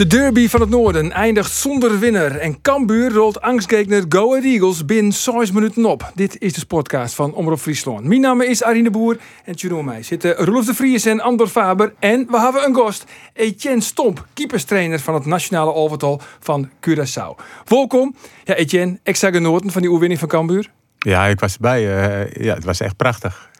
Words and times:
De 0.00 0.06
derby 0.06 0.48
van 0.48 0.60
het 0.60 0.70
noorden 0.70 1.12
eindigt 1.12 1.52
zonder 1.52 1.98
winnaar 1.98 2.36
en 2.36 2.60
Cambuur 2.60 3.12
rolt 3.12 3.40
angstgekner 3.40 4.04
Go 4.08 4.30
Ahead 4.30 4.44
Eagles 4.44 4.84
binnen 4.84 5.12
6 5.12 5.52
minuten 5.52 5.84
op. 5.84 6.12
Dit 6.14 6.38
is 6.38 6.52
de 6.52 6.60
sportcast 6.60 7.14
van 7.14 7.34
Omroep 7.34 7.58
Friesland. 7.58 8.04
Mijn 8.04 8.20
naam 8.20 8.40
is 8.40 8.62
Arine 8.62 8.90
Boer 8.90 9.16
en 9.44 9.56
tegenover 9.56 9.84
mij 9.84 10.02
zitten 10.02 10.34
Roelof 10.34 10.64
de 10.64 10.74
Vries 10.74 11.04
en 11.04 11.20
Andor 11.20 11.46
Faber. 11.46 11.94
En 11.98 12.26
we 12.30 12.40
hebben 12.40 12.64
een 12.64 12.74
gast, 12.74 13.04
Etienne 13.32 13.80
Stomp, 13.80 14.26
keeperstrainer 14.34 15.00
van 15.00 15.14
het 15.14 15.26
nationale 15.26 15.74
overtal 15.74 16.20
van 16.38 16.70
Curaçao. 16.88 17.44
Welkom. 17.64 18.14
Ja, 18.44 18.54
Etienne, 18.54 18.98
extra 19.02 19.30
genoten 19.30 19.70
van 19.70 19.82
die 19.82 19.90
oerwinning 19.90 20.20
van 20.20 20.28
Cambuur? 20.28 20.70
Ja, 20.98 21.26
ik 21.26 21.40
was 21.40 21.54
erbij. 21.54 21.80
eh, 21.80 22.44
ja, 22.44 22.54
het 22.54 22.64
was 22.64 22.80
echt 22.80 22.96
prachtig. 22.96 23.50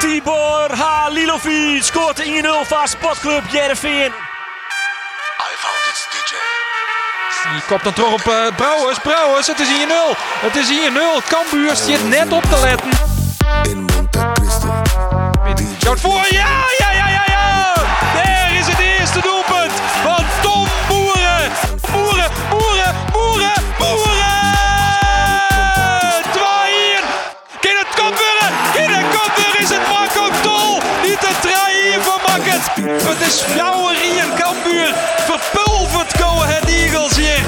Tibor 0.00 0.70
Halilovic 0.74 1.82
scoort 1.82 2.16
de 2.16 2.62
1-0 2.64 2.68
van 2.68 2.88
Sportclub 2.88 3.42
Jereveen. 3.50 4.06
I 4.06 5.52
found 5.62 5.86
its 5.90 6.06
DJ. 6.10 6.34
Die 7.52 7.62
kopt 7.68 7.84
dan 7.84 7.92
terug 7.92 8.12
op 8.12 8.24
uh, 8.26 8.56
Brouwers. 8.56 8.98
Brouwers, 8.98 9.46
het 9.46 9.60
is 9.60 9.68
hier 9.68 9.86
0. 9.86 9.96
Het 10.16 10.56
is 10.56 10.68
hier 10.68 10.92
0. 10.92 11.20
Cambuur 11.28 11.76
zit 11.76 12.08
net 12.08 12.32
op 12.32 12.42
te 12.42 12.60
letten. 12.60 12.90
In 13.70 13.78
Monte 13.78 14.30
Cristo. 14.34 14.82
Voor. 16.08 16.26
Ja, 16.30 16.48
ja, 16.78 16.79
Het 32.88 33.20
is 33.26 33.40
fjouwer 33.40 33.94
in 34.02 34.34
Cambuur. 34.38 34.94
Verpulvert 35.16 36.20
Go 36.20 36.42
Ahead 36.42 36.64
Eagles 36.64 37.16
hier. 37.16 37.40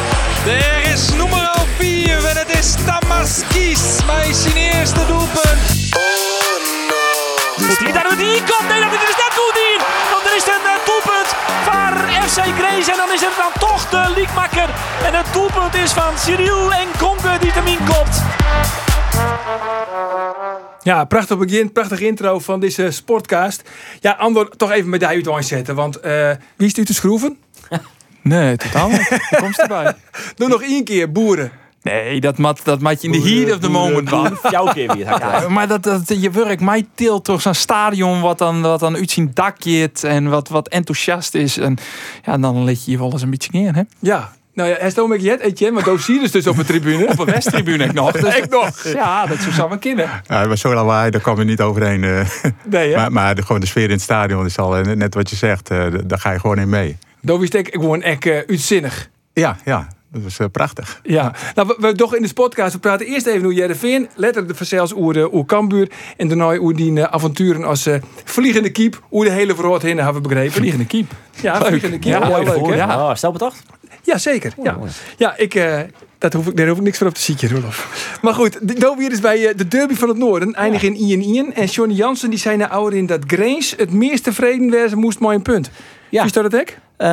Daar 0.45 0.93
is 0.93 1.11
nummer 1.11 1.51
4 1.79 2.25
en 2.27 2.37
het 2.37 2.59
is 2.59 2.75
Tamaskis. 2.87 3.81
Met 4.07 4.37
zijn 4.37 4.57
eerste 4.57 5.07
doelpunt. 5.07 5.61
Hij 7.83 7.93
daar 7.93 8.17
die 8.17 8.43
komt? 8.51 8.69
Nee, 8.69 8.81
dat 8.81 8.93
is 8.93 9.17
net 9.25 9.35
goed 9.41 9.57
in. 9.57 9.81
Want 10.13 10.25
er 10.27 10.37
is 10.37 10.47
een 10.47 10.67
eh, 10.73 10.87
doelpunt 10.87 11.29
van 11.65 11.93
FC 12.29 12.41
Grace. 12.59 12.91
En 12.91 12.97
dan 12.97 13.13
is 13.13 13.21
het 13.21 13.37
dan 13.37 13.53
toch 13.59 13.89
de 13.89 14.13
liekmakker. 14.15 14.69
En 15.07 15.15
het 15.15 15.27
doelpunt 15.33 15.75
is 15.75 15.93
van 15.93 16.19
Cyril 16.19 16.73
en 16.73 16.89
Konke 16.99 17.37
die 17.41 17.53
hem 17.53 17.67
inkopt. 17.67 18.17
Ja, 20.83 21.05
prachtig 21.05 21.39
begin, 21.39 21.73
prachtig 21.73 22.01
intro 22.01 22.39
van 22.39 22.61
deze 22.61 22.91
sportcast. 22.91 23.71
Ja, 24.01 24.13
Andor, 24.13 24.49
toch 24.57 24.71
even 24.71 24.89
met 24.89 25.01
de 25.01 25.07
uit 25.07 25.47
zetten, 25.47 25.75
want 25.75 26.01
eh, 26.01 26.31
wie 26.57 26.67
is 26.67 26.79
u 26.79 26.85
te 26.85 26.95
schroeven? 26.95 27.39
Nee, 28.23 28.57
totaal 28.57 28.89
niet. 28.89 29.09
Hoe 29.09 29.39
komt 29.39 29.59
erbij? 29.59 29.95
Doe 30.37 30.49
nog 30.49 30.63
één 30.63 30.85
keer, 30.85 31.13
boeren. 31.13 31.53
Nee, 31.83 32.21
dat 32.21 32.39
mat, 32.39 32.61
dat 32.65 32.81
mat 32.81 33.03
je 33.03 33.09
in 33.09 33.13
de 33.13 33.29
heat 33.29 33.53
of 33.53 33.59
the 33.59 33.69
moment 33.69 34.09
van. 34.09 34.39
Jouw 34.51 34.67
keer 34.67 34.97
weer. 34.97 35.07
Ja, 35.07 35.49
maar 35.49 35.69
dat, 35.69 35.83
dat, 35.83 36.09
je 36.21 36.31
werk 36.31 36.61
mij 36.61 36.87
tilt 36.95 37.25
toch 37.25 37.43
zo'n 37.43 37.55
stadion 37.55 38.21
wat 38.21 38.39
dan, 38.39 38.63
wat 38.63 38.81
dan 38.81 38.97
uit 38.97 39.11
zijn 39.11 39.31
dak 39.35 39.63
jit 39.63 40.05
en 40.05 40.29
wat, 40.29 40.49
wat 40.49 40.69
enthousiast 40.69 41.35
is. 41.35 41.57
En 41.57 41.77
ja, 42.25 42.39
dan 42.39 42.65
let 42.65 42.85
je 42.85 42.91
je 42.91 42.99
wel 42.99 43.13
eens 43.13 43.23
een 43.23 43.31
beetje 43.31 43.51
neer, 43.53 43.75
hè? 43.75 43.83
Ja, 43.99 44.33
nou 44.55 44.69
ja, 44.69 44.77
hij 44.79 44.91
staat 44.91 45.07
met 45.09 45.23
je 45.23 45.43
Etienne, 45.43 45.81
maar 45.85 45.95
is 46.23 46.31
dus 46.31 46.47
op 46.47 46.57
de 46.57 46.65
tribune. 46.65 47.07
Op 47.09 47.19
een 47.19 47.25
westtribune 47.27 47.85
ik 47.85 47.93
nog. 47.93 48.13
Dus 48.13 48.37
Ik 48.43 48.51
nog. 48.51 48.83
ja, 48.83 49.27
dat 49.27 49.39
zou 49.39 49.53
samen 49.53 49.79
kunnen. 49.79 50.11
Ja, 50.27 50.39
het 50.41 50.49
was 50.49 50.61
zo 50.61 50.75
lawaai, 50.75 51.11
daar 51.11 51.21
kwam 51.21 51.39
je 51.39 51.45
niet 51.45 51.61
overheen. 51.61 52.05
eh. 52.05 52.27
Nee, 52.65 52.89
hè? 52.91 52.97
maar 52.97 53.13
maar 53.13 53.35
de, 53.35 53.43
gewoon 53.43 53.61
de 53.61 53.67
sfeer 53.67 53.85
in 53.85 53.91
het 53.91 54.01
stadion 54.01 54.45
is 54.45 54.59
al, 54.59 54.77
eh, 54.77 54.95
net 54.95 55.15
wat 55.15 55.31
je 55.31 55.37
zegt, 55.37 55.71
eh, 55.71 55.87
daar 56.05 56.19
ga 56.19 56.31
je 56.33 56.39
gewoon 56.41 56.59
in 56.59 56.69
mee. 56.69 56.97
Dovies 57.21 57.51
denk 57.51 57.67
ik 57.67 57.75
gewoon 57.75 58.03
echt 58.03 58.27
uitzinnig. 58.27 59.09
Ja, 59.33 59.57
ja, 59.65 59.89
dat 60.13 60.23
was 60.23 60.39
eh, 60.39 60.47
prachtig. 60.53 61.01
Ja, 61.03 61.35
nou, 61.55 61.69
we, 61.69 61.87
we 61.87 61.95
toch 61.95 62.17
in 62.17 62.23
de 62.23 62.33
podcast, 62.33 62.73
we 62.73 62.79
praten 62.79 63.07
eerst 63.07 63.27
even 63.27 63.43
hoe 63.43 63.55
Jereveen, 63.55 64.09
letterlijk 64.15 64.49
de 64.53 64.55
verzels 64.57 64.93
oer 64.95 65.13
de 65.13 65.35
oer 65.35 65.45
Kambuur 65.47 65.91
en 66.17 66.29
daarna 66.29 66.57
hoe 66.57 66.75
die 66.75 67.07
avonturen 67.07 67.65
als 67.65 67.87
eh, 67.87 67.95
vliegende 68.25 68.71
kiep, 68.71 69.03
hoe 69.09 69.25
de 69.25 69.31
hele 69.31 69.55
verhaal 69.55 69.81
heen 69.81 69.97
hebben 69.97 70.23
we 70.23 70.29
begrepen. 70.29 70.53
Vliegende 70.53 70.87
kiep. 70.87 71.13
Ja, 71.41 71.65
vliegende 71.65 71.99
kiep. 71.99 72.13
Ja, 72.13 72.19
Ja, 72.21 72.29
mooi 72.29 72.45
leuk, 72.45 72.55
voor, 72.55 72.71
hè? 72.71 72.77
ja. 72.77 73.09
Oh, 73.09 73.15
stel 73.15 73.33
bedacht. 73.33 73.63
Ja, 74.03 74.19
zeker. 74.19 74.53
Ja, 74.63 74.79
ja 75.17 75.37
ik, 75.37 75.55
eh, 75.55 75.81
dat 76.23 76.33
hoef 76.33 76.47
ik, 76.47 76.57
daar 76.57 76.69
hoef 76.69 76.77
ik 76.77 76.83
niks 76.83 76.99
voor 76.99 77.07
op 77.07 77.15
te 77.15 77.21
zieken, 77.21 77.49
Rolof. 77.51 78.19
Maar 78.23 78.35
goed, 78.35 78.81
Dovi 78.81 79.07
is 79.07 79.21
bij 79.21 79.49
eh, 79.49 79.57
de 79.57 79.69
derby 79.69 79.95
van 79.95 80.09
het 80.09 80.19
Noorden, 80.19 80.55
eindig 80.55 80.83
in 80.83 80.95
Ian 80.97 81.21
Ian. 81.21 81.53
En 81.53 81.67
Johnny 81.67 81.95
Jansen 81.95 82.31
die 82.31 82.39
zei 82.39 82.57
na 82.57 82.69
ouder 82.69 82.99
in 82.99 83.07
dat 83.07 83.21
Grace 83.27 83.75
het 83.77 83.93
meest 83.93 84.25
tevreden 84.25 84.71
wezen 84.71 84.99
moest 84.99 85.19
maar 85.19 85.35
een 85.35 85.43
punt. 85.43 85.71
Ja. 86.09 86.25
Is 86.25 86.33
dat 86.33 86.45
het 86.45 86.53
hek? 86.53 86.79
Eh, 86.97 87.09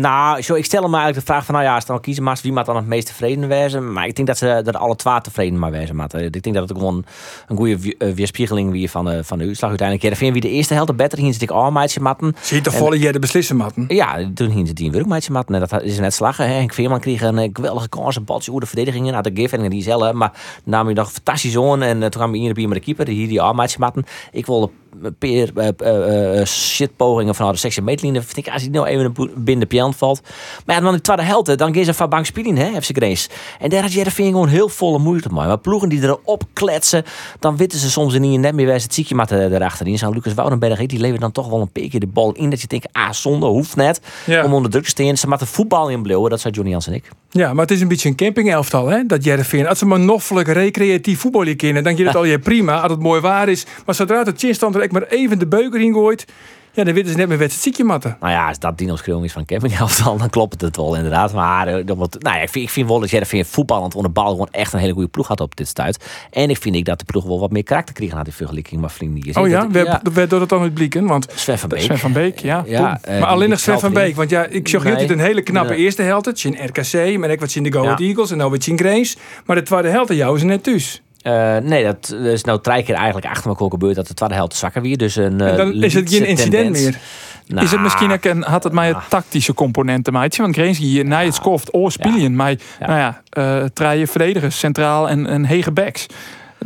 nou, 0.00 0.42
zo, 0.42 0.54
ik 0.54 0.64
stel 0.64 0.82
hem 0.82 0.94
eigenlijk 0.94 1.26
de 1.26 1.32
vraag 1.32 1.44
van, 1.44 1.54
nou 1.54 1.66
ja, 1.66 1.74
als 1.74 1.86
dan 1.86 2.00
kiezen 2.00 2.22
maar 2.22 2.38
wie 2.42 2.52
maakt 2.52 2.66
dan 2.66 2.76
het 2.76 2.86
meest 2.86 3.06
tevreden 3.06 3.48
wezen. 3.48 3.92
Maar 3.92 4.06
ik 4.06 4.16
denk 4.16 4.28
dat 4.28 4.38
ze 4.38 4.60
dat 4.64 4.76
alle 4.76 4.96
twee 4.96 5.20
tevreden 5.20 5.58
maar 5.58 5.70
wezen 5.70 5.96
moeten. 5.96 6.24
Ik 6.24 6.42
denk 6.42 6.56
dat 6.56 6.68
het 6.68 6.78
gewoon 6.78 7.04
een 7.48 7.56
goede 7.56 7.78
we- 7.78 7.94
eh, 7.98 8.12
weerspiegeling 8.12 8.70
weer 8.70 8.88
van, 8.88 9.04
de 9.04 9.24
van 9.24 9.38
de 9.38 9.44
uitslag 9.44 9.68
uiteindelijk. 9.70 10.08
Ja, 10.10 10.16
vind 10.18 10.32
wie 10.32 10.40
de 10.42 10.48
eerste 10.50 10.74
helft 10.74 10.88
de 10.88 10.94
beter 10.94 11.18
ging, 11.18 11.32
zit 11.32 11.42
ik 11.42 11.50
al 11.50 11.70
meidje 11.70 12.00
matten. 12.00 12.36
Zie 12.40 12.56
je 12.56 12.62
toch 12.62 12.74
volle 12.74 12.98
jij 12.98 13.12
de 13.12 13.18
beslissen, 13.18 13.56
matten? 13.56 13.84
Ja, 13.88 14.30
toen 14.34 14.50
ging 14.52 14.66
ze 14.66 14.72
tien 14.72 14.92
werkmeidje 14.92 15.32
matten. 15.32 15.54
En 15.54 15.60
dat 15.68 15.82
is 15.82 15.98
net 15.98 16.14
slagen. 16.14 16.48
Henk 16.48 16.72
Veerman 16.72 17.00
kreeg 17.00 17.22
een 17.22 17.38
eh, 17.38 17.48
geweldige 17.52 17.88
kans, 17.94 18.16
een 18.16 18.24
baltje 18.24 18.50
hoe 18.50 18.60
de 18.60 18.66
verdediging 18.66 19.06
in. 19.06 19.14
Had 19.14 19.24
de 19.24 19.30
gif 19.34 19.52
en 19.52 19.70
die 19.70 19.82
zelf. 19.82 20.12
Maar 20.12 20.60
nam 20.64 20.88
je 20.88 20.94
nog 20.94 21.12
fantastisch 21.12 21.56
on. 21.56 21.82
En 21.82 21.96
eh, 21.96 22.08
toen 22.08 22.10
kwam 22.10 22.34
je 22.34 22.40
hier 22.40 22.68
met 22.68 22.78
de 22.78 22.84
keeper, 22.84 23.04
die 23.04 23.14
hier 23.14 23.28
die 23.28 23.40
matten. 23.78 24.04
Ik 24.32 24.46
wilde 24.46 24.70
peer 25.18 25.52
eh, 25.56 26.44
shitpogingen 26.44 27.34
van 27.34 27.52
de 27.52 27.58
sectie 27.58 27.82
meetline. 27.82 28.22
Vind 28.22 28.46
ik 28.46 28.52
als 28.52 28.62
hij 28.62 28.70
nou 28.70 28.86
even 28.86 29.12
binnen 29.34 29.58
de 29.58 29.66
pian 29.66 29.94
valt. 29.94 30.20
Maar 30.66 30.76
ja, 30.76 30.82
dan 30.82 30.92
de 30.92 31.00
tweede 31.00 31.22
helft, 31.22 31.58
dan 31.58 31.74
gaan 31.74 31.84
ze 31.84 31.94
van 31.94 32.08
bank 32.08 32.26
spelen, 32.26 32.56
hè, 32.56 32.82
FC 32.82 32.96
Grace. 32.96 33.28
En 33.60 33.68
daar 33.68 33.82
had 33.82 33.92
Jereveen 33.92 34.26
gewoon 34.26 34.48
heel 34.48 34.68
volle 34.68 34.98
moeite 34.98 35.28
mee. 35.32 35.46
Maar 35.46 35.58
ploegen 35.58 35.88
die 35.88 36.02
erop 36.02 36.42
kletsen, 36.52 37.04
dan 37.38 37.56
weten 37.56 37.78
ze 37.78 37.90
soms 37.90 38.18
niet 38.18 38.40
net 38.40 38.54
meer 38.54 38.66
bij 38.66 38.74
het 38.74 38.94
ziekje 38.94 39.14
maar 39.14 39.32
erachterin. 39.32 39.98
Zo'n 39.98 40.12
Lucas 40.12 40.34
Woudenberg, 40.34 40.86
die 40.86 40.98
levert 40.98 41.20
dan 41.20 41.32
toch 41.32 41.48
wel 41.48 41.60
een 41.60 41.70
beetje 41.72 42.00
de 42.00 42.06
bal 42.06 42.32
in. 42.32 42.50
Dat 42.50 42.60
je 42.60 42.66
denkt, 42.66 42.86
ah, 42.92 43.10
zonde, 43.10 43.46
hoeft 43.46 43.76
net. 43.76 44.00
Ja. 44.26 44.44
Om 44.44 44.52
onder 44.54 44.70
druk 44.70 44.84
te 44.84 44.90
staan. 44.90 45.16
Ze 45.16 45.28
moeten 45.28 45.46
voetbal 45.46 45.88
in 45.88 46.02
bleven, 46.02 46.30
dat 46.30 46.40
zei 46.40 46.54
Johnny 46.54 46.72
Jans 46.72 46.86
en 46.86 46.92
ik. 46.92 47.10
Ja, 47.30 47.52
maar 47.52 47.62
het 47.62 47.70
is 47.70 47.80
een 47.80 47.88
beetje 47.88 48.08
een 48.08 48.16
campingelftal, 48.16 48.86
hè? 48.86 49.06
Dat 49.06 49.24
Jereveen. 49.24 49.66
Als 49.66 49.78
ze 49.78 49.86
maar 49.86 50.00
noffelijk 50.00 50.48
recreatief 50.48 51.20
voetbalje 51.20 51.54
kennen, 51.54 51.82
dan 51.84 51.96
je 51.96 52.06
het 52.06 52.16
al 52.22 52.24
je 52.24 52.38
prima, 52.38 52.80
als 52.80 52.90
het 52.90 53.00
mooi 53.00 53.20
waar 53.20 53.48
is. 53.48 53.66
Maar 53.86 53.94
zodra 53.94 54.22
het 54.22 54.38
chinstand 54.38 54.76
echt 54.84 54.92
maar 54.92 55.02
even 55.02 55.38
de 55.38 55.46
beuker 55.46 55.80
in 55.80 55.92
gooit, 55.92 56.24
ja, 56.72 56.84
dan 56.84 56.94
weten 56.94 57.10
ze 57.10 57.16
net 57.16 57.28
wat 57.28 57.38
het 57.38 57.52
ziekje 57.52 57.84
matten. 57.84 58.16
Nou 58.20 58.32
ja, 58.32 58.48
als 58.48 58.58
dat 58.58 58.78
Dino 58.78 58.96
schreeuwing 58.96 59.26
is 59.26 59.32
van 59.32 59.44
campinghelftal, 59.44 60.16
dan 60.18 60.30
klopt 60.30 60.60
het 60.60 60.76
wel 60.76 60.94
inderdaad. 60.96 61.32
Maar 61.32 61.66
eh, 61.66 61.86
dan 61.86 61.98
nou 61.98 62.08
ja, 62.36 62.40
ik, 62.42 62.48
vind, 62.48 62.64
ik 62.64 62.70
vind 62.70 62.88
wel 62.88 63.00
dat 63.00 63.10
Jereveen 63.10 63.44
voetballend 63.44 63.94
onder 63.94 64.12
de 64.14 64.20
bal 64.20 64.30
gewoon 64.30 64.48
echt 64.50 64.72
een 64.72 64.78
hele 64.78 64.92
goede 64.92 65.08
ploeg 65.08 65.28
had 65.28 65.40
op 65.40 65.56
dit 65.56 65.68
stuit. 65.68 66.04
En 66.30 66.50
ik 66.50 66.56
vind 66.58 66.74
ik 66.74 66.84
dat 66.84 66.98
de 66.98 67.04
ploeg 67.04 67.24
wel 67.24 67.40
wat 67.40 67.50
meer 67.50 67.62
karakter 67.62 67.94
kreeg 67.94 68.10
had 68.12 68.26
in 68.26 68.32
vergelijking 68.32 68.80
met 68.80 68.92
vrienden. 68.92 69.20
die 69.20 69.36
Oh 69.40 69.48
ja, 69.48 69.60
Dat- 69.60 69.70
we 69.72 69.78
hebben 69.78 70.12
we 70.12 70.26
door 70.26 70.40
het 70.40 70.48
dan 70.48 70.62
uit 70.62 70.74
blikken, 70.74 71.06
want... 71.06 71.26
Sven 71.34 71.58
van 71.58 71.68
Beek. 71.68 71.80
Sven 71.80 71.98
van 71.98 72.12
Beek, 72.12 72.38
ja. 72.38 72.62
Ja, 72.66 72.98
eh, 73.02 73.08
maar 73.10 73.16
die- 73.18 73.26
alleen 73.26 73.38
die 73.38 73.48
nog 73.48 73.58
Sven 73.60 73.80
van. 73.80 73.92
Beek, 73.92 74.16
want 74.16 74.30
ja, 74.30 74.44
ik 74.46 74.68
zag 74.68 74.84
Nee. 74.84 74.92
jullie 74.92 75.12
een 75.12 75.18
hele 75.20 75.42
knappe 75.42 75.72
Nee. 75.72 75.78
eerste 75.82 76.02
helft. 76.02 76.24
Het 76.26 76.36
is 76.36 76.44
in 76.44 76.56
RKC, 76.66 77.18
maar 77.18 77.30
ik 77.30 77.40
wat 77.40 77.54
in 77.54 77.62
de 77.62 77.72
Go 77.72 77.82
Ja. 77.82 77.98
Eagles 77.98 78.30
en 78.30 78.36
nou 78.36 78.50
wat 78.50 78.66
in 78.66 78.78
Grace. 78.78 79.16
Maar 79.46 79.56
de 79.56 79.62
tweede 79.62 79.88
helft 79.88 80.10
aan 80.10 80.16
jou 80.16 80.36
is 80.36 80.42
net 80.42 80.62
thuis. 80.62 81.02
Eh, 81.24 81.56
nee, 81.56 81.84
dat 81.84 82.14
is 82.22 82.44
nou 82.44 82.60
drie 82.60 82.82
keer 82.82 82.94
eigenlijk 82.94 83.26
achter 83.26 83.48
elkaar 83.50 83.70
gebeurd 83.70 83.94
dat 83.94 84.06
de 84.06 84.14
tweede 84.14 84.34
helft 84.34 84.54
zwakker 84.56 84.82
weer. 84.82 84.96
Dus 84.96 85.16
een, 85.16 85.40
En 85.40 85.50
eh, 85.50 85.56
dan 85.56 85.72
is 85.82 85.94
het 85.94 86.10
geen 86.10 86.26
incident 86.26 86.52
tendens. 86.74 86.82
meer. 86.82 86.98
Nou, 87.46 87.64
is 87.64 87.70
het 87.70 87.80
misschien 87.80 88.12
ook 88.12 88.24
een, 88.24 88.42
had 88.42 88.64
het 88.64 88.72
mij 88.72 88.88
een 88.88 88.94
Ah. 88.94 89.02
tactische 89.08 89.54
component 89.54 90.04
te 90.04 90.10
maken? 90.10 90.42
Want 90.42 90.54
Grace 90.54 90.82
hier 90.82 91.04
na 91.04 91.24
het 91.24 91.34
skoft 91.34 91.74
oorspelen, 91.74 92.36
maar 92.36 92.54
nou 92.80 92.92
ja, 92.98 93.22
eh 93.30 93.64
treien 93.72 94.08
verdedigers 94.08 94.58
centraal 94.58 95.08
en, 95.08 95.26
en 95.26 95.44
hege 95.44 95.72
backs. 95.72 96.06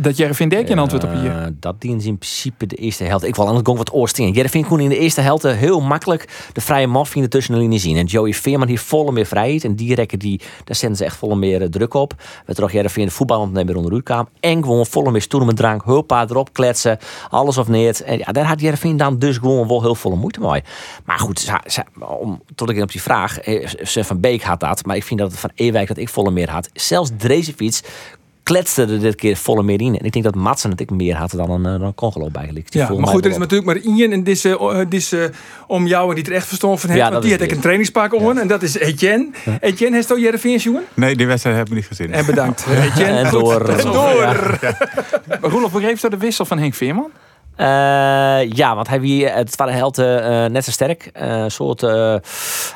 Dat 0.01 0.17
Jereveen 0.17 0.49
Dek 0.49 0.69
een 0.69 0.79
antwoord 0.79 1.05
op 1.05 1.13
hier. 1.13 1.31
Eh, 1.31 1.47
dat 1.53 1.81
dient 1.81 2.05
in 2.05 2.19
principe 2.19 2.67
de 2.67 2.77
eerste 2.77 3.05
helft. 3.05 3.25
Ik 3.25 3.37
wil 3.37 3.45
anders 3.45 3.65
gewoon 3.65 3.79
wat 3.79 3.93
oorstingen. 3.93 4.33
Jereveen 4.33 4.67
kon 4.67 4.81
in 4.81 4.89
de 4.89 4.99
eerste 4.99 5.21
helft 5.21 5.45
eh, 5.45 5.57
heel 5.57 5.81
makkelijk 5.81 6.51
de 6.53 6.61
vrije 6.61 7.05
vinden 7.05 7.31
tussen 7.31 7.55
de 7.55 7.61
linies 7.61 7.83
zien. 7.83 7.97
En 7.97 8.05
Joey 8.05 8.33
Veerman 8.33 8.69
hier 8.69 8.79
volle 8.79 9.13
meer 9.13 9.27
vrijheid. 9.27 9.65
En 9.65 9.75
die 9.75 9.95
rekken 9.95 10.19
die, 10.19 10.41
daar 10.65 10.77
zetten 10.77 10.97
ze 10.97 11.05
echt 11.05 11.17
volle 11.17 11.37
meer 11.37 11.63
eh, 11.63 11.69
druk 11.69 11.95
op. 11.95 12.15
We 12.47 12.55
toch 12.55 12.73
Jereveen 12.73 13.05
de 13.05 13.11
voetbal 13.11 13.47
meer 13.47 13.77
onder 13.77 13.91
de 13.91 14.03
kwam. 14.03 14.29
En 14.41 14.63
gewoon 14.63 14.87
volle 14.87 15.11
meer 15.11 15.23
stoelen 15.23 15.49
met 15.49 15.57
drank. 15.57 15.85
Hulpa 15.85 16.27
erop 16.29 16.53
kletsen. 16.53 16.99
Alles 17.31 17.59
of 17.59 17.69
niet. 17.69 18.03
En 18.03 18.19
ja, 18.19 18.33
daar 18.33 18.47
had 18.47 18.61
Jereveen 18.61 18.97
dan 18.97 19.19
dus 19.19 19.37
gewoon 19.37 19.69
wel 19.69 19.83
heel 19.83 19.95
volle 19.95 20.17
moeite 20.17 20.41
mee. 20.41 20.63
Maar 21.05 21.19
goed, 21.19 21.53
om, 22.21 22.43
tot 22.55 22.71
ik 22.71 22.83
op 22.83 22.93
die 22.93 23.03
vraag. 23.03 23.39
van 23.83 24.21
Beek 24.21 24.43
had 24.43 24.61
dat. 24.61 24.85
Maar 24.85 24.97
ik 24.97 25.05
vind 25.05 25.21
dat 25.21 25.31
het 25.31 25.41
van 25.41 25.51
Ewijk 25.55 25.89
dat 25.89 25.97
ik 25.97 26.09
volle 26.09 26.31
meer 26.31 26.51
had. 26.51 26.69
Zelfs 26.73 27.11
Drezefiets 27.17 27.83
kletste 28.49 28.83
er 28.83 29.01
dit 29.01 29.15
keer 29.15 29.37
volle 29.37 29.63
meer 29.63 29.81
in. 29.81 29.99
En 29.99 30.05
ik 30.05 30.13
denk 30.13 30.25
dat 30.25 30.35
Matsen 30.35 30.71
het 30.71 30.81
ik 30.81 30.91
meer 30.91 31.15
had 31.15 31.31
dan 31.31 31.51
een, 31.51 31.75
eh, 31.75 31.81
dan 31.81 31.95
Congolo. 31.95 32.31
Die 32.31 32.65
Ja, 32.69 32.93
maar 32.93 33.09
goed, 33.09 33.25
er 33.25 33.31
is 33.31 33.37
natuurlijk 33.37 33.67
maar 33.67 33.81
één 33.85 34.13
en 34.13 34.25
dit 34.25 34.37
is, 34.37 34.45
eh, 34.45 34.79
dit 34.79 34.95
is 34.95 35.13
eh, 35.13 35.25
om 35.67 35.87
jou 35.87 36.09
en 36.09 36.15
die 36.15 36.25
er 36.25 36.33
echt 36.33 36.47
verstand 36.47 36.81
van 36.81 36.91
heeft. 36.91 37.03
Ja, 37.03 37.11
want 37.11 37.23
die 37.23 37.33
had 37.33 37.41
ik 37.41 37.47
het. 37.47 37.57
een 37.57 37.63
trainingspak 37.63 38.15
on 38.15 38.39
en 38.39 38.49
dat 38.49 38.63
is 38.63 38.79
Etienne. 38.79 39.31
Etienne, 39.61 39.97
heeft 39.97 40.11
al 40.11 40.19
Jereveen 40.19 40.57
jongen? 40.57 40.83
Nee, 40.95 41.17
die 41.17 41.27
wedstrijd 41.27 41.57
heb 41.57 41.67
ik 41.67 41.75
niet 41.75 41.87
gezien. 41.87 42.13
En 42.13 42.27
bedankt. 42.27 42.67
Etienne. 42.93 43.19
En 43.19 43.27
Goed. 43.27 43.41
door. 43.41 43.69
En 43.69 43.85
door. 43.85 44.59
Roelof, 45.41 45.73
begreep 45.73 45.99
je 45.99 46.11
de 46.11 46.17
wissel 46.17 46.45
van 46.45 46.59
Henk 46.59 46.75
Veerman? 46.75 47.11
Eh, 47.59 48.51
ja, 48.51 48.75
want 48.75 48.89
hij 48.89 49.01
wie 49.01 49.27
het 49.27 49.57
waren 49.57 49.75
helden 49.75 50.25
eh 50.25 50.51
net 50.51 50.65
zo 50.65 50.71
sterk. 50.71 51.11
Eh, 51.13 51.45
soort, 51.47 51.83
eh, 51.83 51.91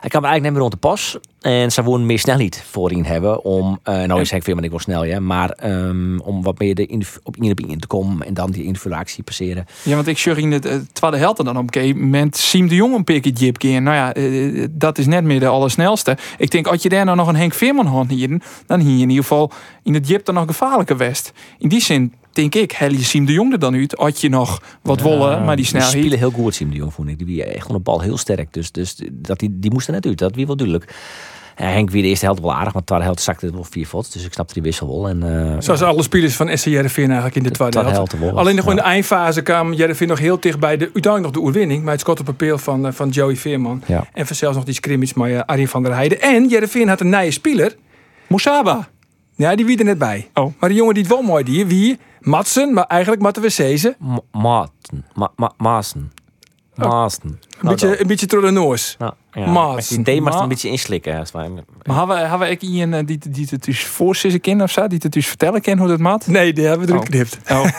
hij 0.01 0.09
kwam 0.09 0.25
eigenlijk 0.25 0.43
net 0.43 0.53
meer 0.53 0.61
rond 0.61 0.73
de 0.73 0.79
pas. 0.79 1.19
En 1.41 1.73
ze 1.73 1.83
wouden 1.83 2.07
meer 2.07 2.19
snelheid 2.19 2.65
voorin 2.71 3.05
hebben. 3.05 3.45
Om, 3.45 3.79
eh 3.83 4.03
nou 4.03 4.21
is 4.21 4.31
Henk 4.31 4.43
Veerman 4.43 4.65
ik 4.65 4.71
wel 4.71 4.79
snel, 4.79 5.05
ja. 5.05 5.21
Maar 5.21 5.51
ehm, 5.51 6.19
om 6.19 6.43
wat 6.43 6.59
meer 6.59 6.75
de 6.75 7.01
op 7.23 7.37
ieder 7.37 7.69
in 7.69 7.79
te 7.79 7.87
komen. 7.87 8.27
En 8.27 8.35
dan 8.35 8.51
die 8.51 8.65
individuactie 8.65 9.23
passeren. 9.23 9.67
Ja, 9.83 9.95
want 9.95 10.07
ik 10.07 10.19
zag 10.19 10.37
in 10.37 10.53
het 10.53 10.65
eh, 10.65 10.77
tweede 10.93 11.17
helft 11.17 11.45
dan 11.45 11.57
op 11.57 11.63
een 11.63 11.73
gegeven 11.73 12.01
moment 12.01 12.37
Siem 12.37 12.69
de 12.69 12.75
Jong 12.75 12.95
een 12.95 13.05
pikje 13.05 13.31
jip 13.31 13.59
keer. 13.59 13.83
Nou 13.83 13.97
ja, 13.97 14.15
eh, 14.15 14.67
dat 14.71 14.99
is 14.99 15.07
net 15.07 15.25
meer 15.25 15.41
de 15.41 15.47
allersnelste. 15.47 16.17
Ik 16.39 16.51
denk, 16.51 16.67
als 16.67 16.83
je 16.83 16.89
daar 16.89 17.05
nou 17.05 17.17
nog 17.17 17.29
een 17.29 17.37
Henk 17.37 17.55
Veerman 17.55 17.87
had 17.87 18.09
hier, 18.09 18.41
dan 18.67 18.81
hier 18.81 19.01
in 19.01 19.09
ieder 19.09 19.25
geval 19.25 19.51
in 19.83 19.95
het 19.95 20.09
jip 20.09 20.25
dan 20.25 20.35
nog 20.35 20.47
gevaarlijker 20.47 20.97
west. 20.97 21.33
In 21.59 21.69
die 21.69 21.81
zin 21.81 22.15
denk 22.33 22.55
ik, 22.55 22.73
hel 22.73 22.91
je 22.91 23.03
Siem 23.05 23.25
de 23.27 23.33
Jong 23.33 23.53
er 23.53 23.59
dan 23.59 23.75
uit, 23.75 23.95
had 23.99 24.21
je 24.21 24.29
nog 24.29 24.63
wat 24.83 25.01
wollen, 25.01 25.39
maar 25.39 25.47
die 25.47 25.57
Die 25.57 25.65
snelheid. 25.65 25.93
spelen 25.93 26.19
heel 26.19 26.31
goed, 26.31 26.55
Siem 26.55 26.71
de 26.71 26.77
Jong, 26.77 26.93
vond 26.93 27.09
ik. 27.09 27.19
Die 27.19 27.27
wie 27.27 27.45
echt 27.45 27.63
gewoon 27.63 27.77
de 27.77 27.83
bal 27.83 28.01
heel 28.01 28.17
sterk. 28.19 28.53
Dus, 28.53 28.73
dus 28.73 28.97
dat 29.11 29.39
die, 29.39 29.51
die 29.59 29.71
moest 29.71 29.87
er 29.87 29.93
net 29.93 30.07
uit. 30.07 30.19
Dat 30.19 30.35
wie 30.35 30.47
wel 30.47 30.57
duidelijk. 30.57 30.95
Ja, 31.57 31.65
Henk 31.65 31.91
weer 31.91 32.03
de 32.03 32.09
eerste 32.09 32.25
helft 32.25 32.41
wel 32.41 32.55
aardig, 32.55 32.73
maar 32.75 32.83
de 32.85 32.95
helft 33.05 33.21
zakte 33.21 33.47
het 33.47 33.55
wel 33.55 33.65
vier 33.65 33.87
voet. 33.87 34.13
Dus 34.13 34.25
ik 34.25 34.33
snapte 34.33 34.55
die 34.55 34.63
wissel 34.63 34.87
wel. 34.87 35.09
En, 35.09 35.51
eh, 35.53 35.57
Zoals 35.59 35.83
alle 35.83 36.03
spelers 36.03 36.35
van 36.37 36.59
SC 36.59 36.65
Jereveen 36.65 37.05
eigenlijk 37.05 37.37
in 37.37 37.43
de 37.43 37.51
tweede 37.51 37.79
helft. 37.79 38.15
Alleen 38.35 38.57
nog 38.57 38.69
in 38.71 38.77
de 38.77 38.83
Ja. 38.83 38.89
eindfase 38.89 39.43
kwam 39.43 39.73
Jereveen 39.73 40.09
nog 40.09 40.19
heel 40.19 40.41
dicht 40.41 40.59
bij 40.59 40.77
de, 40.77 40.85
uiteindelijk 40.85 41.23
nog 41.23 41.33
de 41.33 41.41
oerwinning. 41.41 41.83
Maar 41.83 41.93
het 41.93 42.01
schot 42.01 42.21
op 42.21 42.25
papier 42.27 42.59
van, 42.59 42.87
eh, 42.87 42.93
van 42.93 43.09
Joey 43.09 43.37
Veerman. 43.37 43.83
Ja. 43.87 44.07
En 44.13 44.27
zelfs 44.37 44.57
nog 44.57 44.65
die 44.65 44.75
scrimmage 44.75 45.13
met 45.17 45.31
eh, 45.31 45.41
Arjen 45.47 45.69
van 45.69 45.83
der 45.83 45.95
Heijden. 45.95 46.21
En 46.21 46.49
Jereveen 46.49 46.89
had 46.89 47.01
een 47.01 47.09
nieuwe 47.11 47.31
speler. 47.31 47.77
Moesaba. 48.27 48.89
Ja, 49.37 49.55
die 49.55 49.65
wie 49.67 49.79
er 49.79 49.85
net 49.85 49.99
bij. 49.99 50.29
Oh. 50.35 50.53
Maar 50.59 50.69
de 50.69 50.75
jongen 50.75 50.95
die 50.95 51.03
het 51.03 51.13
wel 51.13 51.23
mooi 51.23 51.45
die, 51.45 51.67
wie? 51.67 51.99
Matsen, 52.23 52.73
maar 52.73 52.85
eigenlijk 52.87 53.23
moeten 53.23 53.43
we 53.43 53.49
Cezen. 53.51 53.97
Ma- 53.99 54.21
Maarten. 54.33 55.05
Ma- 55.15 55.33
Ma- 55.37 55.53
Maassen. 55.57 56.13
Maassen. 56.75 57.41
Een 57.61 57.69
beetje, 57.69 58.01
een 58.01 58.07
beetje. 58.07 58.27
Nou, 58.99 59.13
ja. 59.33 59.77
Die 59.89 60.03
thee 60.03 60.21
maar 60.21 60.33
Ma- 60.33 60.41
een 60.43 60.49
beetje 60.49 60.69
inslikken. 60.69 61.27
Maar 61.33 61.97
hebben 61.97 62.17
we, 62.17 62.23
hebben 62.23 62.49
we 62.49 62.55
ook 62.55 62.61
iemand 62.61 62.95
eh, 62.95 63.07
die, 63.07 63.31
die 63.31 63.47
het 63.51 63.65
dus 63.65 63.85
voorzissen 63.85 64.41
kennen 64.41 64.65
of 64.65 64.71
zo? 64.73 64.87
Die 64.87 64.99
het 65.03 65.13
dus 65.13 65.27
vertellen 65.27 65.61
kan 65.61 65.79
hoe 65.79 65.89
dat 65.89 65.99
maat? 65.99 66.27
Nee, 66.27 66.53
die 66.53 66.67
hebben 66.67 66.87
we 66.87 66.93
Oh. 66.95 67.01
geknipt. 67.01 67.39
Oh. 67.51 67.65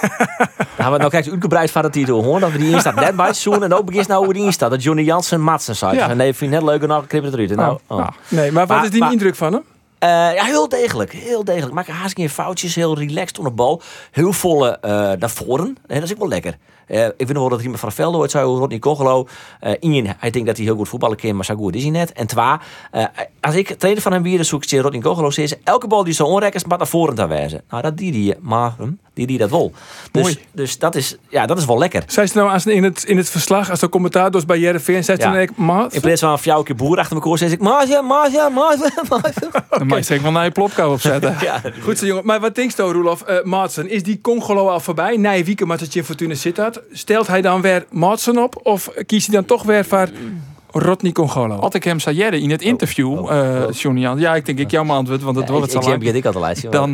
Nou, 0.78 0.92
hebben 0.92 1.10
we 1.10 1.18
nou 1.18 1.24
kijk 1.24 1.34
uitgebreid 1.34 1.72
van 1.72 1.84
het 1.84 1.94
titel 1.94 2.24
hoor. 2.24 2.40
Dat 2.40 2.52
we 2.52 2.58
die 2.58 2.72
in 2.74 2.80
staat 2.80 2.96
net 2.96 3.16
bij 3.16 3.26
het 3.28 3.36
seizoen. 3.36 3.64
En 3.64 3.74
ook 3.74 3.86
begint 3.86 4.08
nou 4.08 4.26
hoe 4.26 4.34
die 4.34 4.44
in 4.46 4.54
staat. 4.54 4.70
Dat 4.70 4.84
Johnny 4.84 5.04
Jansen 5.04 5.42
Matsen 5.42 5.76
zei. 5.76 6.14
Nee, 6.16 6.34
vind 6.34 6.54
ik 6.54 6.60
net 6.60 6.70
leuk 6.70 6.82
en 6.82 6.88
dan 6.88 7.08
knippen 7.08 7.32
het 7.32 7.40
eruit. 7.40 7.56
Nou, 7.60 7.80
oh. 7.88 7.98
Nou, 7.98 8.12
Nee, 8.28 8.52
maar 8.52 8.68
wat 8.68 8.84
is 8.84 8.90
die 8.90 9.12
indruk 9.12 9.36
van 9.36 9.54
hem? 9.54 9.62
Eh, 10.04 10.10
ja, 10.10 10.44
heel 10.44 10.70
degelijk. 10.70 11.12
Heel 11.12 11.44
degelijk. 11.44 11.74
Maak 11.74 11.88
haast 11.88 12.16
geen 12.16 12.30
foutjes. 12.30 12.76
Heel 12.76 12.98
relaxed 12.98 13.38
onder 13.38 13.54
de 13.54 13.58
bal. 13.58 13.82
Heel 14.12 14.34
volle 14.34 14.78
eh 14.80 14.92
naar 14.92 15.30
voren. 15.30 15.78
En 15.88 15.96
dat 15.96 16.04
is 16.04 16.12
ook 16.12 16.18
wel 16.20 16.28
lekker. 16.28 16.58
Eh, 16.88 17.06
ik 17.06 17.14
vind 17.18 17.34
nog 17.34 17.40
wel 17.42 17.50
dat 17.50 17.62
iemand 17.62 17.80
van 17.80 18.16
ooit 18.16 18.32
zei, 18.32 18.46
hoe 18.46 18.58
Rodney 18.58 18.80
Congolo. 18.80 19.28
Eh 19.60 19.74
Ian, 19.80 20.16
hij 20.18 20.30
denkt 20.30 20.48
dat 20.48 20.58
hij 20.58 20.66
heel 20.66 20.76
goed 20.76 20.90
voetballen 20.90 21.18
kan, 21.18 21.36
maar 21.36 21.46
zo 21.46 21.56
goed 21.56 21.76
is 21.76 21.82
hij 21.82 21.92
net. 21.92 22.12
En 22.12 22.28
twa, 22.28 22.62
eh, 22.92 23.06
als 23.42 23.56
ik 23.56 23.68
trainer 23.78 24.02
van 24.02 24.12
hem 24.12 24.24
weer, 24.24 24.36
dan 24.36 24.46
zoek 24.46 24.66
ik 24.66 24.82
Rodney 24.82 25.02
Congolo 25.02 25.30
steeds. 25.30 25.56
Elke 25.64 25.88
bal 25.88 26.04
die 26.04 26.14
zo 26.14 26.26
onrek 26.26 26.54
is, 26.54 26.64
maar 26.66 26.78
naar 26.78 26.88
voren 26.88 27.16
te 27.16 27.28
wijzen. 27.28 27.62
Nou, 27.70 27.82
dat 27.82 27.98
die 27.98 28.12
die, 28.12 28.36
maar 28.40 28.74
hm, 28.78 28.92
die 29.14 29.28
die 29.28 29.38
dat 29.38 29.50
wel. 29.50 29.72
Dus, 30.12 30.22
Mooi. 30.22 30.38
dus 30.52 30.80
dat 30.80 30.96
is, 30.96 31.18
ja, 31.30 31.46
dat 31.46 31.58
is 31.58 31.66
wel 31.66 31.78
lekker. 31.78 32.04
Zij 32.08 32.28
ze 32.28 32.38
nou 32.38 32.52
als 32.52 32.66
in 32.66 32.84
het, 32.84 33.04
in 33.04 33.18
het 33.18 33.30
verslag, 33.30 33.70
als 33.70 33.80
de 33.80 33.90
commentators 33.90 34.46
bij 34.46 34.60
Jereveen, 34.60 35.04
zei 35.04 35.22
ze 35.22 35.28
Ja. 35.28 35.34
dan 35.34 35.48
maat? 35.56 35.94
In 35.94 36.02
plaats 36.02 36.22
van 36.22 36.32
een 36.32 36.38
fjouwke 36.38 36.74
boer 36.76 36.98
achter 37.00 37.16
elkaar, 37.16 37.38
zeg 37.38 37.52
ik, 37.52 37.60
Maasje, 37.60 38.02
Maasje, 38.02 38.50
Maasje, 38.54 38.92
Maasje. 39.10 39.50
Dan 39.78 39.88
mag 39.88 40.08
je 40.08 40.22
wel 40.22 40.32
naar 40.32 40.44
je 40.44 40.52
plopkou 40.52 40.94
opzetten. 40.94 41.36
Ja, 41.44 41.62
Goed 41.82 41.98
zo, 41.98 42.06
jongen. 42.06 42.26
Maar 42.26 42.40
wat 42.40 42.56
denk 42.56 42.72
je, 42.72 42.82
Roelof? 42.82 43.22
Eh 43.22 43.44
Maatsen, 43.44 43.90
is 43.90 44.04
die 44.04 44.22
Congolo 44.22 44.68
al 44.68 44.80
voorbij? 44.80 45.18
Nee, 45.18 45.46
wieken 45.46 45.68
maar 45.68 45.78
dat 45.78 45.94
je 45.94 46.04
Fortuna 46.04 46.34
zit 46.34 46.56
Stelt 46.92 47.28
hij 47.28 47.42
dan 47.42 47.62
weer 47.62 47.86
Maatsen 47.92 48.38
op? 48.44 48.60
Of 48.64 48.90
kiest 49.06 49.28
hij 49.28 49.36
dan 49.36 49.46
toch 49.46 49.64
weer 49.64 49.86
voor 49.86 50.10
Rodney 50.72 51.12
Congolo? 51.12 51.60
Had 51.60 51.74
ik 51.74 51.84
hem 51.84 52.00
zei 52.00 52.24
in 52.24 52.50
het 52.50 52.62
interview, 52.62 53.30
eh 53.30 53.72
Johnny 53.72 54.02
Jan. 54.02 54.20
Ja, 54.20 54.36
ik 54.36 54.46
denk 54.46 54.60
ik 54.60 54.72
jou 54.72 54.86
maar 54.86 54.96
antwoord, 54.96 55.22
want 55.22 55.36
het 55.36 55.50
wordt 55.50 55.66
het 55.66 55.76
ik, 55.76 55.82
zo 55.82 55.90
lang. 55.90 56.04
ik 56.16 56.24
lijstje. 56.40 56.70
Dan, 56.70 56.94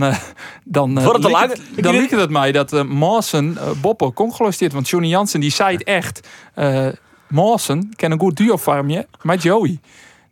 dan, 0.64 1.04
Wordt 1.04 1.24
het 1.24 1.62
dan 1.76 1.96
liep 1.96 2.12
het 2.12 2.30
mij 2.30 2.52
dat 2.52 2.74
eh 2.74 2.84
Maassen 2.84 3.58
eh 3.58 3.70
Boppe 3.82 4.14
congolesteert. 4.14 4.74
Want 4.74 4.90
Johnny 4.90 5.10
Jansen 5.10 5.40
die 5.40 5.52
zei 5.52 5.74
het 5.74 5.84
echt. 5.84 6.28
eh 6.54 6.88
Maassen 7.28 7.94
ken 7.96 8.12
een 8.12 8.20
goed 8.20 8.38
duo 8.38 8.58
farmje 8.58 9.08
met 9.22 9.42
Joey. 9.44 9.80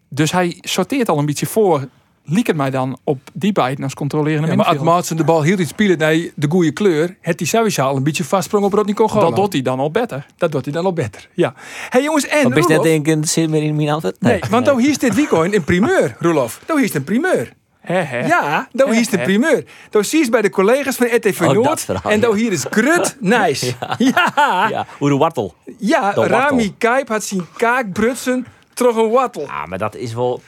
Dus 0.09 0.31
hij 0.31 0.57
sorteert 0.61 1.09
al 1.09 1.17
een 1.17 1.25
beetje 1.25 1.45
voor. 1.45 1.87
Liek 2.29 2.47
het 2.47 2.55
mij 2.55 2.69
dan 2.69 2.97
op 3.03 3.19
die 3.33 3.51
bijt 3.51 3.81
als 3.83 3.93
controlerende 3.93 4.47
Ja, 4.47 4.55
maar 4.55 4.65
als 4.65 4.73
middenvelder. 4.75 4.93
Maatsen 4.93 5.17
de 5.17 5.23
bal 5.23 5.41
heel 5.41 5.59
iets 5.59 5.69
spelen 5.69 5.97
naar 5.97 6.15
de 6.35 6.47
goede 6.49 6.71
kleur, 6.71 7.15
heeft 7.21 7.39
hij 7.39 7.47
sowieso 7.47 7.81
al 7.83 7.95
een 7.95 8.03
beetje 8.03 8.23
vastsprong 8.23 8.65
op 8.65 8.73
Rodney 8.73 8.93
Congolo. 8.93 9.21
Dat 9.21 9.35
doet 9.35 9.53
hij 9.53 9.61
dan 9.61 9.79
al 9.79 9.91
beter. 9.91 10.25
Dat 10.37 10.51
doet 10.51 10.65
hij 10.65 10.73
dan 10.73 10.85
al 10.85 10.93
beter. 10.93 11.27
Ja. 11.33 11.53
hey, 11.89 12.03
jongens, 12.03 12.27
en 12.27 12.43
Maar 12.43 12.53
ben 12.53 12.61
je 12.67 12.73
net 12.73 12.83
denken, 12.83 13.23
zit 13.23 13.49
meer 13.49 13.63
in 13.63 13.75
mijn 13.75 13.89
antwoord? 13.89 14.21
Nee, 14.21 14.39
want 14.49 14.65
dan 14.65 14.77
hier 14.79 14.89
is 14.89 14.97
dit 14.97 15.15
weekend 15.15 15.53
een 15.53 15.63
primeur, 15.63 16.15
Roelof. 16.19 16.61
Dan 16.65 16.77
hier 16.77 16.85
is 16.85 16.93
een 16.93 17.03
primeur. 17.03 17.53
Hè, 17.79 17.95
hè. 18.01 18.27
Ja, 18.27 18.67
dan 18.71 18.91
hier 18.91 18.99
is 18.99 19.09
de 19.09 19.19
primeur. 19.19 19.63
Dan 19.89 20.03
zie 20.03 20.23
je 20.23 20.29
bij 20.29 20.41
de 20.41 20.49
collega's 20.49 20.95
van 20.95 21.07
RTV 21.07 21.41
Oh, 21.41 21.53
dat 21.53 21.63
Noord. 21.63 21.81
verhaal, 21.81 22.11
En 22.11 22.19
dan 22.19 22.31
ja. 22.31 22.35
hier 22.37 22.51
is 22.51 22.65
Grut 22.69 23.17
Nice. 23.39 23.65
Ja, 23.79 23.95
ja. 23.97 24.67
Ja, 24.69 24.85
hoe 24.97 25.09
de 25.09 25.17
wartel. 25.17 25.53
De 25.63 25.75
Rami 26.13 26.29
wattel. 26.29 26.73
Kuip 26.77 27.07
had 27.07 27.23
zien 27.23 27.45
kaak 27.57 27.91
brutsen 27.93 28.45
terug 28.73 28.95
een 28.95 29.09
wattel. 29.09 29.41
Ja, 29.41 29.65
maar 29.65 29.77
dat 29.77 29.95
is 29.95 30.13
wel 30.13 30.41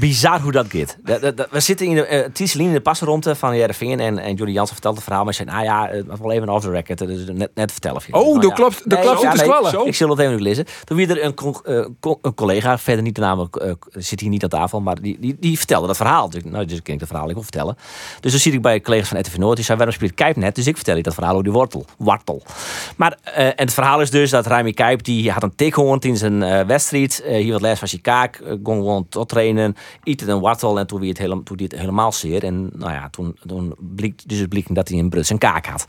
bizar 0.00 0.40
hoe 0.40 0.52
dat 0.52 0.66
gaat. 0.68 0.96
Dat- 1.04 1.20
dat- 1.20 1.36
dat- 1.36 1.48
We 1.50 1.60
zitten 1.60 1.86
in 1.86 1.94
de 1.94 2.30
uh, 2.38 2.66
in 2.66 2.72
de 2.72 2.80
passenrondte 2.80 3.34
van 3.34 3.56
Jereveen 3.56 4.00
en, 4.00 4.18
en 4.18 4.34
Johnny 4.34 4.54
Jansen 4.54 4.74
vertelt 4.74 4.94
het 4.94 5.04
verhaal. 5.04 5.24
Maar 5.24 5.34
hij 5.36 5.44
zei, 5.46 5.56
nou 5.56 5.64
ja, 5.90 5.96
het 5.96 6.06
was 6.06 6.18
wel 6.18 6.32
even 6.32 6.48
off 6.48 6.64
the 6.64 6.70
record. 6.70 6.98
Dus 6.98 7.24
net, 7.32 7.50
net 7.54 7.72
vertellen. 7.72 8.02
Oh, 8.10 8.12
Nou 8.12 8.34
ja. 8.34 8.40
de 8.40 8.52
klap 8.54 8.72
zit 8.72 9.30
te 9.30 9.36
squallen. 9.38 9.86
Ik 9.86 9.94
zal 9.94 10.08
het 10.10 10.18
even 10.18 10.42
lezen. 10.42 10.64
Toen 10.84 10.96
weer 10.96 11.10
er 11.10 11.24
een, 11.24 11.34
eh, 11.64 11.84
co- 12.00 12.18
een 12.22 12.34
collega, 12.34 12.78
verder 12.78 13.02
niet 13.02 13.14
de 13.14 13.20
naam, 13.20 13.48
eh, 13.52 13.70
zit 13.90 14.20
hier 14.20 14.28
niet 14.30 14.42
aan 14.42 14.48
tafel, 14.48 14.80
maar 14.80 15.00
die, 15.00 15.16
die, 15.20 15.36
die 15.40 15.58
vertelde 15.58 15.86
dat 15.86 15.96
verhaal. 15.96 16.30
Dus, 16.30 16.42
nou, 16.44 16.64
dus 16.64 16.82
ken 16.82 16.94
ik 16.94 17.00
het 17.00 17.08
verhaal, 17.08 17.28
ik 17.28 17.34
wil 17.34 17.42
vertellen. 17.42 17.76
Dus 18.20 18.30
dan 18.30 18.40
zit 18.40 18.52
ik 18.52 18.62
bij 18.62 18.80
collega's 18.80 19.08
van 19.08 19.20
RTV 19.20 19.36
Noord. 19.36 19.56
Die 19.56 19.64
zei, 19.64 19.76
waarom 19.78 19.96
speelt 19.96 20.14
Kijp 20.14 20.36
net? 20.36 20.54
Dus 20.54 20.66
ik 20.66 20.76
vertel 20.76 20.96
je 20.96 21.02
dat 21.02 21.14
verhaal 21.14 21.32
over 21.32 21.44
die 21.44 21.52
wortel. 21.52 21.84
Wartel. 21.98 22.42
Maar 22.96 23.18
eh, 23.22 23.46
en 23.46 23.52
het 23.56 23.74
verhaal 23.74 24.00
is 24.00 24.10
dus 24.10 24.30
dat 24.30 24.46
Rami 24.46 24.72
Kijp, 24.72 25.02
die 25.04 25.30
had 25.30 25.42
een 25.42 25.54
tikhoorn 25.54 26.00
in 26.00 26.16
zijn 26.16 26.42
eh, 26.42 26.66
wedstrijd. 26.66 27.22
Eh, 27.22 27.36
hier 27.42 27.52
wat 27.52 27.60
les 27.60 27.78
van 27.78 27.88
zijn 27.88 28.00
kaak. 28.00 28.36
eh, 28.36 28.52
kon 28.62 28.76
gewoon 28.76 29.06
tot 29.08 29.28
trainen. 29.28 29.76
Eten 30.02 30.28
een 30.28 30.40
wartel. 30.40 30.78
En 30.78 30.86
toen, 30.86 31.00
wie 31.00 31.08
het 31.08 31.18
helemaal, 31.18 31.42
toen 31.42 31.56
die 31.56 31.66
het 31.70 31.78
helemaal 31.78 32.12
zeer. 32.12 32.44
En 32.44 32.70
nou 32.74 32.92
ja, 32.92 33.08
toen, 33.10 33.36
toen 33.46 33.74
bleek 33.78 34.28
dus 34.28 34.38
het 34.38 34.48
bleek 34.48 34.74
dat 34.74 34.88
hij 34.88 34.98
een 34.98 35.08
bruts 35.08 35.30
en 35.30 35.38
kaak 35.38 35.66
had. 35.66 35.84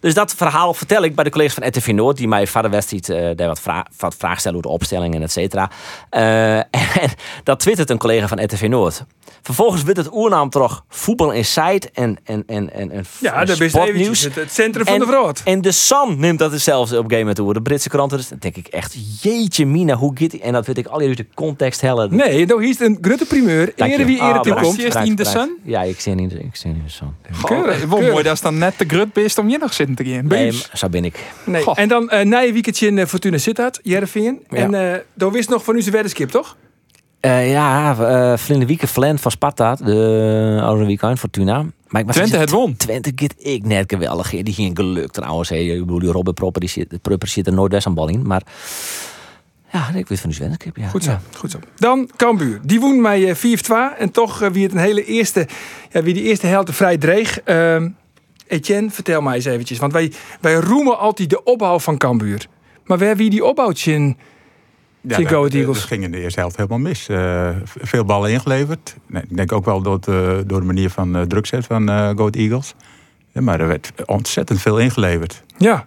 Dus 0.00 0.14
dat 0.14 0.34
verhaal 0.34 0.74
vertel 0.74 1.02
ik 1.04 1.14
bij 1.14 1.24
de 1.24 1.30
collega's 1.30 1.54
van 1.54 1.68
RTV 1.68 1.86
Noord. 1.94 2.16
Die 2.16 2.28
mij 2.28 2.46
van 2.46 2.62
de 2.62 2.68
wedstrijd 2.68 3.08
eh, 3.08 3.36
daar 3.36 3.48
wat, 3.48 3.60
vra 3.60 3.86
wat 3.98 4.14
vragen 4.18 4.40
stellen 4.40 4.58
over 4.58 4.70
de 4.70 4.76
opstelling 4.76 5.14
en 5.14 5.22
et 5.22 5.32
cetera. 5.32 5.70
Eh, 6.10 6.56
en 7.02 7.10
dat 7.44 7.60
twittert 7.60 7.90
een 7.90 7.98
collega 7.98 8.28
van 8.28 8.44
RTV 8.44 8.66
Noord. 8.68 9.04
Vervolgens 9.42 9.82
wordt 9.82 9.96
het 9.98 10.12
oernaam 10.12 10.50
toch 10.50 10.84
voetbal 10.88 11.30
inside 11.32 11.88
en, 11.92 12.18
en, 12.24 12.42
en, 12.46 12.72
en, 12.72 12.90
en 12.90 13.04
Ja, 13.18 13.44
dat 13.44 13.60
is 13.60 13.70
sportnieuws. 13.70 13.98
eventjes 14.00 14.22
het, 14.24 14.34
het 14.34 14.52
centrum 14.52 14.84
van 14.84 14.94
En- 14.94 15.00
de 15.00 15.06
vrood. 15.06 15.40
En 15.44 15.60
de 15.60 15.72
Sun 15.72 16.18
neemt 16.18 16.38
dat 16.38 16.60
zelfs 16.60 16.90
op 16.90 16.96
een 16.96 17.02
gegeven 17.02 17.18
moment 17.18 17.40
over. 17.40 17.54
De 17.54 17.62
Britse 17.62 17.88
kranten. 17.88 18.18
Dus 18.18 18.28
dan 18.28 18.38
denk 18.38 18.56
ik 18.56 18.66
echt, 18.66 18.96
jeetje 19.22 19.66
mina, 19.66 19.94
hoe 19.94 20.12
gaat 20.14 20.30
die? 20.30 20.40
En 20.40 20.52
dat 20.52 20.66
weet 20.66 20.78
ik 20.78 20.86
al 20.86 20.98
de 20.98 21.26
context 21.34 21.80
hellen. 21.80 22.16
Nee, 22.16 22.46
dan 22.46 22.60
hier 22.60 22.68
is 22.68 22.80
een 22.80 22.98
grutte 23.00 23.25
primeur. 23.26 23.72
Dank 23.76 23.76
je. 23.76 23.84
Eerder 23.90 24.06
wie 24.06 24.20
Ah, 24.20 24.26
eerder 24.26 24.42
toekomt. 24.42 24.78
Is 24.78 24.94
die 24.94 25.04
in 25.04 25.14
de 25.14 25.24
Sun? 25.24 25.58
Ja, 25.62 25.82
ik 25.82 26.00
zie 26.00 26.16
in 26.16 26.28
de, 26.28 26.38
ik 26.38 26.56
zie 26.56 26.70
in 26.70 26.82
de 26.84 26.90
Sun. 26.90 27.14
Keurig, 27.42 27.88
keurig. 27.88 28.10
mooi 28.10 28.22
dat 28.22 28.32
is 28.32 28.40
dan 28.40 28.58
net 28.58 28.74
de 28.78 28.84
grut 28.86 29.12
best 29.12 29.38
om 29.38 29.48
je 29.48 29.58
nog 29.58 29.72
zitten 29.72 29.94
te 29.96 30.04
gaan. 30.04 30.26
Nee, 30.26 30.52
zo 30.72 30.88
ben 30.88 31.04
ik. 31.04 31.18
Nee. 31.44 31.64
En 31.74 31.88
dan 31.88 32.10
uh, 32.12 32.20
na 32.20 32.38
je 32.38 32.52
weekendje 32.52 32.86
in 32.86 32.98
eh, 32.98 33.06
Fortuna 33.06 33.38
Sittard, 33.38 33.80
Jereveen. 33.82 34.40
Ja. 34.50 34.56
En 34.56 34.74
eh 34.74 34.98
dan 35.14 35.32
wist 35.32 35.48
nog 35.48 35.64
van 35.64 35.76
u 35.76 35.80
zijn 35.80 35.92
weddenskip, 35.94 36.30
toch? 36.30 36.56
Eh, 37.20 37.50
ja, 37.50 37.96
uh, 38.00 38.36
Vlinde 38.36 38.66
Wieken 38.66 38.88
Flent 38.88 39.20
van 39.20 39.30
Sparta, 39.30 39.74
de 39.74 40.58
oude 40.62 40.84
weekend 40.84 41.18
Fortuna. 41.18 41.64
Maar 41.88 42.00
ik 42.00 42.06
was 42.06 42.16
Twente 42.16 42.36
het 42.36 42.50
won. 42.50 42.76
Twente 42.76 43.12
gaat 43.14 43.34
ik 43.38 43.64
net 43.64 43.84
geweldig. 43.92 44.30
Die 44.30 44.54
ging 44.54 44.76
geluk 44.76 45.10
trouwens. 45.10 45.48
hè. 45.48 45.56
Ik 45.56 45.80
bedoel, 45.80 45.98
die 45.98 46.10
Robert 46.10 46.36
Propper, 46.36 46.60
die 46.60 46.70
zit, 46.70 47.02
Prupper 47.02 47.28
zit 47.28 47.46
er 47.46 47.52
nooit 47.52 47.70
best 47.70 47.86
aan 47.86 47.94
bal 47.94 48.08
in. 48.08 48.26
Maar 48.26 48.42
ja, 49.72 49.88
ik 49.94 50.08
weet 50.08 50.20
van 50.20 50.30
die 50.30 50.38
Svenskip. 50.38 50.76
Ja. 50.76 50.88
Goed 50.88 51.04
zo, 51.04 51.10
Ja. 51.10 51.20
goed 51.36 51.50
zo. 51.50 51.58
Dan 51.76 52.10
Cambuur. 52.16 52.60
Die 52.62 52.80
woon 52.80 53.00
mij 53.00 53.28
eh, 53.28 53.34
4-2. 53.34 53.98
En 53.98 54.10
toch 54.10 54.42
eh, 54.42 54.50
wie 54.50 54.62
het 54.62 54.72
een 54.72 54.78
hele 54.78 55.04
eerste, 55.04 55.48
ja, 55.90 56.02
wie 56.02 56.14
die 56.14 56.22
eerste 56.22 56.46
helft 56.46 56.74
vrij 56.74 56.98
dreeg. 56.98 57.40
Ehm, 57.40 57.88
Etienne, 58.46 58.90
vertel 58.90 59.20
mij 59.22 59.34
eens 59.34 59.44
eventjes. 59.44 59.78
Want 59.78 59.92
wij, 59.92 60.12
wij 60.40 60.54
roemen 60.54 60.98
altijd 60.98 61.30
de 61.30 61.42
opbouw 61.44 61.78
van 61.78 61.96
Cambuur. 61.96 62.46
Maar 62.84 62.98
waar 62.98 63.16
wie 63.16 63.30
die 63.30 63.44
opbouwtje 63.44 63.92
in... 63.92 64.16
Dat- 65.00 65.26
Ahead 65.26 65.54
Eagles. 65.54 65.78
Dat 65.78 65.86
ging 65.86 66.02
in 66.04 66.10
de 66.10 66.20
eerste 66.20 66.40
helft 66.40 66.56
helemaal 66.56 66.78
mis. 66.78 67.08
Eh, 67.08 67.48
veel 67.64 68.04
ballen 68.04 68.30
ingeleverd. 68.30 68.96
Nee, 69.06 69.22
ik 69.22 69.36
denk 69.36 69.52
ook 69.52 69.64
wel 69.64 69.82
door, 69.82 69.98
eh, 70.04 70.38
door 70.46 70.60
de 70.60 70.66
manier 70.66 70.90
van 70.90 71.16
eh 71.16 71.22
druk 71.22 71.46
zetten 71.46 71.68
van 71.68 71.88
eh 71.88 72.06
Go 72.06 72.12
Ahead 72.18 72.36
Eagles. 72.36 72.74
Ja, 73.32 73.40
maar 73.40 73.60
er 73.60 73.66
werd 73.68 73.92
ontzettend 74.04 74.60
veel 74.60 74.78
ingeleverd. 74.78 75.42
Ja. 75.58 75.84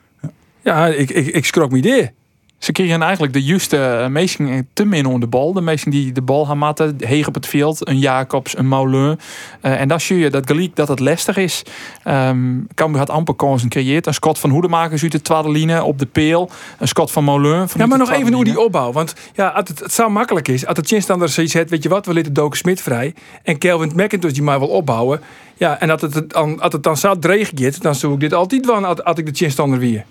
Ja, 0.63 0.87
ik, 0.87 1.09
ik, 1.09 1.27
ik 1.27 1.45
schrok 1.45 1.71
me 1.71 1.77
idee. 1.77 2.11
Ze 2.59 2.71
kregen 2.71 3.01
eigenlijk 3.01 3.33
de 3.33 3.43
juiste 3.43 3.99
uh, 4.01 4.07
meesten 4.07 4.67
te 4.73 4.85
min 4.85 5.05
onder 5.05 5.19
de 5.19 5.27
bal. 5.27 5.53
De 5.53 5.61
meesten 5.61 5.91
die 5.91 6.11
de 6.11 6.21
bal 6.21 6.45
gaan 6.45 6.57
matten, 6.57 6.95
heeg 6.97 7.27
op 7.27 7.33
het 7.33 7.47
veld, 7.47 7.87
een 7.87 7.99
Jacobs, 7.99 8.57
een 8.57 8.67
Moulin. 8.67 9.19
Uh, 9.61 9.81
en 9.81 9.87
dan 9.87 9.99
zie 9.99 10.17
je 10.17 10.29
dat 10.29 10.47
gelijk 10.47 10.75
dat 10.75 10.87
het 10.87 10.99
lastig 10.99 11.37
is. 11.37 11.63
Um, 12.07 12.67
Cambuur 12.75 12.99
had 12.99 13.09
amper 13.09 13.35
kansen 13.35 13.71
gecreëerd. 13.71 14.07
Een 14.07 14.13
Scott 14.13 14.39
van 14.39 14.49
Hoedemakers 14.49 15.03
uit 15.03 15.11
de 15.11 15.21
tweede 15.21 15.51
linie 15.51 15.83
op 15.83 15.99
de 15.99 16.05
peel. 16.05 16.49
Een 16.79 16.87
Scott 16.87 17.11
van 17.11 17.23
Moulin. 17.23 17.67
Ja, 17.77 17.85
maar 17.85 17.97
nog 17.97 18.11
even 18.11 18.33
hoe 18.33 18.43
die 18.43 18.59
opbouw. 18.59 18.91
Want 18.91 19.13
ja, 19.33 19.51
het, 19.55 19.67
het 19.67 19.93
zou 19.93 20.11
makkelijk 20.11 20.47
is. 20.47 20.65
Als 20.65 20.77
de 20.77 20.83
chinstander 20.85 21.29
zoiets 21.29 21.53
heeft, 21.53 21.69
weet 21.69 21.83
je 21.83 21.89
wat, 21.89 22.05
we 22.05 22.13
laten 22.13 22.33
Doken 22.33 22.57
Smit 22.57 22.81
vrij. 22.81 23.13
En 23.43 23.57
Kelvin 23.57 23.91
McIntosh 23.95 24.31
die 24.31 24.43
maar 24.43 24.59
wil 24.59 24.67
opbouwen. 24.67 25.21
Ja, 25.55 25.79
en 25.79 25.89
als 25.89 26.01
het, 26.01 26.29
dan, 26.29 26.59
als 26.59 26.73
het 26.73 26.83
dan 26.83 26.97
zo 26.97 27.19
dreig 27.19 27.51
gaat, 27.55 27.81
dan 27.81 27.95
zou 27.95 28.13
ik 28.13 28.19
dit 28.19 28.33
altijd 28.33 28.65
wel 28.65 28.85
als, 28.85 29.03
als 29.03 29.17
ik 29.17 29.25
de 29.25 29.33
chinstander 29.33 29.79
weer. 29.79 30.05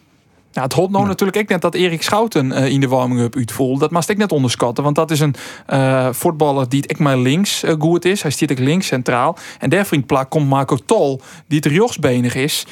Ja, 0.53 0.63
het 0.63 0.73
hot 0.73 0.91
nou 0.91 1.07
natuurlijk 1.07 1.39
ook 1.39 1.49
net 1.49 1.61
dat 1.61 1.75
Erik 1.75 2.03
Schouten 2.03 2.51
uh, 2.51 2.67
in 2.67 2.81
de 2.81 2.89
warming-up 2.89 3.37
uitvoelde. 3.37 3.79
Dat 3.79 3.91
mag 3.91 4.09
ik 4.09 4.17
net 4.17 4.33
onderschatten. 4.33 4.85
Want 4.85 4.97
dat 4.97 5.11
is 5.11 5.21
een 5.21 5.35
uh, 5.69 6.09
voetballer 6.13 6.69
die 6.69 6.81
het 6.81 6.91
echt 6.91 7.01
maar 7.01 7.19
links 7.19 7.65
uh, 7.65 7.75
goed 7.79 8.05
is. 8.05 8.23
Hij 8.23 8.31
stiert 8.31 8.51
ook 8.51 8.59
links 8.59 8.87
centraal. 8.87 9.37
En 9.59 9.71
daar 9.71 9.87
vriend 9.87 10.07
plak 10.07 10.31
komt 10.31 10.49
Marco 10.49 10.77
Tol, 10.87 11.21
die 11.47 11.59
het 11.59 11.67
rechtsbenig 11.67 12.35
is. 12.35 12.67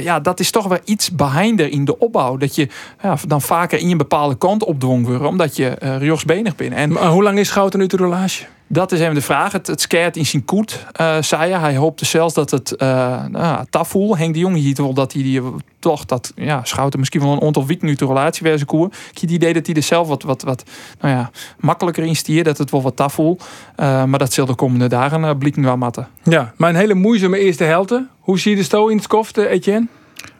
ja, 0.00 0.20
dat 0.20 0.40
is 0.40 0.50
toch 0.50 0.66
wel 0.66 0.78
iets 0.84 1.10
behinder 1.10 1.70
in 1.70 1.84
de 1.84 1.98
opbouw. 1.98 2.36
Dat 2.36 2.54
je 2.54 2.68
ja, 3.02 3.16
dan 3.26 3.42
vaker 3.42 3.78
in 3.78 3.90
een 3.90 3.96
bepaalde 3.96 4.36
kant 4.38 4.64
opdwongen 4.64 5.06
wordt. 5.06 5.24
Omdat 5.24 5.56
je 5.56 5.76
uh, 5.82 5.96
rechtsbenig 5.96 6.56
bent. 6.56 6.72
En, 6.72 6.92
maar 6.92 7.08
hoe 7.08 7.22
lang 7.22 7.38
is 7.38 7.48
Schouten 7.48 7.78
nu 7.78 7.86
de 7.86 7.96
relage? 7.96 8.44
Dat 8.68 8.92
is 8.92 9.00
even 9.00 9.14
de 9.14 9.20
vraag. 9.20 9.52
Het, 9.52 9.66
het 9.66 10.16
in 10.16 10.26
zijn 10.26 10.44
koet, 10.44 10.86
uh, 11.00 11.22
zei 11.22 11.50
hij. 11.52 11.60
Hij 11.60 11.76
hoopte 11.76 12.04
zelfs 12.04 12.34
dat 12.34 12.50
het 12.50 12.74
uh, 12.78 13.24
nou, 13.24 13.64
tafel. 13.70 14.16
Henk 14.16 14.34
de 14.34 14.40
Jong 14.40 14.56
hier 14.56 14.74
wel 14.76 14.94
dat 14.94 15.12
hij 15.12 15.22
die, 15.22 15.42
toch 15.78 16.04
dat 16.04 16.32
ja, 16.34 16.60
Schouten 16.64 16.98
misschien 16.98 17.20
wel 17.20 17.32
een 17.32 17.42
aantal 17.42 17.66
weken 17.66 17.86
nu 17.86 17.94
de 17.94 18.06
relatie 18.06 18.42
weer 18.42 18.54
zijn 18.54 18.66
koer. 18.66 18.86
Ik 18.86 18.92
heb 18.92 19.20
het 19.20 19.30
idee 19.30 19.52
dat 19.52 19.66
hij 19.66 19.74
er 19.74 19.82
zelf 19.82 20.08
wat, 20.08 20.22
wat, 20.22 20.42
wat 20.42 20.62
nou 21.00 21.14
ja, 21.14 21.30
makkelijker 21.58 22.04
in 22.04 22.16
stier. 22.16 22.44
Dat 22.44 22.58
het 22.58 22.70
wel 22.70 22.82
wat 22.82 22.96
tafel. 22.96 23.38
Uh, 23.40 24.04
maar 24.04 24.18
dat 24.18 24.32
zal 24.32 24.46
de 24.46 24.54
komende 24.54 24.88
dagen 24.88 25.20
uh, 25.20 25.30
blikken 25.38 25.62
wel 25.62 25.76
matten. 25.76 26.08
Ja, 26.22 26.52
maar 26.56 26.70
een 26.70 26.76
hele 26.76 26.94
moeizame 26.94 27.38
eerste 27.38 27.64
helte. 27.64 28.06
Hoe 28.20 28.38
zie 28.38 28.50
je 28.50 28.56
de 28.56 28.62
sto 28.62 28.88
in 28.88 28.96
het 28.96 29.06
koft, 29.06 29.36
Etienne? 29.36 29.86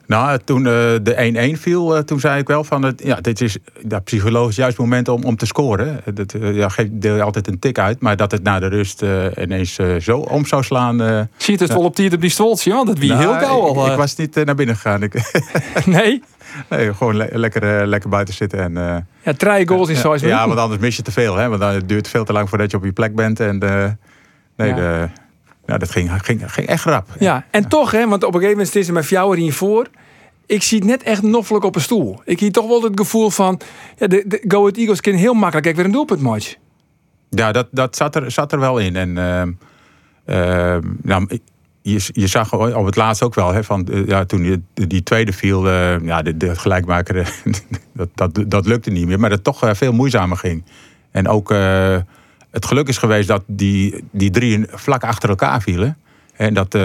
Nou, 0.06 0.38
toen 0.44 0.58
uh, 0.58 0.64
de 1.02 1.54
1-1 1.56 1.60
viel, 1.60 1.96
uh, 1.96 2.02
toen 2.02 2.20
zei 2.20 2.40
ik 2.40 2.48
wel 2.48 2.64
van... 2.64 2.82
Het, 2.82 3.02
ja, 3.04 3.20
dit 3.20 3.40
is 3.40 3.58
dat 3.82 4.04
psychologisch 4.04 4.56
juist 4.56 4.78
moment 4.78 5.08
om, 5.08 5.24
om 5.24 5.36
te 5.36 5.46
scoren. 5.46 6.00
Dat 6.14 6.34
uh, 6.34 6.56
ja, 6.56 6.68
geeft, 6.68 6.90
deel 6.92 7.14
je 7.14 7.22
altijd 7.22 7.46
een 7.48 7.58
tik 7.58 7.78
uit. 7.78 8.00
Maar 8.00 8.16
dat 8.16 8.30
het 8.30 8.42
na 8.42 8.58
de 8.58 8.66
rust 8.66 9.04
ineens 9.38 9.78
zo 10.00 10.18
om 10.18 10.46
zou 10.46 10.62
slaan... 10.62 10.98
Zie 11.36 11.58
je 11.58 11.64
het 11.64 11.72
wel 11.72 11.82
op 11.82 11.96
die 11.96 12.12
op 12.12 12.20
die 12.20 12.30
stoltje? 12.30 12.72
Want 12.72 12.86
dat 12.86 12.98
wie 12.98 13.08
nou, 13.08 13.20
heel 13.20 13.32
gauw 13.32 13.60
al. 13.60 13.84
Ik, 13.86 13.90
ik, 13.90 13.96
was 13.96 14.16
niet 14.16 14.44
naar 14.44 14.54
binnen 14.54 14.74
gegaan. 14.74 15.02
Ik, 15.02 15.14
nee? 15.86 16.22
Nee, 16.70 16.94
gewoon 16.94 17.16
le 17.16 17.28
lekker, 17.32 17.86
lekker 17.86 18.08
buiten 18.08 18.34
zitten. 18.34 18.58
En, 18.58 19.06
ja, 19.22 19.32
drie 19.32 19.68
goals 19.68 19.88
in 19.88 19.96
zo'n 19.96 20.18
Ja, 20.18 20.46
want 20.46 20.58
anders 20.58 20.80
mis 20.80 20.96
je 20.96 21.02
te 21.02 21.12
veel. 21.12 21.36
Hè? 21.36 21.48
Want 21.48 21.60
dan 21.60 21.72
duurt 21.72 22.00
het 22.00 22.08
veel 22.08 22.24
te 22.24 22.32
lang 22.32 22.48
voordat 22.48 22.70
je 22.70 22.76
op 22.76 22.84
je 22.84 22.92
plek 22.92 23.14
bent. 23.14 23.40
En 23.40 23.58
nee, 24.56 24.68
ja. 24.68 24.74
de... 24.74 25.08
Nou, 25.66 25.78
dat 25.78 25.90
ging, 25.90 26.10
ging, 26.22 26.52
ging 26.52 26.66
echt 26.66 26.84
rap. 26.84 27.08
Ja, 27.18 27.44
en 27.50 27.62
ja. 27.62 27.68
toch, 27.68 27.90
hè, 27.90 28.08
want 28.08 28.24
op 28.24 28.34
een 28.34 28.40
gegeven 28.40 28.58
moment 28.58 28.74
is 28.74 28.88
er 28.88 28.94
met 28.94 29.08
jou 29.08 29.36
erin 29.36 29.52
voor. 29.52 29.86
Ik 30.46 30.62
zie 30.62 30.78
het 30.78 30.86
net 30.86 31.02
echt 31.02 31.22
noffelijk 31.22 31.64
op 31.64 31.74
een 31.74 31.80
stoel. 31.80 32.20
Ik 32.24 32.38
zie 32.38 32.50
toch 32.50 32.66
wel 32.66 32.82
het 32.82 32.98
gevoel 32.98 33.30
van. 33.30 33.60
Ja, 33.96 34.06
de, 34.06 34.24
de 34.26 34.44
Go 34.48 34.60
Ahead 34.60 34.76
Eagles 34.76 35.00
kunnen 35.00 35.20
heel 35.20 35.34
makkelijk 35.34 35.62
kijk, 35.62 35.76
weer 35.76 35.84
een 35.84 35.92
doelpunt 35.92 36.20
match. 36.20 36.54
Ja, 37.30 37.52
dat, 37.52 37.68
dat 37.70 37.96
zat, 37.96 38.16
er, 38.16 38.30
zat 38.30 38.52
er 38.52 38.58
wel 38.58 38.78
in. 38.78 38.96
En 38.96 39.16
uh, 39.16 39.42
uh, 40.26 40.82
nou, 41.02 41.38
je, 41.82 42.08
je 42.12 42.26
zag 42.26 42.52
op 42.52 42.84
het 42.84 42.96
laatst 42.96 43.22
ook 43.22 43.34
wel, 43.34 43.52
hè, 43.52 43.64
van, 43.64 43.88
uh, 43.90 44.06
ja, 44.06 44.24
toen 44.24 44.42
die, 44.42 44.88
die 44.88 45.02
tweede 45.02 45.32
viel, 45.32 45.68
ja, 46.02 46.22
de, 46.22 46.36
de 46.36 46.56
gelijkmaker, 46.56 47.32
dat, 47.92 48.08
dat, 48.14 48.44
dat 48.46 48.66
lukte 48.66 48.90
niet 48.90 49.06
meer. 49.06 49.20
Maar 49.20 49.30
dat 49.30 49.44
het 49.44 49.60
toch 49.60 49.76
veel 49.76 49.92
moeizamer 49.92 50.36
ging. 50.36 50.64
En 51.10 51.28
ook 51.28 51.54
het 52.56 52.66
geluk 52.66 52.88
is 52.88 52.98
geweest 52.98 53.28
dat 53.28 53.42
die, 53.46 54.04
die 54.10 54.30
drie 54.30 54.66
vlak 54.70 55.04
achter 55.04 55.28
elkaar 55.28 55.62
vielen. 55.62 55.96
En 56.36 56.54
dat 56.54 56.74
uh, 56.74 56.82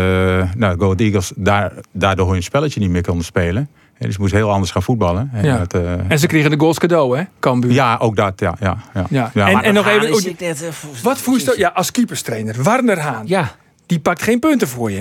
nou, 0.55 0.77
Go 0.79 0.93
Eagles 0.95 1.31
daar, 1.35 1.71
daardoor 1.91 2.31
hun 2.31 2.43
spelletje 2.43 2.79
niet 2.79 2.89
meer 2.89 3.01
konden 3.01 3.25
spelen. 3.25 3.69
En 3.97 4.07
dus 4.07 4.17
moest 4.17 4.33
heel 4.33 4.51
anders 4.51 4.71
gaan 4.71 4.83
voetballen. 4.83 5.29
En, 5.33 5.45
ja. 5.45 5.57
dat, 5.57 5.75
uh, 5.75 6.11
en 6.11 6.19
ze 6.19 6.27
kregen 6.27 6.49
de 6.49 6.59
goals 6.59 6.79
cadeau, 6.79 7.17
hè? 7.17 7.23
Cambuur. 7.39 7.71
Ja, 7.71 7.97
ook 7.97 8.15
dat. 8.15 8.39
Ja, 8.39 8.55
ja, 8.59 8.77
ja. 8.93 9.05
ja. 9.09 9.31
ja 9.33 9.49
en, 9.49 9.63
en 9.63 9.73
nog 9.73 9.87
even. 9.87 10.13
Oh, 10.13 10.39
net, 10.39 10.61
uh, 10.63 10.69
wat 11.03 11.17
voest 11.17 11.45
je? 11.45 11.53
Ja, 11.57 11.69
als 11.69 11.91
keeperstrainer, 11.91 12.63
Warner 12.63 12.99
Haan. 12.99 13.27
Ja. 13.27 13.51
Die 13.85 13.99
pakt 13.99 14.21
geen 14.21 14.39
punten 14.39 14.67
voor 14.67 14.91
je, 14.91 14.97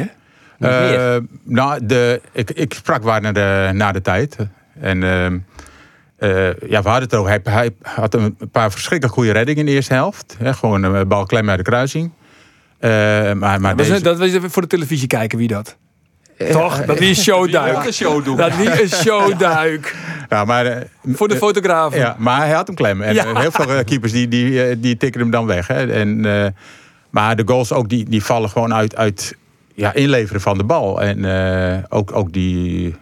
hè? 0.59 1.17
Uh, 1.17 1.23
nou, 1.45 1.87
de, 1.87 2.21
ik, 2.33 2.51
ik 2.51 2.75
sprak 2.75 3.03
Warner 3.03 3.33
de, 3.33 3.71
na 3.73 3.93
de 3.93 4.01
tijd. 4.01 4.37
En 4.81 5.03
ehm, 6.21 6.53
ja, 6.69 6.83
we 6.83 6.89
hadden 6.89 7.09
het 7.09 7.15
over. 7.15 7.31
Hij, 7.31 7.41
hij, 7.43 7.71
had 7.83 8.15
een 8.15 8.37
paar 8.53 8.71
verschrikkelijk 8.71 9.17
goede 9.17 9.33
reddingen 9.33 9.61
in 9.61 9.67
de 9.67 9.73
eerste 9.73 9.95
helft. 9.95 10.37
Gewoon 10.43 10.83
een 10.83 11.09
bal 11.09 11.27
klem 11.27 11.49
uit 11.49 11.59
de 11.59 11.65
kruising. 11.65 12.11
Uh, 12.81 12.91
maar, 13.33 13.61
maar 13.61 13.77
dat, 13.77 13.77
deze... 13.77 13.95
is, 13.95 14.03
dat 14.03 14.21
is 14.21 14.39
voor 14.43 14.63
de 14.63 14.69
televisie 14.69 15.07
kijken 15.07 15.39
wie 15.39 15.49
dat. 15.49 15.77
Toch? 16.51 16.85
Dat 16.85 16.99
wie 16.99 17.09
een 17.09 17.15
showduik. 17.15 18.01
Een. 18.01 18.37
Dat 18.37 18.57
wie 18.57 18.83
een 18.83 18.89
showduik. 18.89 19.97
Ja, 20.29 20.45
maar, 20.45 20.67
uh, 20.67 20.77
voor 21.15 21.29
de 21.29 21.37
fotografen. 21.37 21.99
Ja, 21.99 22.17
maar 22.19 22.39
hij 22.39 22.51
had 22.51 22.67
hem 22.67 22.77
klem. 22.77 23.03
En 23.03 23.15
ja. 23.15 23.41
heel 23.41 23.51
veel 23.51 23.85
keepers 23.85 24.13
die, 24.13 24.29
die, 24.29 24.81
die 24.81 24.97
tikken 24.97 25.21
hem 25.21 25.31
dan 25.31 25.47
weg. 25.47 25.67
Hè. 25.67 25.93
En, 25.93 26.27
uh, 26.27 26.47
maar 27.11 27.37
de 27.37 27.43
goals 27.47 27.73
ook, 27.73 27.89
die, 27.89 28.05
die 28.05 28.25
vallen 28.25 28.51
gewoon 28.51 28.75
uit, 28.75 28.97
uit 28.97 29.37
ja, 29.75 29.95
inleveren 29.95 30.41
van 30.41 30.59
de 30.59 30.65
bal. 30.65 31.03
En 31.03 31.27
ook, 31.89 32.17
ook 32.17 32.33
die... 32.33 32.95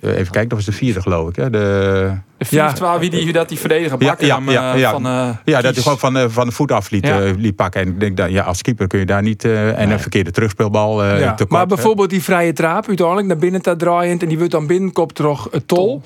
Even 0.00 0.30
kijken, 0.30 0.48
dat 0.48 0.58
was 0.58 0.64
de 0.64 0.72
vierde 0.72 1.02
geloof 1.02 1.28
ik. 1.28 1.36
Hè. 1.36 1.50
De, 1.50 2.12
de 2.36 2.44
vier, 2.44 2.58
ja. 2.58 2.98
wie, 2.98 3.10
die, 3.10 3.32
dat 3.32 3.48
die 3.48 3.58
verdediger 3.58 3.98
bakken 3.98 4.26
ja, 4.26 4.40
ja, 4.46 4.52
ja, 4.52 4.74
ja. 4.74 4.90
van 4.90 5.06
uh, 5.06 5.28
Ja, 5.44 5.60
dat 5.60 5.74
hij 5.74 5.82
gewoon 5.82 5.98
van, 5.98 6.16
uh, 6.16 6.24
van 6.28 6.46
de 6.46 6.52
voet 6.52 6.72
af 6.72 6.90
liet, 6.90 7.06
ja. 7.06 7.22
uh, 7.22 7.32
liet 7.36 7.56
pakken. 7.56 7.80
En 7.80 7.88
ik 7.88 8.00
denk 8.00 8.16
dat 8.16 8.30
ja, 8.30 8.44
als 8.44 8.62
keeper 8.62 8.86
kun 8.86 8.98
je 8.98 9.06
daar 9.06 9.22
niet... 9.22 9.44
en 9.44 9.74
nee. 9.74 9.86
een 9.86 10.00
verkeerde 10.00 10.30
terugspeelbal 10.30 11.04
ja. 11.04 11.34
te 11.34 11.46
Maar 11.48 11.66
bijvoorbeeld 11.66 12.10
die 12.10 12.22
vrije 12.22 12.52
traap 12.52 12.86
uiteindelijk 12.86 13.26
naar 13.26 13.36
binnen 13.36 13.62
te 13.62 13.76
draaiend... 13.76 14.22
en 14.22 14.28
die 14.28 14.36
wordt 14.38 14.52
dan 14.52 14.66
binnenkop 14.66 15.12
terug 15.12 15.48
het 15.50 15.68
tol. 15.68 16.02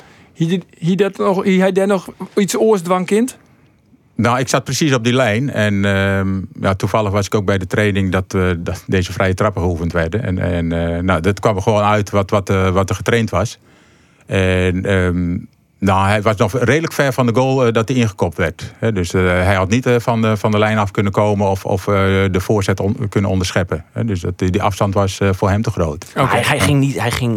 Hier 0.79 0.97
dat 0.97 1.17
nog, 1.17 1.45
hij 1.45 1.73
daar 1.73 1.87
nog 1.87 2.09
iets 2.35 2.57
oorsdwangkind? 2.57 3.37
Nou, 4.15 4.39
ik 4.39 4.49
zat 4.49 4.65
precies 4.65 4.95
op 4.95 5.05
die 5.05 5.13
lijn. 5.13 5.51
En 5.51 5.75
uh, 5.75 6.21
ja, 6.61 6.75
toevallig 6.75 7.11
was 7.11 7.27
ik 7.27 7.35
ook 7.35 7.45
bij 7.45 7.59
de 7.59 7.67
training 7.67 8.13
dat, 8.13 8.35
uh, 8.35 8.51
dat 8.59 8.85
deze 8.87 9.13
vrije 9.13 9.35
trappen 9.35 9.63
geoefend 9.63 9.93
werden. 9.93 10.23
En, 10.23 10.39
en 10.39 10.73
uh, 10.73 10.99
nou, 10.99 11.21
dat 11.21 11.41
kwam 11.41 11.57
er 11.57 11.63
gewoon 11.63 11.83
uit 11.83 12.11
wat, 12.11 12.31
wat, 12.31 12.49
wat 12.49 12.91
er 12.91 12.95
getraind 12.95 13.31
was. 13.31 13.59
En 14.27 14.93
um, 14.93 15.49
nou, 15.79 16.07
hij 16.07 16.23
was 16.23 16.37
nog 16.37 16.59
redelijk 16.59 16.93
ver 16.93 17.13
van 17.13 17.27
de 17.27 17.35
goal 17.35 17.67
uh, 17.67 17.73
dat 17.73 17.89
hij 17.89 17.97
ingekopt 17.97 18.37
werd. 18.37 18.73
He, 18.79 18.93
dus 18.93 19.15
uh, 19.15 19.23
hij 19.23 19.55
had 19.55 19.69
niet 19.69 19.87
uh, 19.87 19.95
van, 19.99 20.23
de, 20.23 20.37
van 20.37 20.51
de 20.51 20.59
lijn 20.59 20.79
af 20.79 20.91
kunnen 20.91 21.13
komen 21.13 21.51
of, 21.51 21.65
of 21.65 21.85
de 21.85 22.41
voorzet 22.41 22.81
on, 22.81 23.09
kunnen 23.09 23.31
onderscheppen. 23.31 23.85
He, 23.93 24.05
dus 24.05 24.21
dat, 24.21 24.39
die 24.39 24.63
afstand 24.63 24.95
was 24.95 25.19
voor 25.31 25.51
hem 25.51 25.63
te 25.63 25.71
groot. 25.71 26.07
Okay. 26.17 26.27
Hij, 26.27 26.43
hij, 26.43 26.61
ging, 26.61 26.81
niet, 26.81 27.01
hij 27.01 27.11
ging 27.11 27.35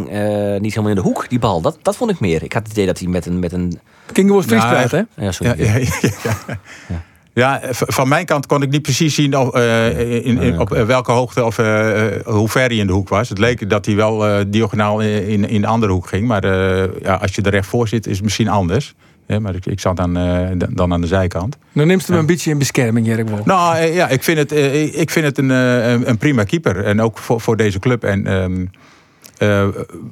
niet 0.60 0.74
helemaal 0.74 0.90
in 0.90 0.96
de 0.96 1.02
hoek, 1.02 1.30
die 1.30 1.40
bal. 1.40 1.62
Dat, 1.62 1.78
dat 1.82 1.96
vond 1.96 2.12
ik 2.12 2.20
meer. 2.20 2.44
Ik 2.44 2.54
had 2.54 2.64
het 2.64 2.72
idee 2.72 2.86
dat 2.86 3.00
hij 3.00 3.08
met 3.08 3.26
een... 3.26 3.40
Met 3.40 3.52
een... 3.52 3.80
King 4.12 4.32
was 4.32 4.46
Fries 4.46 4.64
nou, 4.64 4.88
hè? 4.88 5.02
Ja, 5.26 5.32
sorry. 5.32 5.64
Ja, 5.64 5.76
ja, 5.76 5.88
ja, 6.88 7.04
ja. 7.36 7.60
Van 7.72 8.08
mijn 8.08 8.26
kant 8.26 8.46
kon 8.46 8.62
ik 8.62 8.70
niet 8.70 8.82
precies 8.82 9.16
zien 9.16 9.38
of, 9.38 9.56
uh, 9.56 10.26
in, 10.26 10.38
in, 10.38 10.60
op 10.60 10.70
welke 10.70 11.12
hoogte 11.12 11.44
of 11.44 11.58
uh, 11.58 12.04
hoe 12.24 12.50
ver 12.50 12.68
hij 12.68 12.76
in 12.76 12.88
de 12.88 12.94
hoek 12.94 13.10
was. 13.10 13.30
Het 13.30 13.38
leek 13.38 13.70
dat 13.70 13.86
hij 13.86 13.96
wel 13.96 14.28
uh, 14.28 14.46
diagonaal 14.48 15.02
in, 15.02 15.50
in 15.50 15.62
de 15.62 15.68
andere 15.68 15.92
hoek 15.92 16.08
ging. 16.08 16.28
Maar 16.28 16.46
ja, 17.02 17.14
als 17.14 17.36
je 17.36 17.42
er 17.42 17.52
recht 17.52 17.68
voor 17.68 17.88
zit, 17.88 18.08
is 18.08 18.16
het 18.16 18.24
misschien 18.24 18.48
anders. 18.48 18.94
Ja, 19.28 19.40
maar 19.40 19.56
ik, 19.56 19.66
ik 19.66 19.80
zat 19.80 19.98
dan, 19.98 20.14
dan 20.70 20.94
aan 20.94 21.02
de 21.02 21.08
zijkant. 21.08 21.58
Dan 21.74 21.88
neemt 21.88 22.08
hem 22.08 22.18
een 22.18 22.26
beetje 22.26 22.52
in 22.52 22.58
bescherming, 22.58 23.08
Jerk 23.08 23.30
Wol. 23.30 23.42
Nou 23.46 23.78
ja, 23.78 24.08
ik 24.08 24.24
vind 24.24 24.38
het, 24.38 24.52
ik 24.96 25.10
vind 25.10 25.26
het 25.26 25.38
een, 25.38 25.50
een 26.10 26.18
prima 26.18 26.44
keeper. 26.44 26.84
En 26.84 27.02
ook 27.02 27.18
voor, 27.18 27.42
voor 27.42 27.58
deze 27.58 27.80
club. 27.80 28.04
En 28.04 28.32
um, 28.32 28.70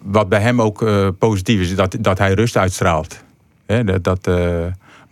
wat 0.03 0.29
bij 0.29 0.39
hem 0.39 0.61
ook 0.61 0.85
positief 1.19 1.61
is, 1.61 1.75
dat, 1.75 1.95
dat 1.99 2.17
hij 2.17 2.33
rust 2.33 2.57
uitstraalt. 2.57 3.23
dat... 3.65 4.03
dat 4.03 4.29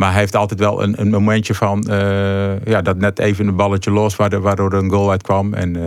maar 0.02 0.12
hij 0.12 0.20
heeft 0.20 0.36
altijd 0.36 0.60
wel 0.60 0.84
een, 0.84 1.02
een 1.02 1.10
momentje 1.10 1.54
van... 1.54 1.86
Uh, 1.90 2.66
ja, 2.66 2.82
dat 2.82 2.98
net 2.98 3.20
even 3.20 3.48
een 3.48 3.56
balletje 3.56 3.92
los 3.92 4.16
waardoor, 4.16 4.42
waardoor 4.42 4.74
er 4.74 4.78
een 4.78 4.90
goal 4.90 5.10
uitkwam. 5.10 5.54
En, 5.54 5.78
uh, 5.78 5.84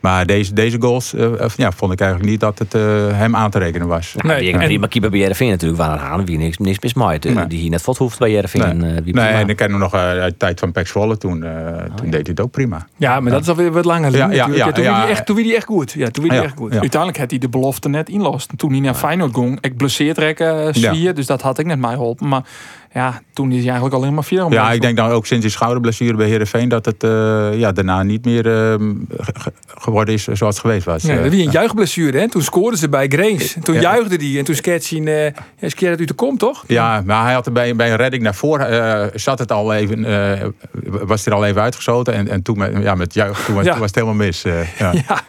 maar 0.00 0.26
deze, 0.26 0.52
deze 0.52 0.80
goals 0.80 1.14
uh, 1.14 1.30
ja, 1.56 1.72
vond 1.72 1.92
ik 1.92 2.00
eigenlijk 2.00 2.30
niet 2.30 2.40
dat 2.40 2.58
het 2.58 2.72
hem 3.12 3.36
aan 3.36 3.50
te 3.50 3.58
rekenen 3.58 3.86
was. 3.86 4.14
Nou, 4.16 4.28
nee, 4.28 4.40
die 4.40 4.52
en, 4.52 4.66
prima 4.66 4.86
keeper 4.86 5.10
bij 5.10 5.18
Jereveen 5.18 5.48
natuurlijk 5.48 5.80
waren 5.80 6.00
aan. 6.00 6.26
Wie 6.26 6.38
niks, 6.38 6.58
niks 6.58 6.78
mis 6.80 6.94
mee. 6.94 7.18
Nee. 7.34 7.46
Die 7.46 7.58
hier 7.58 7.70
net 7.70 7.84
wat 7.84 7.96
hoeft 7.96 8.18
bij 8.18 8.30
Jereveen. 8.30 8.76
Nee, 8.76 9.00
nee 9.04 9.26
en 9.26 9.48
ik 9.48 9.56
ken 9.56 9.70
hem 9.70 9.78
nog 9.78 9.94
uit 9.94 10.30
de 10.30 10.36
tijd 10.36 10.60
van 10.60 10.72
Pek 10.72 10.86
Zwolle. 10.86 11.18
Toen, 11.18 11.44
oh, 11.44 11.50
toen 11.94 12.06
ja. 12.06 12.10
deed 12.10 12.12
hij 12.12 12.20
het 12.22 12.40
ook 12.40 12.50
prima. 12.50 12.86
Ja, 12.96 13.20
maar 13.20 13.32
dat 13.32 13.40
is 13.40 13.48
alweer 13.48 13.72
wat 13.72 13.84
langer. 13.84 14.16
Ja, 14.16 14.30
ja, 14.30 14.48
ja, 14.52 14.72
toen 14.72 14.84
ja, 14.84 15.08
echt, 15.08 15.26
toen 15.26 15.38
echt 15.38 15.66
goed. 15.66 15.92
Ja, 15.92 16.08
toen 16.08 16.30
echt 16.30 16.54
goed. 16.56 16.72
Uiteindelijk 16.72 17.18
had 17.18 17.30
hij 17.30 17.38
de 17.38 17.48
belofte 17.48 17.88
net 17.88 18.08
inlost. 18.08 18.50
Toen 18.56 18.70
hij 18.70 18.80
naar 18.80 18.94
Feyenoord 18.94 19.34
ging, 19.34 19.58
ik 19.60 19.76
blesseerd 19.76 20.18
rekken, 20.18 20.74
sfeer. 20.74 21.14
Dus 21.14 21.26
dat 21.26 21.42
had 21.42 21.58
ik 21.58 21.66
net 21.66 21.78
mij 21.78 21.92
geholpen. 21.92 22.28
Maar 22.28 22.42
ja, 22.92 23.22
toen 23.32 23.48
is 23.48 23.56
hij 23.56 23.64
eigenlijk 23.66 23.94
alleen 23.94 24.14
maar 24.14 24.24
vier. 24.24 24.46
Ja, 24.52 24.72
ik 24.72 24.80
denk 24.80 24.96
dan 24.96 25.10
ook 25.10 25.26
sinds 25.26 25.42
die 25.42 25.52
schouderblessure 25.52 26.16
bij 26.16 26.26
Heerenveen 26.28 26.68
dat 26.68 26.84
het 26.84 27.02
eh, 27.04 27.48
ja, 27.58 27.72
daarna 27.72 28.02
niet 28.02 28.24
meer 28.24 28.46
ehm, 28.46 28.92
ge- 29.18 29.52
geworden 29.66 30.14
is 30.14 30.24
zoals 30.24 30.54
het 30.54 30.58
geweest 30.64 30.84
was. 30.84 31.02
Nee, 31.02 31.16
Eh, 31.16 31.22
dat 31.22 31.32
was 31.32 31.40
een 31.40 31.50
juichblessure, 31.50 32.18
hè? 32.18 32.28
Toen 32.28 32.42
scoorden 32.42 32.78
ze 32.78 32.88
bij 32.88 33.08
Grains. 33.08 33.54
En 33.54 33.62
toen 33.62 33.74
Ja. 33.74 33.80
juichte 33.80 34.16
die 34.16 34.38
en 34.38 34.44
toen 34.44 34.54
skeert 34.54 34.90
hij 34.90 35.00
eh 35.04 35.32
ja, 35.58 35.68
skeert 35.68 35.90
het 35.90 35.98
uit 35.98 36.08
de 36.08 36.14
kom, 36.14 36.38
toch? 36.38 36.64
Ja, 36.66 37.02
maar 37.06 37.24
hij 37.24 37.32
had 37.34 37.46
er 37.46 37.52
bij, 37.52 37.76
bij 37.76 37.90
een 37.90 37.96
redding 37.96 38.22
naar 38.22 38.34
voren, 38.34 38.68
eh, 39.02 39.06
zat 39.14 39.38
het 39.38 39.52
al 39.52 39.74
even, 39.74 40.04
eh, 40.04 40.46
was 40.82 41.26
er 41.26 41.32
al 41.32 41.44
even 41.46 41.62
uitgeschoten. 41.62 42.14
En, 42.14 42.28
en 42.28 42.42
toen, 42.42 42.58
met, 42.58 42.72
ja, 42.82 42.94
met 42.94 43.14
juich, 43.14 43.44
toen, 43.44 43.54
Ja. 43.56 43.62
toen 43.70 43.78
was 43.80 43.86
het 43.86 43.94
helemaal 43.94 44.16
mis. 44.26 44.44
eh, 44.44 44.78
ja. 44.78 44.92
Ja, 45.08 45.20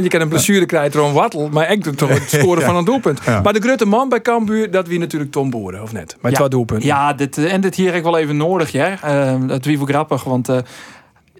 want 0.00 0.02
je 0.02 0.08
kan 0.18 0.20
een 0.20 0.28
blessure 0.28 0.66
krijgen 0.66 0.92
door 0.92 1.06
een 1.06 1.12
wattel, 1.12 1.48
maar 1.52 1.66
echt 1.66 1.96
toch 1.98 2.08
het 2.08 2.30
scoren 2.40 2.62
van 2.62 2.76
een 2.76 2.84
doelpunt. 2.84 3.20
Ja. 3.26 3.40
Maar 3.40 3.52
de 3.52 3.60
grote 3.60 3.84
man 3.86 4.08
bij 4.08 4.20
Cambuur, 4.22 4.70
dat 4.70 4.88
wie 4.88 4.98
natuurlijk 4.98 5.32
Tom 5.32 5.50
Boeren, 5.50 5.82
of 5.82 5.92
net? 5.92 6.16
Met 6.20 6.30
ja, 6.32 6.36
twee 6.38 6.48
doelpunten. 6.48 6.86
Ja, 6.86 7.03
dit, 7.12 7.38
eh, 7.38 7.52
en 7.52 7.60
dit 7.60 7.74
hier 7.74 7.86
heb 7.86 7.94
ik 7.94 8.02
wel 8.02 8.18
even 8.18 8.36
nodig, 8.36 8.72
ja. 8.72 9.02
Eh, 9.02 9.34
dat 9.46 9.66
is 9.66 9.76
wel 9.76 9.86
grappig, 9.86 10.24
want 10.24 10.48
eh, 10.48 10.58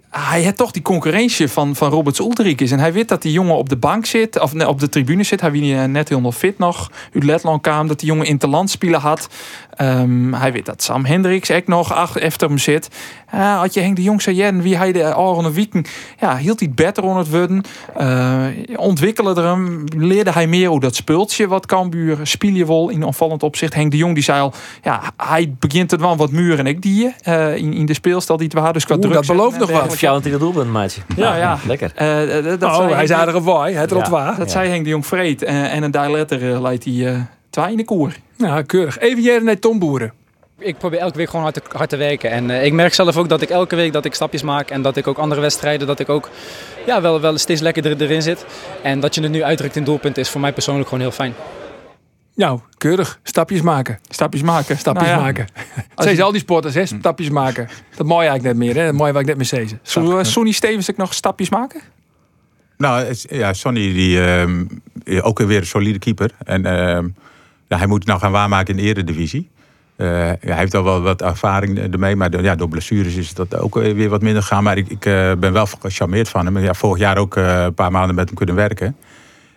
hij 0.09 0.41
heeft 0.41 0.57
toch 0.57 0.71
die 0.71 0.81
concurrentie 0.81 1.47
van, 1.47 1.75
van 1.75 1.89
Roberts 1.89 2.19
Ulrikes. 2.19 2.71
En 2.71 2.79
hij 2.79 2.93
weet 2.93 3.07
dat 3.07 3.21
die 3.21 3.31
jongen 3.31 3.55
op 3.55 3.69
de 3.69 3.77
bank 3.77 4.05
zit, 4.05 4.39
of 4.39 4.53
nee, 4.53 4.67
op 4.67 4.79
de 4.79 4.89
tribune 4.89 5.23
zit. 5.23 5.41
Hij 5.41 5.51
wie 5.51 5.75
net 5.75 6.09
helemaal 6.09 6.31
fit 6.31 6.57
nog. 6.57 6.91
Uit 7.13 7.23
Letland 7.23 7.61
kwam, 7.61 7.87
dat 7.87 7.99
die 7.99 8.07
jongen 8.07 8.25
interland 8.25 8.69
spelen 8.69 8.99
had. 8.99 9.29
Ehm, 9.69 10.33
hij 10.33 10.51
weet 10.51 10.65
dat 10.65 10.83
Sam 10.83 11.05
Hendricks 11.05 11.51
ook 11.51 11.67
nog 11.67 11.93
achter 11.93 12.47
hem 12.47 12.57
zit. 12.57 12.89
Eh, 13.31 13.59
had 13.59 13.73
je 13.73 13.79
Henk 13.79 13.95
de 13.95 14.03
Jong 14.03 14.21
zei, 14.21 14.35
ja, 14.35 14.53
wie 14.53 14.77
hij 14.77 14.91
de 14.91 15.13
Aron 15.13 15.53
Wieken, 15.53 15.85
ja, 16.19 16.37
hield 16.37 16.59
hij 16.59 16.71
beter 16.75 17.03
onder 17.03 17.17
het 17.19 17.29
worden. 17.29 17.63
Eh 17.95 18.45
ontwikkelde 18.75 19.41
er 19.41 19.47
hem, 19.47 19.83
leerde 19.97 20.31
hij 20.31 20.47
meer 20.47 20.69
hoe 20.69 20.79
dat 20.79 20.95
speeltje 20.95 21.47
wat 21.47 21.65
Cambuur 21.65 22.17
spelen 22.23 22.67
wil 22.67 22.89
in 22.89 23.03
opvallend 23.03 23.43
opzicht. 23.43 23.73
Henk 23.73 23.91
de 23.91 23.97
Jong 23.97 24.13
die 24.13 24.23
zei 24.23 24.41
al, 24.41 24.53
ja, 24.83 25.01
hij 25.17 25.53
begint 25.59 25.91
het 25.91 25.99
wel 25.99 26.17
wat 26.17 26.31
muren 26.31 26.57
en 26.59 26.67
ik 26.67 26.81
die 26.81 27.13
eh, 27.21 27.55
in, 27.55 27.73
in 27.73 27.85
de 27.85 27.93
speelstijl 27.93 28.37
die 28.37 28.47
het 28.47 28.57
waren. 28.57 28.73
Dus 28.73 28.85
qua 28.85 28.95
Oeh, 28.95 29.03
druk 29.03 29.15
dat 29.15 29.25
belooft 29.25 29.59
nog 29.59 29.71
wat. 29.71 29.87
Of 29.87 29.99
jou 29.99 30.15
een 30.15 30.21
tegen 30.21 30.39
doelpunt, 30.39 30.71
maatje. 30.71 31.01
Ja, 31.15 31.35
ja. 31.35 31.57
Lekker. 31.67 31.91
Eh, 31.95 32.43
dat 32.43 32.63
oh, 32.63 32.75
zei 32.75 32.93
hij 32.93 33.03
is 33.03 33.11
aardige 33.11 33.41
waai, 33.41 33.75
het 33.75 33.89
Ja. 33.89 34.09
waar. 34.09 34.37
Dat 34.37 34.51
zei 34.51 34.69
Henk 34.69 34.83
de 34.83 34.89
Jong 34.89 35.05
vreed. 35.05 35.43
En 35.43 35.83
een 35.83 35.91
dag 35.91 36.09
later 36.09 36.53
eh, 36.53 36.61
leidt 36.61 36.83
hij 36.83 37.07
eh 37.07 37.19
twee 37.49 37.71
in 37.71 37.77
de 37.77 37.85
koer. 37.85 38.15
Ja, 38.37 38.61
keurig. 38.61 38.99
Even 38.99 39.21
jaren 39.21 39.45
naar 39.45 39.59
Tom 39.59 39.79
Boeren. 39.79 40.13
Ik 40.59 40.77
probeer 40.77 40.99
elke 40.99 41.17
week 41.17 41.27
gewoon 41.29 41.41
hard 41.41 41.55
te, 41.55 41.61
hard 41.77 41.89
te 41.89 41.95
werken. 41.97 42.31
En 42.31 42.49
eh, 42.49 42.65
ik 42.65 42.73
merk 42.73 42.93
zelf 42.93 43.17
ook 43.17 43.29
dat 43.29 43.41
ik 43.41 43.49
elke 43.49 43.75
week 43.75 43.93
dat 43.93 44.05
ik 44.05 44.13
stapjes 44.13 44.41
maak. 44.41 44.69
En 44.69 44.81
dat 44.81 44.95
ik 44.97 45.07
ook 45.07 45.17
andere 45.17 45.41
wedstrijden, 45.41 45.87
dat 45.87 45.99
ik 45.99 46.09
ook 46.09 46.29
ja, 46.85 47.01
wel, 47.01 47.21
wel 47.21 47.37
steeds 47.37 47.61
lekkerder 47.61 48.01
erin 48.01 48.21
zit. 48.21 48.45
En 48.83 48.99
dat 48.99 49.15
je 49.15 49.21
het 49.21 49.31
nu 49.31 49.43
uitdrukt 49.43 49.75
in 49.75 49.83
doelpunt 49.83 50.17
is 50.17 50.29
voor 50.29 50.41
mij 50.41 50.53
persoonlijk 50.53 50.87
gewoon 50.87 51.03
heel 51.03 51.11
fijn. 51.13 51.33
Nou, 52.35 52.59
keurig. 52.77 53.19
Stapjes 53.23 53.61
maken. 53.61 53.99
Stapjes 54.09 54.41
maken. 54.41 54.77
Stapjes 54.77 55.07
Nou 55.07 55.17
ja, 55.17 55.23
maken. 55.23 55.47
Als 55.95 56.09
je- 56.11 56.23
al 56.23 56.31
die 56.31 56.41
sporters, 56.41 56.73
hè? 56.73 56.85
Stapjes 56.85 57.29
maken. 57.29 57.69
Dat 57.95 58.07
mooi 58.07 58.27
eigenlijk 58.27 58.57
net 58.57 58.67
meer, 58.67 58.81
hè? 58.81 58.85
Dat 58.85 58.95
mooi 58.95 59.11
waar 59.11 59.21
ik 59.21 59.27
net 59.27 59.37
mee 59.37 59.45
zezen. 59.45 59.79
Zullen 59.81 60.17
we 60.17 60.23
Sonny 60.23 60.51
Stevens 60.51 60.91
ook 60.91 60.97
nog 60.97 61.13
stapjes 61.13 61.49
maken? 61.49 61.81
Nou, 62.77 62.99
het 62.99 63.09
is- 63.09 63.25
ja, 63.29 63.53
Sonny, 63.53 63.93
die, 63.93 64.25
ehm, 64.25 64.65
ook 65.21 65.39
weer 65.39 65.57
een 65.59 65.65
solide 65.65 65.99
keeper. 65.99 66.31
En 66.45 66.65
ehm, 66.65 67.07
ja, 67.67 67.77
hij 67.77 67.87
moet 67.87 68.05
nog 68.05 68.19
gaan 68.19 68.31
waarmaken 68.31 68.77
in 68.77 68.83
de 68.83 68.89
eredivisie. 68.89 69.49
Eh, 69.97 70.07
hij 70.39 70.57
heeft 70.57 70.73
al 70.75 70.83
wel 70.83 71.01
wat 71.01 71.21
ervaring 71.21 71.79
ermee, 71.93 72.15
maar 72.15 72.29
door, 72.29 72.41
ja, 72.43 72.55
door 72.55 72.67
blessures 72.67 73.15
is 73.15 73.33
dat 73.33 73.59
ook 73.59 73.73
weer 73.75 74.09
wat 74.09 74.21
minder 74.21 74.41
gegaan. 74.41 74.63
Maar 74.63 74.77
ik, 74.77 74.87
ik 74.89 75.05
eh, 75.05 75.31
ben 75.39 75.53
wel 75.53 75.65
gecharmeerd 75.79 76.29
van 76.29 76.45
hem. 76.45 76.57
Ja, 76.59 76.73
vorig 76.73 76.99
jaar 76.99 77.17
ook 77.17 77.35
eh, 77.35 77.63
een 77.63 77.73
paar 77.73 77.91
maanden 77.91 78.15
met 78.15 78.25
hem 78.27 78.35
kunnen 78.37 78.55
werken. 78.55 78.95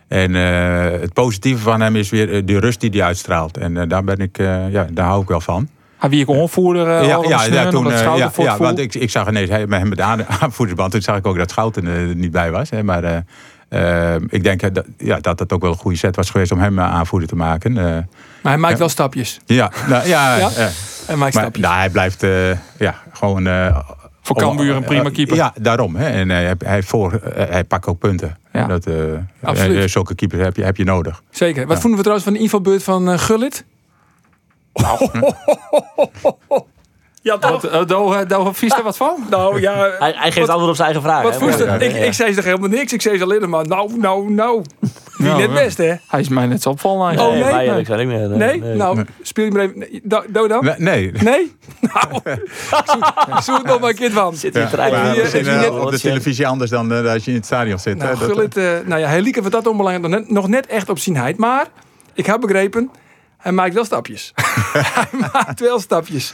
En 0.07 0.35
eh, 0.35 0.99
het 1.01 1.13
positieve 1.13 1.61
van 1.61 1.81
hem 1.81 1.95
is 1.95 2.09
weer 2.09 2.33
eh, 2.33 2.41
de 2.45 2.59
rust 2.59 2.81
die 2.81 2.89
hij 2.89 3.03
uitstraalt. 3.03 3.57
En 3.57 3.77
eh, 3.77 3.87
daar, 3.87 4.03
ben 4.03 4.17
ik, 4.17 4.37
eh, 4.37 4.71
ja, 4.71 4.87
daar 4.91 5.05
hou 5.05 5.21
ik 5.21 5.27
wel 5.27 5.41
van. 5.41 5.69
Hij 5.97 6.09
wie 6.09 6.21
ik 6.21 6.27
onvoerder 6.29 6.87
uh, 6.87 7.07
ja, 7.07 7.19
ja, 7.27 7.43
ja, 7.43 7.69
toen, 7.69 7.91
eh, 7.91 8.17
ja, 8.45 8.57
want 8.57 8.79
ik, 8.79 8.95
ik 8.95 9.09
zag 9.09 9.27
ineens 9.29 9.49
hij, 9.49 9.67
met 9.67 9.79
hem 9.79 9.89
met 9.89 9.97
de 9.97 10.03
aan- 10.03 10.25
aanvoerdersband. 10.41 10.91
Toen 10.91 11.01
zag 11.01 11.17
ik 11.17 11.27
ook 11.27 11.37
dat 11.37 11.49
Schouten 11.49 11.85
er 11.87 12.15
niet 12.15 12.31
bij 12.31 12.51
was. 12.51 12.69
Hè, 12.69 12.83
maar 12.83 13.23
eh, 13.69 14.15
eh, 14.15 14.21
ik 14.29 14.43
denk 14.43 14.61
eh, 14.61 14.69
dat, 14.73 14.85
ja, 14.97 15.19
dat 15.19 15.39
het 15.39 15.53
ook 15.53 15.61
wel 15.61 15.71
een 15.71 15.77
goede 15.77 15.97
set 15.97 16.15
was 16.15 16.29
geweest 16.29 16.51
om 16.51 16.59
hem 16.59 16.79
eh, 16.79 16.85
aanvoerder 16.93 17.29
te 17.29 17.35
maken. 17.35 17.77
Eh, 17.77 17.83
Maar 17.83 18.05
hij 18.41 18.57
maakt 18.57 18.79
wel 18.79 18.89
stapjes. 18.89 19.39
ja, 19.45 19.71
nou, 19.87 20.07
ja, 20.07 20.35
Ja? 20.37 20.49
eh, 20.49 20.55
Hij 20.55 21.15
maakt 21.15 21.17
maar 21.17 21.31
stapjes. 21.31 21.63
nou, 21.65 21.77
hij 21.77 21.89
blijft 21.89 22.23
eh, 22.23 22.49
ja, 22.77 22.95
gewoon. 23.13 23.47
eh, 23.47 23.79
Voor 24.21 24.35
Cambuur 24.35 24.75
een 24.75 24.83
prima 24.83 25.09
keeper. 25.09 25.35
Ja, 25.35 25.53
daarom. 25.61 25.95
Hè. 25.95 26.09
En 26.09 26.29
hij, 26.29 26.55
hij, 26.65 26.83
voor, 26.83 27.19
hij 27.33 27.63
pakt 27.63 27.85
ook 27.87 27.99
punten. 27.99 28.37
Ja. 28.53 28.67
Dat, 28.67 28.85
eh, 28.85 28.95
Absoluut. 29.43 29.83
eh, 29.83 29.87
zulke 29.89 30.15
keepers 30.15 30.41
heb 30.43 30.55
je, 30.55 30.63
heb 30.63 30.77
je 30.77 30.83
nodig. 30.83 31.21
Zeker. 31.29 31.65
Wat 31.65 31.75
Ja. 31.75 31.81
vonden 31.81 31.99
we 31.99 32.05
trouwens 32.05 32.29
van 32.29 32.37
de 32.37 32.43
infobeurt 32.43 32.83
van 32.83 33.19
Gullit? 33.19 33.65
Ja, 37.21 37.37
Wat, 37.39 37.65
uh, 37.65 37.71
daar 37.85 38.27
daar 38.27 38.53
vies 38.55 38.73
er 38.77 38.83
wat 38.83 38.97
van? 38.97 39.15
Nou 39.29 39.61
ja, 39.61 39.73
Hij, 39.99 40.13
hij 40.15 40.31
geeft 40.31 40.37
Wat- 40.39 40.49
antwoord 40.49 40.69
op 40.69 40.75
zijn 40.75 40.87
eigen 40.87 41.01
vraag. 41.09 41.23
wat 41.23 41.33
hè? 41.33 41.39
voest 41.39 41.59
Ja, 41.59 41.65
er? 41.65 41.81
Ik, 41.81 41.91
ja. 41.91 41.97
ik 41.97 42.13
zei 42.13 42.29
ze 42.29 42.35
toch 42.35 42.45
helemaal 42.45 42.69
niks. 42.69 42.93
Ik 42.93 43.01
zei 43.01 43.17
ze 43.17 43.23
alleen 43.23 43.49
maar 43.49 43.67
nou, 43.67 43.97
nou, 43.97 44.31
nou. 44.31 44.61
Wie 45.17 45.27
Nou, 45.27 45.39
net 45.39 45.53
best, 45.53 45.77
hè? 45.77 45.93
Hij 46.07 46.19
is 46.19 46.27
mij 46.29 46.45
net 46.45 46.61
zo 46.61 46.69
opvallen 46.69 47.19
Oh, 47.19 47.31
nee? 47.31 47.65
eerlijk 47.67 47.85
zijn, 47.87 47.99
ik 47.99 48.07
meer. 48.07 48.29
Nee? 48.29 48.61
Nou, 48.61 49.05
speel 49.21 49.45
je 49.45 49.51
maar 49.51 49.61
even. 49.61 49.77
nee, 49.77 50.01
Do? 50.03 50.59
Nee, 50.59 50.75
nee. 50.77 51.11
Nee? 51.11 51.55
Nou, 51.79 52.21
zoek- 53.43 53.57
het 53.57 53.65
nog 53.65 53.79
maar 53.79 53.89
een 53.89 53.95
keer 53.95 54.11
van. 54.11 54.35
Zit 54.35 54.53
hier 54.53 54.69
Ja, 54.79 54.87
eh, 55.53 55.59
net- 55.59 55.69
op 55.69 55.91
de 55.91 55.99
televisie 55.99 56.47
anders 56.47 56.71
dan 56.71 56.93
eh, 56.93 57.11
als 57.13 57.25
je 57.25 57.31
in 57.31 57.37
het 57.37 57.45
stadion 57.45 57.79
zit. 57.79 57.97
Nou, 57.97 58.09
hè. 58.13 58.19
Dat- 58.19 58.29
Gullit, 58.29 58.57
eh, 58.57 58.63
nou 58.85 59.01
ja, 59.01 59.07
hij 59.07 59.21
liep 59.21 59.35
wat 59.35 59.51
dat 59.51 59.67
onbelangrijk 59.67 60.07
nog 60.07 60.19
net, 60.19 60.29
nog 60.31 60.47
net 60.47 60.67
echt 60.67 60.89
op 60.89 60.99
zijn 60.99 61.15
heid. 61.15 61.37
Maar 61.37 61.65
ik 62.13 62.25
heb 62.25 62.39
begrepen, 62.39 62.89
hij 63.39 63.51
maakt 63.51 63.73
wel 63.73 63.85
stapjes. 63.85 64.31
hij 64.99 65.29
maakt 65.33 65.59
wel 65.59 65.79
stapjes. 65.79 66.33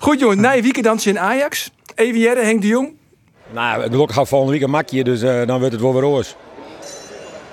Goed 0.00 0.20
jongen, 0.20 0.40
na 0.40 0.50
je 0.50 0.62
weekenddansje 0.62 1.08
in 1.08 1.18
Ajax. 1.18 1.70
Even 1.94 2.20
Jerre, 2.20 2.44
Henk 2.44 2.60
de 2.60 2.66
Jong. 2.66 2.92
Nou, 3.52 3.82
gelukkig 3.82 4.16
gaat 4.16 4.28
volgende 4.28 4.52
week 4.52 4.62
een 4.62 4.70
makje, 4.70 5.04
dus 5.04 5.22
eh, 5.22 5.46
dan 5.46 5.58
wordt 5.58 5.72
het 5.72 5.82
wel 5.82 5.92
weer 5.92 6.02
roos. 6.02 6.36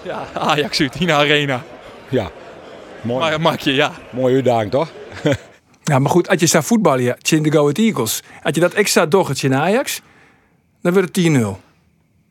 Ja, 0.01 0.25
Ajax 0.33 0.79
uit, 0.79 0.95
in 0.95 1.07
de 1.07 1.13
arena. 1.13 1.63
Ja, 2.09 2.31
mooi, 3.01 3.19
Maar 3.19 3.41
maak 3.41 3.59
je, 3.59 3.73
ja. 3.73 3.91
mooie 4.09 4.35
uitdaging 4.35 4.71
toch? 4.71 4.91
Ja, 5.83 5.99
maar 5.99 6.11
goed, 6.11 6.29
als 6.29 6.39
je 6.39 6.47
staat 6.47 6.65
voetballen, 6.65 7.03
ja, 7.03 7.15
in 7.29 7.43
de 7.43 7.51
Go 7.51 7.59
Ahead 7.59 7.77
Eagles. 7.77 8.23
Als 8.43 8.55
je 8.55 8.61
dat 8.61 8.73
extra 8.73 9.05
docht 9.05 9.43
in 9.43 9.55
Ajax, 9.55 10.01
dan 10.81 10.93
wordt 10.93 11.15
het 11.15 11.27
10-0. 11.27 11.31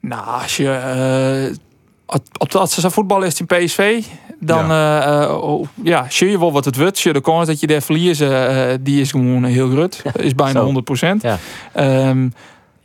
Nou, 0.00 0.26
als 0.26 0.56
je 0.56 0.70
eh, 0.70 1.56
op, 2.06 2.22
op 2.38 2.50
dat 2.52 2.70
ze 2.70 2.90
voetballen 2.90 3.26
is 3.26 3.40
in 3.40 3.46
PSV, 3.46 4.04
dan 4.38 4.66
ja. 4.66 5.28
Uh, 5.28 5.42
oh, 5.42 5.66
ja, 5.82 6.06
zie 6.08 6.30
je 6.30 6.38
wel 6.38 6.52
wat 6.52 6.64
het 6.64 6.76
wordt. 6.76 6.98
Zie 6.98 7.12
je 7.12 7.16
de 7.16 7.22
kans 7.22 7.46
dat 7.46 7.60
je 7.60 7.66
daar 7.66 7.82
verliezen, 7.82 8.30
uh, 8.30 8.74
die 8.80 9.00
is 9.00 9.10
gewoon 9.10 9.44
heel 9.44 9.68
groot. 9.68 10.02
is 10.14 10.34
bijna 10.34 10.60
100 10.60 11.20
Ja. 11.22 11.38
Um, 12.08 12.32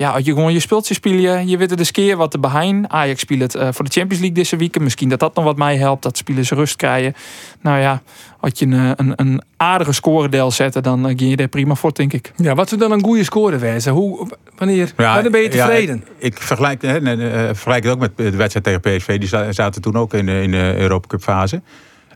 ja, 0.01 0.11
als 0.11 0.25
je 0.25 0.33
gewoon 0.33 0.53
je 0.53 0.59
speeltje 0.59 0.93
spelen, 0.93 1.47
je 1.47 1.57
weet 1.57 1.71
er 1.71 1.77
dus 1.77 1.91
keer 1.91 2.17
wat 2.17 2.31
te 2.31 2.39
behind. 2.39 2.89
Ajax 2.89 3.19
speelt 3.19 3.41
het 3.41 3.55
uh, 3.55 3.67
voor 3.71 3.85
de 3.85 3.91
Champions 3.91 4.19
League 4.19 4.31
deze 4.31 4.55
week. 4.55 4.79
Misschien 4.79 5.09
dat 5.09 5.19
dat 5.19 5.35
nog 5.35 5.43
wat 5.45 5.57
mij 5.57 5.77
helpt, 5.77 6.03
dat 6.03 6.17
spelen 6.17 6.45
ze 6.45 6.55
rust 6.55 6.75
krijgen. 6.75 7.13
Nou 7.61 7.79
ja, 7.79 8.01
als 8.39 8.51
je 8.55 8.65
een, 8.65 8.93
een, 8.95 9.13
een 9.15 9.41
aardige 9.57 9.91
scoredel 9.91 10.51
zetten, 10.51 10.83
dan 10.83 11.09
uh, 11.09 11.13
ga 11.17 11.25
je 11.25 11.35
daar 11.35 11.47
prima 11.47 11.75
voor, 11.75 11.93
denk 11.93 12.13
ik. 12.13 12.31
Ja, 12.35 12.55
wat 12.55 12.69
zou 12.69 12.81
dan 12.81 12.91
een 12.91 13.03
goede 13.03 13.23
score 13.23 13.57
wezen? 13.57 13.93
Hoe, 13.93 14.27
wanneer, 14.57 14.91
Ja, 14.97 15.13
wanneer 15.13 15.31
ben 15.31 15.41
je 15.41 15.49
tevreden? 15.49 16.03
Ja, 16.05 16.25
ik 16.25 16.37
vergelijk, 16.37 16.81
hè, 16.81 16.99
uh, 16.99 17.45
vergelijk 17.45 17.83
het 17.83 17.93
ook 17.93 17.99
met 17.99 18.17
de 18.17 18.35
wedstrijd 18.35 18.65
tegen 18.65 18.79
PSV. 18.79 19.19
Die 19.19 19.53
zaten 19.53 19.81
toen 19.81 19.95
ook 19.95 20.13
in, 20.13 20.29
in 20.29 20.51
de 20.51 20.73
Europa 20.77 21.07
Cup 21.07 21.21
fase. 21.21 21.61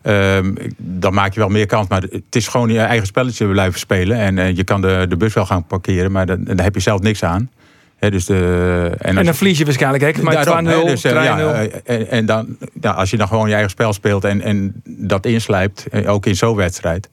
Um, 0.08 0.56
dan 0.78 1.14
maak 1.14 1.34
je 1.34 1.40
wel 1.40 1.50
meer 1.50 1.66
kans. 1.66 1.88
Maar 1.88 2.02
het 2.02 2.36
is 2.36 2.48
gewoon 2.48 2.70
je 2.70 2.80
eigen 2.80 3.08
spelletje 3.08 3.48
blijven 3.48 3.80
spelen. 3.80 4.18
En 4.18 4.38
uh, 4.38 4.56
je 4.56 4.64
kan 4.64 4.82
de, 4.82 5.06
de 5.10 5.18
bus 5.18 5.34
wel 5.34 5.46
gaan 5.46 5.66
parkeren. 5.66 6.12
Maar 6.12 6.26
dan, 6.26 6.44
daar 6.44 6.66
heb 6.66 6.76
je 6.76 6.82
zelf 6.82 7.02
niks 7.02 7.24
aan. 7.24 7.50
He, 7.96 8.12
dus 8.12 8.26
de, 8.26 8.92
en, 8.98 9.18
en 9.18 9.26
dan 9.26 9.36
verlies 9.36 9.58
je 9.58 9.66
waarschijnlijk. 9.66 10.22
Maar 10.22 10.64
2-0, 10.64 10.86
dus, 10.86 11.08
3-0. 11.08 11.10
Ja, 11.10 11.66
en, 11.84 12.10
en 12.10 12.26
dan, 12.26 12.58
als 12.82 13.10
je 13.10 13.18
dan 13.18 13.28
gewoon 13.28 13.48
je 13.48 13.54
eigen 13.54 13.72
spel 13.72 13.94
speelt 13.94 14.24
en, 14.24 14.42
en 14.42 14.82
dat 14.84 15.26
inslijpt, 15.26 15.88
ook 16.06 16.26
in 16.26 16.36
zo'n 16.36 16.56
wedstrijd. 16.56 17.10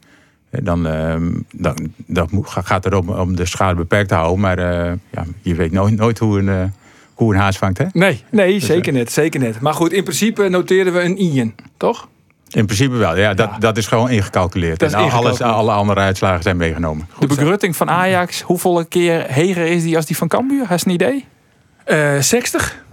Dan, 0.50 0.86
um, 0.86 1.46
dan, 1.52 1.92
dan 2.06 2.28
gaat 2.44 2.84
het 2.84 2.92
erom 2.92 3.08
om 3.08 3.36
de 3.36 3.44
schade 3.44 3.74
beperkt 3.74 4.08
te 4.08 4.14
houden. 4.14 4.40
Maar 4.40 4.58
ja, 5.10 5.24
je 5.40 5.54
weet 5.54 5.72
nooit, 5.72 5.96
nooit 5.96 6.18
hoe 6.18 6.38
een, 6.38 6.72
hoe 7.14 7.34
een 7.34 7.40
haas 7.40 7.58
vangt. 7.58 7.78
Hè? 7.78 7.84
Nee, 7.92 8.24
nee 8.30 8.52
dus, 8.52 8.66
zeker 8.66 8.92
net. 8.92 9.12
Zeker 9.12 9.40
net. 9.40 9.60
Maar 9.60 9.74
goed, 9.74 9.92
in 9.92 10.02
principe 10.02 10.48
noteren 10.48 10.92
we 10.92 11.00
een 11.00 11.18
Ian, 11.18 11.54
toch? 11.76 12.08
In 12.52 12.66
principe 12.66 12.94
wel, 12.94 13.16
ja. 13.16 13.34
Dat, 13.34 13.48
ja. 13.50 13.58
dat 13.58 13.76
is 13.76 13.86
gewoon 13.86 14.10
ingecalculeerd. 14.10 14.78
Dat 14.78 14.88
is 14.88 14.94
en 14.94 15.00
ingecalculeerd. 15.00 15.42
Alles, 15.42 15.56
alle 15.56 15.72
andere 15.72 16.00
uitslagen 16.00 16.42
zijn 16.42 16.56
meegenomen. 16.56 17.08
Goed 17.12 17.28
de 17.28 17.34
begrutting 17.34 17.76
van 17.76 17.90
Ajax, 17.90 18.40
hoeveel 18.40 18.86
keer 18.86 19.24
heger 19.28 19.66
is 19.66 19.82
die 19.82 19.96
als 19.96 20.06
die 20.06 20.16
van 20.16 20.28
Cambuur? 20.28 20.66
Has 20.66 20.84
een 20.84 20.92
idee? 20.92 21.26
Uh, 21.86 22.20
60? 22.20 22.84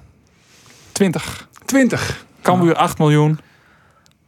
20. 0.92 1.48
20. 1.66 2.26
Cambuur 2.42 2.76
8 2.76 2.98
miljoen, 2.98 3.40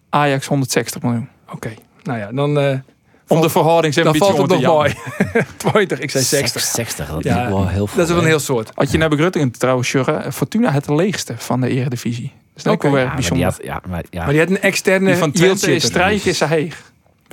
Ajax 0.09 0.47
160 0.47 1.01
miljoen. 1.01 1.29
Oké, 1.45 1.55
okay. 1.55 1.77
nou 2.03 2.19
ja, 2.19 2.31
dan... 2.31 2.63
Uh, 2.63 2.73
om 3.27 3.41
de 3.41 3.49
verhouding 3.49 3.93
zijn 3.93 4.05
Dan 4.05 4.15
valt 4.15 4.37
het 4.37 4.47
nog 4.47 4.61
mooi. 4.61 4.93
20, 5.57 5.99
ik 5.99 6.11
zei 6.11 6.23
60. 6.23 6.61
60. 6.61 6.61
60, 6.61 7.09
dat 7.09 7.23
ja, 7.23 7.43
is 7.43 7.49
wel 7.49 7.67
heel 7.67 7.87
veel. 7.87 7.97
Dat 7.97 8.07
is 8.07 8.13
wel 8.13 8.23
een 8.23 8.29
heel 8.29 8.39
soort. 8.39 8.71
Had 8.73 8.91
je 8.91 8.97
naar 8.97 9.09
begrutting 9.09 9.57
trouwens, 9.57 9.91
Jurgen, 9.91 10.33
Fortuna 10.33 10.71
het 10.71 10.89
leegste 10.89 11.33
van 11.37 11.61
de 11.61 11.69
Eredivisie. 11.69 12.33
Dat 12.53 12.65
is 12.65 12.71
ook 12.71 12.81
wel 12.81 12.97
Ja, 12.97 13.13
bijzonder. 13.13 13.45
maar 13.45 13.55
die 13.59 13.69
had, 13.69 13.83
ja, 13.83 13.89
maar, 13.89 14.03
ja. 14.09 14.23
Maar 14.23 14.31
die 14.31 14.39
had 14.39 14.49
een 14.49 14.61
externe 14.61 15.05
Die 15.05 15.15
van 15.15 15.31
Twente 15.31 15.75
is 15.75 15.83
strijk 15.83 16.25
is 16.25 16.39
heeg. 16.39 16.89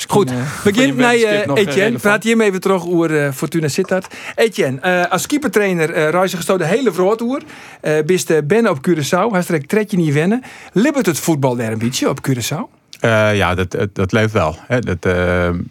Goed, 0.07 0.31
eh, 0.31 0.75
je 0.75 0.93
naar 0.93 1.17
weddenschap 1.17 1.57
eh, 1.57 1.67
Etienne. 1.67 1.99
Praat 1.99 2.23
hier 2.23 2.41
even 2.41 2.61
terug 2.61 2.87
over 2.87 3.25
eh, 3.25 3.33
Fortuna 3.33 3.69
Sittard. 3.69 4.15
Etienne, 4.35 4.81
eh, 4.81 5.11
als 5.11 5.27
keepertrainer 5.27 5.97
uh, 5.97 6.09
reis 6.11 6.31
je 6.31 6.37
gestoten 6.37 6.69
de 6.69 6.75
hele 6.75 6.93
vroegtoer. 6.93 7.43
Uh, 7.83 7.99
bist 8.07 8.31
uh, 8.31 8.39
Ben 8.45 8.71
op 8.71 8.89
Curaçao. 8.89 9.33
Hij 9.33 9.43
strekt 9.43 9.69
tredje 9.69 9.97
niet 9.97 10.13
wennen. 10.13 10.43
Libbert 10.73 11.07
het 11.07 11.19
voetbal 11.19 11.57
daar 11.57 11.73
een 11.73 11.79
beetje 11.79 12.09
op 12.09 12.29
Curaçao? 12.29 12.77
Eh, 13.01 13.37
ja, 13.37 13.55
dat, 13.55 13.71
dat, 13.71 13.95
dat 13.95 14.13
leeft 14.13 14.33
wel. 14.33 14.57
Hè. 14.67 14.81
Dat, 14.81 15.05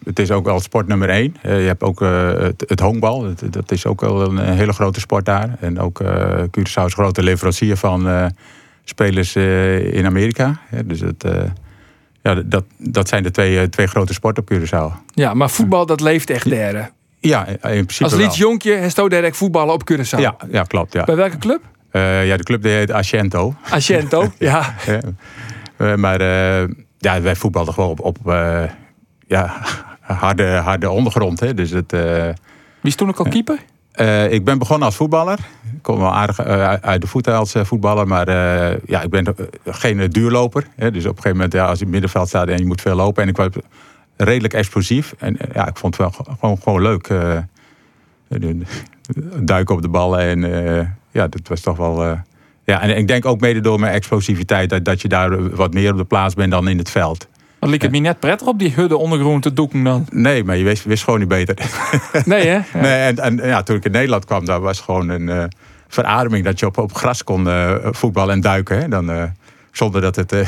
het 0.04 0.18
is 0.18 0.30
ook 0.30 0.44
wel 0.44 0.60
sport 0.60 0.86
nummer 0.86 1.08
één. 1.08 1.36
Eh, 1.42 1.60
je 1.60 1.66
hebt 1.66 1.82
ook 1.82 2.02
eh, 2.02 2.28
het, 2.38 2.64
het 2.66 2.80
honkbal. 2.80 3.22
Dat, 3.22 3.52
dat 3.52 3.70
is 3.70 3.86
ook 3.86 4.00
wel 4.00 4.22
een, 4.22 4.38
hele 4.38 4.72
grote 4.72 5.00
sport 5.00 5.24
daar. 5.24 5.56
En 5.60 5.80
ook 5.80 6.00
eh 6.00 6.42
Curaçao 6.42 6.84
is 6.84 6.94
grote 6.94 7.22
leverancier 7.22 7.76
van 7.76 8.08
eh, 8.08 8.26
spelers 8.88 9.34
eh, 9.34 9.94
in 9.94 10.06
Amerika. 10.06 10.60
Dus 10.84 11.00
het, 11.00 11.24
eh, 11.24 11.42
ja, 12.22 12.34
dat, 12.34 12.64
dat 12.76 13.08
zijn 13.08 13.22
de 13.22 13.30
twee, 13.30 13.58
eh, 13.60 13.66
twee 13.66 13.86
grote 13.86 14.12
sporten 14.12 14.42
op 14.42 14.52
Curaçao. 14.52 15.10
Ja, 15.14 15.34
maar 15.34 15.50
voetbal 15.50 15.86
dat 15.86 16.00
leeft 16.00 16.30
echt 16.30 16.50
daar. 16.50 16.74
hè? 16.74 16.82
Ja, 17.20 17.46
in 17.46 17.58
principe 17.60 18.04
Als 18.04 18.12
wel. 18.12 18.22
lied 18.22 18.36
jonkje, 18.36 18.72
hij 18.72 18.90
stoot 18.90 19.10
direct 19.10 19.36
voetballen 19.36 19.74
op 19.74 19.90
Curaçao. 19.92 20.18
Ja, 20.18 20.36
ja, 20.50 20.62
klopt. 20.62 20.92
Ja. 20.92 21.04
Bij 21.04 21.16
welke 21.16 21.38
club? 21.38 21.60
Ja, 21.92 22.36
de 22.36 22.42
club 22.42 22.62
die 22.62 22.72
heet 22.72 22.92
Asiento. 22.92 23.54
Asiento, 23.70 24.32
ja. 24.38 24.74
Ja. 25.78 25.96
Maar 25.96 26.20
ja, 26.98 27.20
wij 27.20 27.36
voetbalden 27.36 27.74
gewoon 27.74 27.90
op, 27.90 28.00
op 28.00 28.18
ja, 29.26 29.60
harde, 30.00 30.46
harde 30.46 30.90
ondergrond. 30.90 31.40
Hè. 31.40 31.54
Dus 31.54 31.70
het, 31.70 31.92
Wie 31.92 32.32
is 32.82 32.94
toen 32.94 33.08
ook 33.08 33.18
al 33.18 33.28
keeper? 33.28 33.58
Eh, 33.98 34.32
ik 34.32 34.44
ben 34.44 34.58
begonnen 34.58 34.86
als 34.86 34.96
voetballer. 34.96 35.38
Ik 35.74 35.82
kom 35.82 35.98
wel 35.98 36.14
aardig 36.14 36.38
eh, 36.38 36.72
uit 36.72 37.00
de 37.00 37.06
voeten 37.06 37.34
als 37.34 37.54
eh, 37.54 37.64
voetballer. 37.64 38.06
Maar 38.06 38.28
ja, 38.86 39.02
ik 39.02 39.10
ben 39.10 39.36
geen 39.64 40.10
duurloper. 40.10 40.66
Hè. 40.76 40.90
Dus 40.90 41.02
op 41.02 41.10
een 41.10 41.16
gegeven 41.16 41.36
moment, 41.36 41.52
ja, 41.52 41.66
als 41.66 41.78
je 41.78 41.84
in 41.84 41.90
het 41.90 41.90
middenveld 41.90 42.28
staat 42.28 42.48
en 42.48 42.58
je 42.58 42.66
moet 42.66 42.80
veel 42.80 42.94
lopen. 42.94 43.22
En 43.22 43.28
ik 43.28 43.36
was 43.36 43.48
redelijk 44.16 44.54
explosief. 44.54 45.14
En 45.18 45.36
ja, 45.52 45.68
ik 45.68 45.76
vond 45.76 45.96
het 45.96 46.14
wel 46.14 46.24
gewoon, 46.40 46.58
gewoon 46.62 46.82
leuk. 46.82 47.08
duiken 49.40 49.74
op 49.74 49.82
de 49.82 49.88
ballen. 49.88 50.20
En 50.20 50.40
ja, 51.10 51.28
dat 51.28 51.48
was 51.48 51.60
toch 51.60 51.76
wel... 51.76 52.04
ja, 52.64 52.80
en 52.80 52.96
ik 52.96 53.08
denk 53.08 53.26
ook 53.26 53.40
mede 53.40 53.60
door 53.60 53.80
mijn 53.80 53.92
explosiviteit... 53.92 54.70
Dat, 54.70 54.84
dat 54.84 55.02
je 55.02 55.08
daar 55.08 55.54
wat 55.54 55.72
meer 55.72 55.92
op 55.92 55.98
de 55.98 56.04
plaats 56.04 56.34
bent 56.34 56.50
dan 56.50 56.68
in 56.68 56.78
het 56.78 56.90
veld. 56.90 57.28
Dan 57.58 57.70
liep 57.70 57.80
het 57.80 57.90
me 57.90 57.98
net 57.98 58.20
prettig 58.20 58.46
op 58.46 58.58
die 58.58 58.72
hudde 58.74 58.96
ondergrond 58.96 59.42
te 59.42 59.52
doeken 59.52 59.84
dan. 59.84 60.06
Nee, 60.10 60.44
maar 60.44 60.56
je 60.56 60.64
wist, 60.64 60.84
wist 60.84 61.04
gewoon 61.04 61.18
niet 61.18 61.28
beter. 61.28 61.56
Nee 62.24 62.46
hè? 62.46 62.60
Nee, 62.80 63.00
en, 63.00 63.18
en 63.18 63.48
ja, 63.48 63.62
toen 63.62 63.76
ik 63.76 63.84
in 63.84 63.90
Nederland 63.90 64.24
kwam, 64.24 64.44
daar 64.44 64.60
was 64.60 64.80
gewoon 64.80 65.08
een 65.08 65.28
eh, 65.28 65.44
verademing 65.88 66.44
dat 66.44 66.58
je 66.58 66.66
op, 66.66 66.78
op 66.78 66.94
gras 66.94 67.24
kon 67.24 67.48
eh, 67.48 67.74
voetballen 67.82 68.34
en 68.34 68.40
duiken. 68.40 68.78
Hè? 68.78 68.88
Dan, 68.88 69.10
eh, 69.10 69.22
zonder 69.72 70.00
dat, 70.00 70.16
het, 70.16 70.32
eh, 70.32 70.46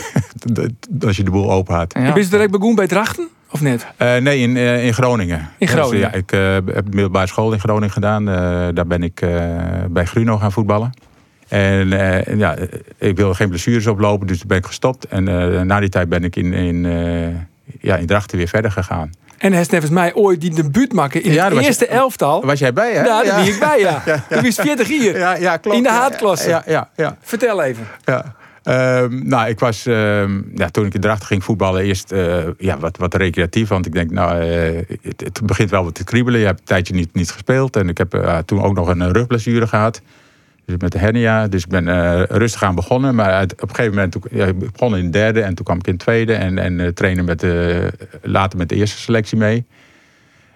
dat 0.90 1.16
je 1.16 1.22
de 1.22 1.30
boel 1.30 1.52
open 1.52 1.74
had. 1.74 1.94
Ja. 1.94 2.12
Ben 2.12 2.22
je 2.22 2.28
direct 2.28 2.50
begonnen 2.50 2.76
bij 2.76 2.86
Drachten? 2.86 3.28
Of 3.50 3.60
net? 3.60 3.86
Eh, 3.96 4.16
nee, 4.16 4.38
in, 4.38 4.56
eh, 4.56 4.86
in 4.86 4.94
Groningen. 4.94 5.48
In 5.58 5.68
Groningen. 5.68 6.00
Dus, 6.00 6.10
ja, 6.10 6.12
ik 6.12 6.32
eh, 6.32 6.74
heb 6.74 6.84
de 6.84 6.90
middelbare 6.90 7.26
school 7.26 7.52
in 7.52 7.60
Groningen 7.60 7.90
gedaan. 7.90 8.28
Eh, 8.28 8.34
daar 8.74 8.86
ben 8.86 9.02
ik 9.02 9.20
eh, 9.20 9.30
bij 9.88 10.04
Gruno 10.04 10.38
gaan 10.38 10.52
voetballen. 10.52 10.92
En 11.50 11.92
eh, 11.92 12.38
ja, 12.38 12.56
ik 12.98 13.16
wilde 13.16 13.34
geen 13.34 13.48
blessures 13.48 13.86
oplopen, 13.86 14.26
dus 14.26 14.38
toen 14.38 14.48
ben 14.48 14.58
ik 14.58 14.66
gestopt. 14.66 15.04
En 15.06 15.28
eh, 15.28 15.60
na 15.60 15.80
die 15.80 15.88
tijd 15.88 16.08
ben 16.08 16.24
ik 16.24 16.36
in, 16.36 16.52
in, 16.52 16.86
eh, 16.86 17.28
ja, 17.80 17.96
in 17.96 18.06
Drachten 18.06 18.38
weer 18.38 18.48
verder 18.48 18.70
gegaan. 18.70 19.10
En 19.38 19.52
hij 19.52 19.60
is 19.60 19.68
nevens 19.68 19.90
mij 19.90 20.14
ooit 20.14 20.40
die 20.40 20.54
debuut 20.54 20.92
maken 20.92 21.22
in 21.22 21.32
Ja, 21.32 21.48
het 21.48 21.58
eerste 21.64 21.84
je- 21.84 21.90
elftal. 21.90 22.44
Was 22.44 22.58
jij 22.58 22.72
bij, 22.72 22.92
hè? 22.92 23.02
Ja, 23.04 23.22
daar 23.22 23.44
ben 23.44 23.52
ik 23.54 23.58
bij, 23.60 23.80
ja. 23.80 24.02
Toen 24.30 24.42
was 24.42 24.54
40 24.54 24.88
hier. 24.88 25.18
Ja, 25.18 25.36
ja, 25.36 25.56
klopt. 25.56 25.76
In 25.76 25.82
de 25.82 25.88
Ja, 25.88 25.94
haatklasse. 25.94 26.48
Ja, 26.48 26.62
ja, 26.66 26.88
ja. 26.96 27.16
Vertel 27.20 27.62
even. 27.62 27.86
ja. 28.04 28.34
Ehm, 28.62 29.28
nou, 29.28 29.48
ik 29.48 29.58
was, 29.58 29.86
ehm, 29.86 30.40
ja, 30.54 30.68
toen 30.68 30.86
ik 30.86 30.94
in 30.94 31.00
Drachten 31.00 31.26
ging 31.26 31.44
voetballen, 31.44 31.82
eerst 31.84 32.14
ja, 32.58 32.78
wat, 32.78 32.96
wat 32.96 33.14
recreatief. 33.14 33.68
Want 33.68 33.86
ik 33.86 33.92
denk, 33.92 34.10
nou, 34.10 34.34
het, 35.02 35.20
het 35.20 35.40
begint 35.44 35.70
wel 35.70 35.84
wat 35.84 35.94
te 35.94 36.04
kriebelen. 36.04 36.40
Je 36.40 36.46
hebt 36.46 36.58
een 36.60 36.64
tijdje 36.66 36.94
niet, 36.94 37.14
niet 37.14 37.30
gespeeld. 37.30 37.76
En 37.76 37.88
ik 37.88 37.98
heb 37.98 38.42
toen 38.46 38.62
ook 38.62 38.74
nog 38.74 38.88
een 38.88 39.12
rugblessure 39.12 39.66
gehad. 39.66 40.00
Dus 40.70 40.80
met 40.80 40.92
de 40.92 40.98
hernia. 40.98 41.48
Dus 41.48 41.62
ik 41.62 41.68
ben 41.68 41.88
eh, 41.88 42.22
rustig 42.22 42.62
aan 42.62 42.74
begonnen. 42.74 43.14
Maar 43.14 43.42
op 43.42 43.68
een 43.68 43.74
gegeven 43.74 43.94
moment, 43.94 44.12
toen, 44.12 44.22
ik 44.30 44.58
begon 44.58 44.96
in 44.96 45.04
de 45.04 45.10
derde. 45.10 45.40
En 45.40 45.54
toen 45.54 45.64
kwam 45.64 45.78
ik 45.78 45.86
in 45.86 45.92
de 45.92 46.04
tweede. 46.04 46.34
En, 46.34 46.58
en 46.58 46.80
eh, 46.80 46.86
trainen 46.86 47.24
met 47.24 47.40
de, 47.40 47.92
later 48.22 48.58
met 48.58 48.68
de 48.68 48.74
eerste 48.74 48.98
selectie 48.98 49.38
mee. 49.38 49.66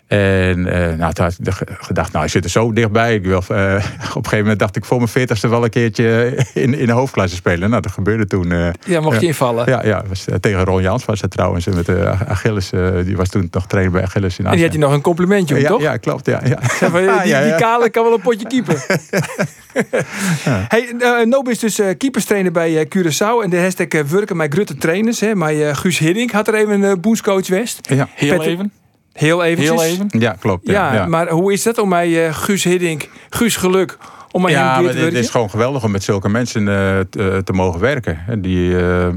En 0.07 0.67
eh, 0.67 0.97
nou, 0.99 1.13
toen 1.13 1.25
had 1.25 1.37
ik 1.41 1.69
gedacht, 1.81 2.13
nou, 2.13 2.25
je 2.25 2.31
zit 2.31 2.45
er 2.45 2.51
zo 2.51 2.73
dichtbij. 2.73 3.15
Ik 3.15 3.25
wil, 3.25 3.43
eh, 3.49 3.55
op 3.55 3.55
een 3.55 3.83
gegeven 4.15 4.39
moment 4.39 4.59
dacht 4.59 4.77
ik 4.77 4.85
voor 4.85 4.97
mijn 4.97 5.09
veertigste 5.09 5.49
wel 5.49 5.65
een 5.65 5.71
keertje 5.71 6.39
in, 6.55 6.75
in 6.79 6.87
de 6.87 6.93
hoofdklasse 6.93 7.37
spelen. 7.37 7.71
Nou, 7.71 7.83
dat 7.83 7.93
gebeurde 7.93 8.27
toen. 8.27 8.53
eh, 8.53 8.69
Ja, 8.87 9.01
mocht 9.01 9.21
je 9.21 9.27
invallen. 9.27 9.69
ja, 9.71 9.85
ja 9.87 10.03
was, 10.09 10.27
eh, 10.29 10.35
tegen 10.35 10.65
Ron 10.65 10.83
Jans 10.83 11.05
was 11.05 11.21
het 11.21 11.31
trouwens. 11.31 11.67
Met 11.67 11.87
de 11.87 12.09
Achilles, 12.27 12.73
eh, 12.73 12.89
die 13.05 13.17
was 13.17 13.29
toen 13.29 13.49
nog 13.51 13.67
trainer 13.67 13.93
bij 13.93 14.03
Achilles 14.03 14.39
in 14.39 14.47
En 14.47 14.53
die 14.53 14.63
had 14.65 14.73
je 14.73 14.79
nog 14.79 14.93
een 14.93 15.01
complimentje, 15.01 15.55
om, 15.55 15.61
ja, 15.61 15.69
toch? 15.69 15.81
ja, 15.81 15.97
klopt. 15.97 16.27
Ja, 16.27 16.41
ja. 16.45 16.59
Zeg 16.79 16.93
maar, 16.93 17.03
Ja, 17.27 17.41
die, 17.41 17.51
die 17.51 17.61
kale 17.61 17.91
kan 17.91 18.05
wel 18.05 18.13
een 18.15 18.21
potje 18.21 18.47
keeper. 18.47 18.87
Hey, 20.69 20.93
uh, 20.99 21.25
Nob 21.27 21.49
is 21.49 21.59
dus 21.59 21.79
eh, 21.79 21.87
keeperstrainer 21.99 22.53
bij 22.53 22.79
eh, 22.79 22.87
Curaçao. 22.97 23.43
En 23.45 23.51
de 23.51 23.59
hashtag 23.61 23.87
uh, 23.89 24.01
werken 24.03 24.37
met 24.37 24.53
Grutte 24.55 24.77
trainers. 24.77 25.21
Hè. 25.21 25.35
Maar 25.35 25.53
eh, 25.55 25.77
Guus 25.77 25.99
Hiddink 25.99 26.31
had 26.31 26.49
er 26.49 26.55
even 26.55 26.71
een 26.83 26.91
uh, 26.91 26.93
boenscoach 27.01 27.49
West. 27.49 27.89
Ja, 27.95 28.09
Heel 28.15 28.37
Patrick- 28.37 28.53
even. 28.53 28.73
Heel 29.15 29.45
eventjes. 29.45 29.83
Heel 29.83 29.91
even. 29.93 30.07
ja, 30.19 30.37
klopt. 30.41 30.67
Ja, 30.67 30.73
Ja, 30.73 30.95
ja. 30.95 31.07
maar 31.07 31.29
hoe 31.29 31.53
is 31.53 31.63
dat 31.63 31.79
om 31.79 31.89
mij 31.89 32.27
uh, 32.27 32.35
Guus 32.35 32.65
Hiddink, 32.65 33.09
Guus 33.31 33.57
Geluk, 33.57 33.99
om 34.31 34.43
mij 34.43 34.53
ja, 34.53 34.59
hem 34.59 34.67
maar 34.73 34.81
te 34.83 34.87
het 34.89 34.97
werken? 34.97 35.19
is 35.19 35.31
gewoon 35.31 35.51
geweldig 35.51 35.85
om 35.85 35.91
met 35.91 36.03
zulke 36.03 36.29
mensen 36.29 36.69
eh, 36.69 37.01
te, 37.11 37.41
te 37.45 37.53
mogen 37.53 37.81
werken. 37.81 38.19
Hè, 38.19 38.41
Die 38.41 38.77
eh, 38.79 39.09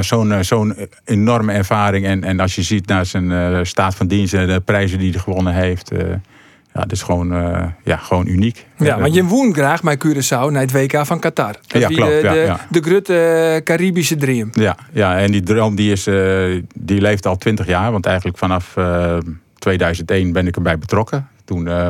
zo'n 0.00 0.32
eh, 0.32 0.40
zo'n 0.40 0.76
enorme 1.04 1.52
ervaring. 1.52 2.06
En, 2.06 2.24
en 2.24 2.40
als 2.40 2.54
je 2.54 2.62
ziet 2.62 2.86
naar 2.86 3.06
zijn 3.06 3.32
eh, 3.32 3.58
staat 3.62 3.94
van 3.94 4.06
dienst 4.06 4.34
en 4.34 4.46
de 4.46 4.60
prijzen 4.60 4.98
die 4.98 5.10
hij 5.10 5.20
gewonnen 5.20 5.54
heeft. 5.54 5.90
Eh, 6.72 6.80
ja, 6.80 6.80
dat 6.80 6.92
is 6.92 7.02
gewoon, 7.02 7.32
eh, 7.34 7.64
ja, 7.84 7.96
gewoon 7.96 8.26
uniek. 8.26 8.66
Ja, 8.76 8.94
Eh, 8.94 9.00
maar 9.00 9.10
je 9.10 9.24
woont 9.24 9.54
graag 9.56 9.82
bij 9.82 9.96
Curaçao 10.06 10.50
naar 10.52 10.60
het 10.62 10.72
WK 10.72 11.06
van 11.06 11.18
Qatar. 11.20 11.54
Dat 11.66 11.80
Ja, 11.82 11.88
klopt, 11.88 12.10
de, 12.10 12.20
ja, 12.22 12.32
de, 12.32 12.38
ja. 12.38 12.60
de 12.70 12.80
Grutte 12.82 13.18
eh, 13.18 13.62
Caribische 13.62 14.16
Dream. 14.16 14.48
Ja, 14.52 14.76
ja, 14.92 15.18
en 15.18 15.30
die 15.32 15.42
droom 15.42 15.74
die 15.74 15.92
is, 15.92 16.06
eh, 16.06 16.62
die 16.74 17.00
leeft 17.00 17.26
al 17.26 17.36
twintig 17.36 17.66
jaar. 17.66 17.92
Want 17.92 18.06
eigenlijk 18.06 18.38
vanaf 18.38 18.76
eh, 18.76 19.16
2001 19.58 20.32
ben 20.32 20.46
ik 20.46 20.56
erbij 20.56 20.78
betrokken. 20.78 21.28
Toen 21.44 21.68
eh, 21.68 21.86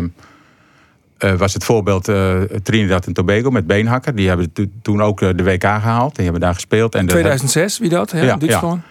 eh, 1.18 1.32
was 1.38 1.54
het 1.54 1.64
voorbeeld 1.64 2.08
eh, 2.08 2.40
Trinidad 2.62 3.06
en 3.06 3.12
Tobago 3.12 3.50
met 3.50 3.66
Beenhakker. 3.66 4.14
Die 4.14 4.28
hebben 4.28 4.52
to- 4.52 4.64
toen 4.82 5.02
ook 5.02 5.22
eh, 5.22 5.28
de 5.36 5.42
WK 5.44 5.62
gehaald. 5.64 6.14
Die 6.14 6.24
hebben 6.24 6.42
daar 6.42 6.54
gespeeld. 6.54 6.94
En 6.94 7.06
de- 7.06 7.12
2006, 7.12 7.78
wie 7.78 7.88
dat? 7.88 8.10
Ja, 8.10 8.18
Ja, 8.22 8.36
Duitsland. 8.36 8.80
ja, 8.84 8.88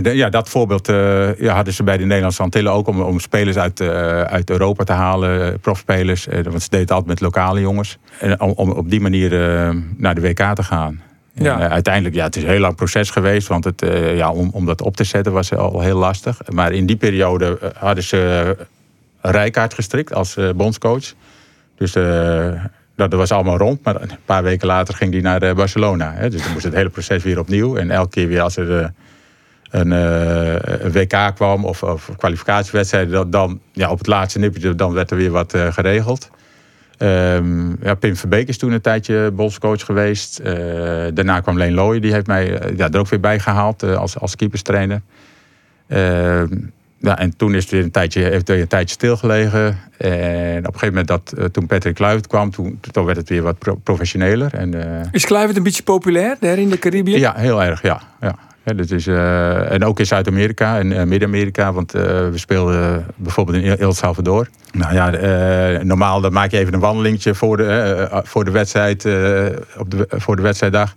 ja, 0.00 0.28
dat 0.28 0.48
voorbeeld 0.48 0.88
eh, 0.88 1.38
ja, 1.38 1.54
hadden 1.54 1.74
ze 1.74 1.82
bij 1.82 1.96
de 1.96 2.04
Nederlandse 2.04 2.42
Antillen 2.42 2.72
ook 2.72 2.86
om, 2.86 3.00
om 3.00 3.20
spelers 3.20 3.56
uit, 3.56 3.80
eh, 3.80 3.88
uit 4.20 4.50
Europa 4.50 4.84
te 4.84 4.92
halen, 4.92 5.46
eh, 5.52 5.58
profspelers. 5.60 6.24
Want 6.24 6.62
ze 6.62 6.68
deden 6.68 6.80
het 6.80 6.90
altijd 6.90 7.08
met 7.08 7.20
lokale 7.20 7.60
jongens. 7.60 7.98
En 8.18 8.40
om, 8.40 8.50
om 8.50 8.70
op 8.70 8.90
die 8.90 9.00
manier 9.00 9.30
naar 9.96 10.14
de 10.14 10.20
WK 10.20 10.54
te 10.54 10.62
gaan. 10.62 11.02
En, 11.34 11.44
Ja. 11.44 11.68
uiteindelijk, 11.68 12.14
ja, 12.14 12.24
het 12.24 12.36
is 12.36 12.42
een 12.42 12.48
heel 12.48 12.60
lang 12.60 12.76
proces 12.76 13.10
geweest, 13.10 13.48
want 13.48 13.64
het, 13.64 13.82
ja, 14.14 14.30
om, 14.32 14.50
om 14.52 14.66
dat 14.66 14.82
op 14.82 14.96
te 14.96 15.04
zetten 15.04 15.32
was 15.32 15.54
al 15.54 15.80
heel 15.80 15.98
lastig. 15.98 16.40
Maar 16.48 16.72
in 16.72 16.86
die 16.86 16.96
periode 16.96 17.72
hadden 17.78 18.04
ze 18.04 18.56
Rijkaard 19.20 19.74
gestrikt 19.74 20.14
als 20.14 20.36
bondscoach. 20.56 21.12
Dus 21.76 21.92
dat 22.96 23.12
was 23.12 23.32
allemaal 23.32 23.58
rond. 23.58 23.84
Maar 23.84 24.02
een 24.02 24.10
paar 24.24 24.42
weken 24.42 24.66
later 24.66 24.94
ging 24.94 25.12
hij 25.12 25.22
naar 25.22 25.54
Barcelona. 25.54 26.12
Hè. 26.14 26.30
Dus 26.30 26.42
dan 26.42 26.52
moest 26.52 26.64
het 26.64 26.74
hele 26.74 26.88
proces 26.88 27.22
weer 27.22 27.38
opnieuw. 27.38 27.76
En 27.76 27.90
elke 27.90 28.10
keer 28.10 28.28
weer 28.28 28.40
als 28.40 28.56
er 28.56 28.92
een, 29.72 29.92
eh, 29.92 30.84
een 30.84 30.92
WK 30.92 31.34
kwam 31.34 31.64
of, 31.64 31.82
of 31.82 32.10
kwalificatiewedstrijden, 32.16 33.12
dan, 33.12 33.30
dan 33.30 33.60
ja, 33.72 33.90
op 33.90 33.98
het 33.98 34.06
laatste 34.06 34.38
nippertje 34.38 34.74
dan 34.74 34.92
werd 34.92 35.10
er 35.10 35.16
weer 35.16 35.30
wat 35.30 35.54
eh, 35.54 35.72
geregeld. 35.72 36.30
Ehm, 36.98 37.84
ja, 37.84 37.94
Pim 37.94 38.16
Verbeek 38.16 38.48
is 38.48 38.58
toen 38.58 38.72
een 38.72 38.80
tijdje 38.80 39.30
bondscoach 39.30 39.84
geweest. 39.84 40.38
Eh, 40.38 40.54
daarna 41.14 41.40
kwam 41.40 41.58
Leen 41.58 41.74
Looy, 41.74 42.00
die 42.00 42.12
heeft 42.12 42.26
mij 42.26 42.72
ja, 42.76 42.90
er 42.90 42.98
ook 42.98 43.08
weer 43.08 43.20
bij 43.20 43.38
gehaald 43.38 43.82
eh, 43.82 43.96
als, 43.96 44.18
als 44.18 44.36
keeperstrainer. 44.36 45.02
Ehm, 45.88 46.46
ja, 46.98 47.18
en 47.18 47.36
toen 47.36 47.54
is 47.54 47.62
het 47.62 47.72
weer 47.72 47.82
een 47.82 47.90
tijdje, 47.90 48.22
heeft 48.22 48.48
weer 48.48 48.60
een 48.60 48.66
tijdje 48.66 48.94
stilgelegen. 48.94 49.78
En 49.98 50.58
op 50.58 50.74
een 50.74 50.80
gegeven 50.80 50.88
moment, 50.88 51.08
dat, 51.08 51.52
toen 51.52 51.66
Patrick 51.66 51.94
Kluivert 51.94 52.26
kwam, 52.26 52.50
toen, 52.50 52.80
toen 52.90 53.04
werd 53.04 53.16
het 53.16 53.28
weer 53.28 53.42
wat 53.42 53.58
pro- 53.58 53.80
professioneler. 53.82 54.54
En, 54.54 54.74
Is 55.12 55.24
Kluivert 55.24 55.56
een 55.56 55.62
beetje 55.62 55.82
populair 55.82 56.36
daar 56.40 56.58
in 56.58 56.68
de 56.68 56.78
Caribië? 56.78 57.18
ja, 57.18 57.34
heel 57.36 57.62
erg, 57.62 57.82
ja. 57.82 58.00
ja. 58.20 58.34
Ja, 58.64 58.72
dat 58.72 58.90
is, 58.90 59.06
eh, 59.06 59.72
en 59.72 59.84
ook 59.84 59.98
in 59.98 60.06
Zuid-Amerika 60.06 60.78
en 60.78 60.92
eh, 60.92 61.04
Midden-Amerika, 61.04 61.72
want 61.72 61.94
eh, 61.94 62.02
we 62.02 62.32
speelden 62.38 63.06
bijvoorbeeld 63.16 63.56
in 63.64 63.76
El- 63.78 63.92
Salvador. 63.92 64.48
Nou 64.72 64.94
ja, 64.94 65.10
normaal 65.82 66.20
dan 66.20 66.32
maak 66.32 66.50
je 66.50 66.58
even 66.58 66.74
een 66.74 66.80
wandelingetje 66.80 67.34
voor 67.34 67.56
de, 67.56 67.64
eh, 67.66 68.18
voor 68.22 68.44
de 68.44 68.50
wedstrijd, 68.50 69.04
op 69.78 69.90
de, 69.90 70.06
voor 70.08 70.36
de 70.36 70.42
wedstrijddag. 70.42 70.94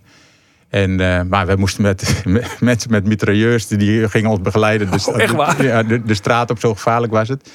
En, 0.68 0.96
maar 1.28 1.46
we 1.46 1.56
moesten 1.56 1.82
met, 1.82 2.20
met 2.24 2.56
mensen 2.60 2.90
met 2.90 3.06
mitrailleurs, 3.06 3.66
die- 3.66 4.08
gingen 4.08 4.30
ons 4.30 4.40
begeleiden. 4.40 4.90
Dus, 4.90 5.08
Oh, 5.08 5.20
echt 5.20 5.34
waar? 5.34 5.62
Ja, 5.64 5.82
de, 5.82 6.02
de 6.02 6.14
straat 6.14 6.50
op, 6.50 6.58
zo 6.58 6.74
gevaarlijk 6.74 7.12
was 7.12 7.28
het. 7.28 7.50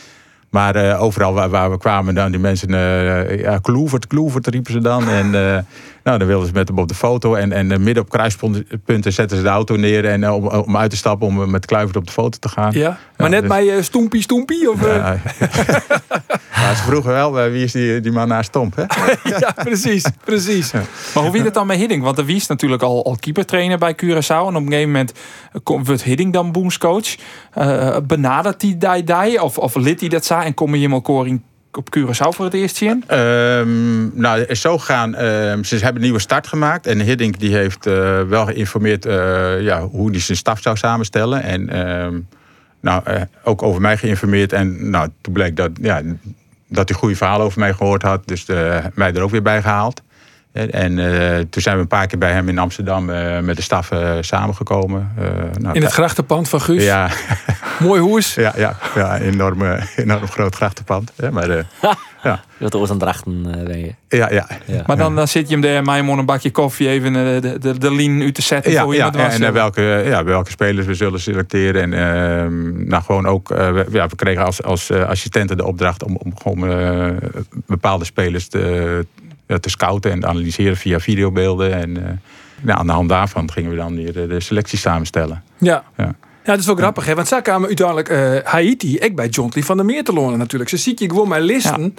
Maar 0.49 0.99
overal 0.99 1.33
waar, 1.33 1.49
waar 1.49 1.71
we 1.71 1.77
kwamen, 1.77 2.15
dan 2.15 2.31
die 2.31 2.39
mensen, 2.39 2.69
ja, 3.37 3.57
kloevert, 3.61 4.07
kloevert 4.07 4.47
riepen 4.47 4.71
ze 4.71 4.79
dan. 4.79 5.09
En 5.09 5.31
Nou, 6.03 6.17
dan 6.17 6.27
wilden 6.27 6.47
ze 6.47 6.53
met 6.53 6.67
hem 6.67 6.77
op 6.79 6.87
de 6.87 6.95
foto. 6.95 7.35
En, 7.35 7.51
en 7.51 7.71
eh, 7.71 7.77
midden 7.77 8.03
op 8.03 8.09
kruispunten 8.09 9.13
zetten 9.13 9.37
ze 9.37 9.43
de 9.43 9.49
auto 9.49 9.75
neer. 9.75 10.05
En, 10.05 10.23
eh, 10.23 10.33
om, 10.33 10.47
om 10.47 10.77
uit 10.77 10.89
te 10.89 10.97
stappen 10.97 11.27
om 11.27 11.49
met 11.49 11.65
Kluivert 11.65 11.97
op 11.97 12.05
de 12.05 12.11
foto 12.11 12.37
te 12.39 12.49
gaan. 12.49 12.71
Ja, 12.71 12.97
maar 13.17 13.29
Ja, 13.29 13.35
net 13.35 13.39
dus- 13.41 13.49
bij 13.49 13.75
eh, 13.77 13.83
Stoempie 13.83 14.21
Stoempie? 14.21 14.71
Of, 14.71 14.81
eh? 14.85 14.95
Ja. 14.95 15.19
maar 16.55 16.75
ze 16.77 16.83
vroegen 16.83 17.11
wel, 17.11 17.39
eh, 17.39 17.51
wie 17.51 17.63
is 17.63 17.71
die, 17.71 17.99
die 17.99 18.11
man 18.11 18.27
naast 18.27 18.49
Stomp? 18.49 18.75
Hè? 18.75 18.83
ja, 19.39 19.51
precies, 19.55 20.05
precies. 20.23 20.71
Maar 20.71 20.83
hoe 21.13 21.31
wie 21.31 21.41
het 21.41 21.53
dan 21.53 21.67
met 21.67 21.77
Hiddink? 21.77 22.03
Want 22.03 22.17
er 22.17 22.25
wies 22.25 22.47
natuurlijk 22.47 22.81
al, 22.81 23.05
al 23.05 23.15
keepertrainer 23.19 23.77
bij 23.77 23.95
Curaçao. 23.95 24.27
En 24.27 24.55
op 24.55 24.55
een 24.55 24.67
gegeven 24.67 24.91
moment 24.91 25.11
eh, 25.53 25.79
wordt 25.83 26.03
Hiddink 26.03 26.33
dan 26.33 26.51
boomscoach. 26.51 27.15
Eh 27.51 27.97
benadert 28.07 28.61
hij 28.61 28.77
die, 28.77 29.03
die 29.03 29.43
of, 29.43 29.57
of 29.57 29.75
lid 29.75 29.99
hij 29.99 30.09
dat 30.09 30.25
zo 30.25 30.39
en 30.39 30.53
kom 30.53 30.75
je 30.75 30.81
hem 30.81 30.93
al 30.93 31.01
koring 31.01 31.41
op 31.77 31.97
Curaçao 31.97 32.29
voor 32.29 32.45
het 32.45 32.53
eerst 32.53 32.75
zien? 32.75 33.03
Ehm, 33.07 34.19
nou, 34.19 34.41
is 34.41 34.61
zo 34.61 34.77
gegaan. 34.77 35.15
ehm, 35.15 35.63
ze 35.63 35.75
hebben 35.75 35.95
een 35.95 36.01
nieuwe 36.01 36.19
start 36.19 36.47
gemaakt. 36.47 36.87
En 36.87 36.99
Hiddink 36.99 37.39
die 37.39 37.55
heeft 37.55 37.85
eh, 37.85 38.21
wel 38.21 38.45
geïnformeerd 38.45 39.05
eh, 39.05 39.61
ja, 39.61 39.81
hoe 39.81 40.11
hij 40.11 40.19
zijn 40.19 40.37
staf 40.37 40.61
zou 40.61 40.77
samenstellen. 40.77 41.43
En 41.43 41.69
ehm, 41.69 42.19
nou, 42.79 43.01
eh, 43.03 43.21
ook 43.43 43.63
over 43.63 43.81
mij 43.81 43.97
geïnformeerd. 43.97 44.53
En 44.53 44.89
nou, 44.89 45.09
toen 45.21 45.33
bleek 45.33 45.55
dat, 45.55 45.71
ja, 45.81 46.01
dat 46.67 46.89
hij 46.89 46.97
goede 46.97 47.15
verhalen 47.15 47.45
over 47.45 47.59
mij 47.59 47.73
gehoord 47.73 48.01
had. 48.01 48.27
Dus 48.27 48.45
mij 48.93 49.13
er 49.13 49.21
ook 49.21 49.31
weer 49.31 49.41
bij 49.41 49.61
gehaald. 49.61 50.01
En, 50.51 50.71
en, 50.71 50.99
eh, 50.99 51.39
toen 51.49 51.61
zijn 51.61 51.75
we 51.75 51.81
een 51.81 51.87
paar 51.87 52.07
keer 52.07 52.19
bij 52.19 52.31
hem 52.31 52.49
in 52.49 52.57
Amsterdam 52.57 53.09
eh, 53.09 53.39
met 53.39 53.55
de 53.55 53.61
staf 53.61 53.91
eh, 53.91 54.17
samengekomen. 54.21 55.11
Eh, 55.17 55.23
nou, 55.59 55.75
In 55.75 55.81
het 55.81 55.91
grachtenpand 55.91 56.49
van 56.49 56.61
Guus. 56.61 56.83
ja, 56.83 57.09
Mooi 57.79 58.01
hoes. 58.01 58.33
ja, 58.33 58.53
ja, 58.55 58.77
ja, 58.95 59.19
enorm, 59.19 59.61
eh, 59.61 59.83
enorm 59.95 60.27
groot 60.27 60.55
grachtenpand. 60.55 61.11
hè, 61.15 61.31
Maar 61.31 61.49
eh, 61.49 61.63
ja, 62.23 62.43
Dat 62.57 62.73
was 62.73 62.89
aan 62.89 62.97
drachten 62.97 63.41
ben 63.65 63.79
je. 63.79 63.93
ja, 64.07 64.29
ja, 64.31 64.47
Ja. 64.65 64.83
Maar 64.85 64.97
dan, 64.97 65.15
dan 65.15 65.27
zit 65.27 65.47
je 65.47 65.53
hem 65.53 65.61
daar 65.61 65.83
mij 65.83 65.99
een 65.99 66.25
bakje 66.25 66.51
koffie 66.51 66.87
even 66.89 67.13
de, 67.13 67.57
de, 67.59 67.77
de 67.77 67.91
lien 67.93 68.21
uit 68.21 68.35
te 68.35 68.41
zetten. 68.41 68.71
Ja, 68.71 68.83
voor 68.83 68.93
je 68.93 68.99
ja, 68.99 69.11
was. 69.11 69.33
en 69.33 69.43
eh, 69.43 69.51
welke, 69.51 69.81
ja, 70.05 70.23
welke 70.23 70.49
spelers 70.49 70.85
we 70.85 70.93
zullen 70.93 71.19
selecteren. 71.19 71.81
En 71.81 71.93
ehm, 71.93 72.87
nou, 72.87 73.03
gewoon 73.03 73.25
ook, 73.25 73.51
eh, 73.51 73.71
we, 73.71 73.85
ja, 73.91 74.07
we 74.07 74.15
kregen 74.15 74.45
als, 74.45 74.63
als 74.63 74.91
assistenten 74.91 75.57
de 75.57 75.65
opdracht 75.65 76.03
om, 76.03 76.15
om 76.15 76.33
gewoon 76.37 76.69
eh, 76.71 77.09
bepaalde 77.65 78.05
spelers 78.05 78.47
te, 78.47 79.05
te 79.59 79.69
scouten 79.69 80.11
en 80.11 80.19
te 80.19 80.27
analyseren 80.27 80.77
via 80.77 80.99
videobeelden. 80.99 81.73
En 81.73 81.97
eh, 81.97 82.11
nou, 82.61 82.79
aan 82.79 82.87
de 82.87 82.93
hand 82.93 83.09
daarvan 83.09 83.51
gingen 83.51 83.71
we 83.71 83.75
dan 83.75 83.95
weer 83.95 84.13
de, 84.13 84.39
selectie 84.39 84.77
samenstellen. 84.77 85.43
Ja. 85.57 85.83
Ja. 85.97 86.15
Ja, 86.43 86.51
dat 86.51 86.59
is 86.59 86.65
wel 86.65 86.75
grappig, 86.75 87.05
hè? 87.05 87.15
Want 87.15 87.27
zij 87.27 87.41
kwamen 87.41 87.67
uiteindelijk 87.67 88.09
eh, 88.09 88.37
Haiti, 88.43 88.97
ik 88.97 89.15
bij 89.15 89.27
John 89.27 89.51
Lee 89.53 89.65
van 89.65 89.77
der 89.77 89.85
Meer 89.85 90.03
te 90.03 90.13
lonen 90.13 90.37
natuurlijk. 90.39 90.69
Ze 90.69 90.77
ziet 90.77 90.99
je 90.99 91.09
gewoon 91.09 91.27
mijn 91.27 91.41
listen. 91.41 91.95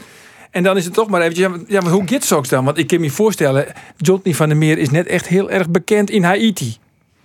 En 0.51 0.62
dan 0.62 0.77
is 0.77 0.85
het 0.85 0.95
toch 0.95 1.09
maar 1.09 1.21
eventjes, 1.21 1.47
ja, 1.47 1.51
maar- 1.51 1.61
ja, 1.67 1.81
maar 1.81 1.93
hoe 1.93 2.03
gaat 2.07 2.29
het 2.29 2.49
dan? 2.49 2.65
Want 2.65 2.79
ik 2.79 2.87
kan 2.87 3.01
me 3.01 3.11
voorstellen, 3.11 3.67
John 3.97 4.21
Lee 4.25 4.37
van 4.37 4.49
der 4.49 4.57
Meer 4.57 4.79
is 4.79 4.91
net 4.91 5.07
echt 5.07 5.27
heel 5.27 5.51
erg 5.51 5.69
bekend 5.69 6.11
in 6.11 6.23
Haiti. 6.23 6.77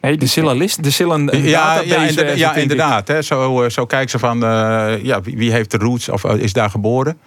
Nee, 0.02 0.18
de 0.18 0.26
zullen 0.26 0.58
list, 0.58 0.84
de 0.84 1.04
een 1.04 1.30
Ja, 1.44 1.76
database 1.76 1.88
ja, 1.88 2.08
inderdaad, 2.08 2.38
ja, 2.38 2.56
inderdaad. 2.56 3.08
Hè. 3.08 3.22
Zo, 3.22 3.63
eh, 3.63 3.70
zo 3.70 3.86
kijken 3.86 4.10
ze 4.10 4.20
van 4.20 4.44
eh, 4.44 5.04
ja, 5.04 5.22
wie 5.22 5.52
heeft 5.52 5.72
de 5.72 5.78
roots 5.78 6.10
of 6.10 6.24
eh, 6.24 6.36
is 6.36 6.54
daar 6.54 6.70
geboren. 6.70 7.18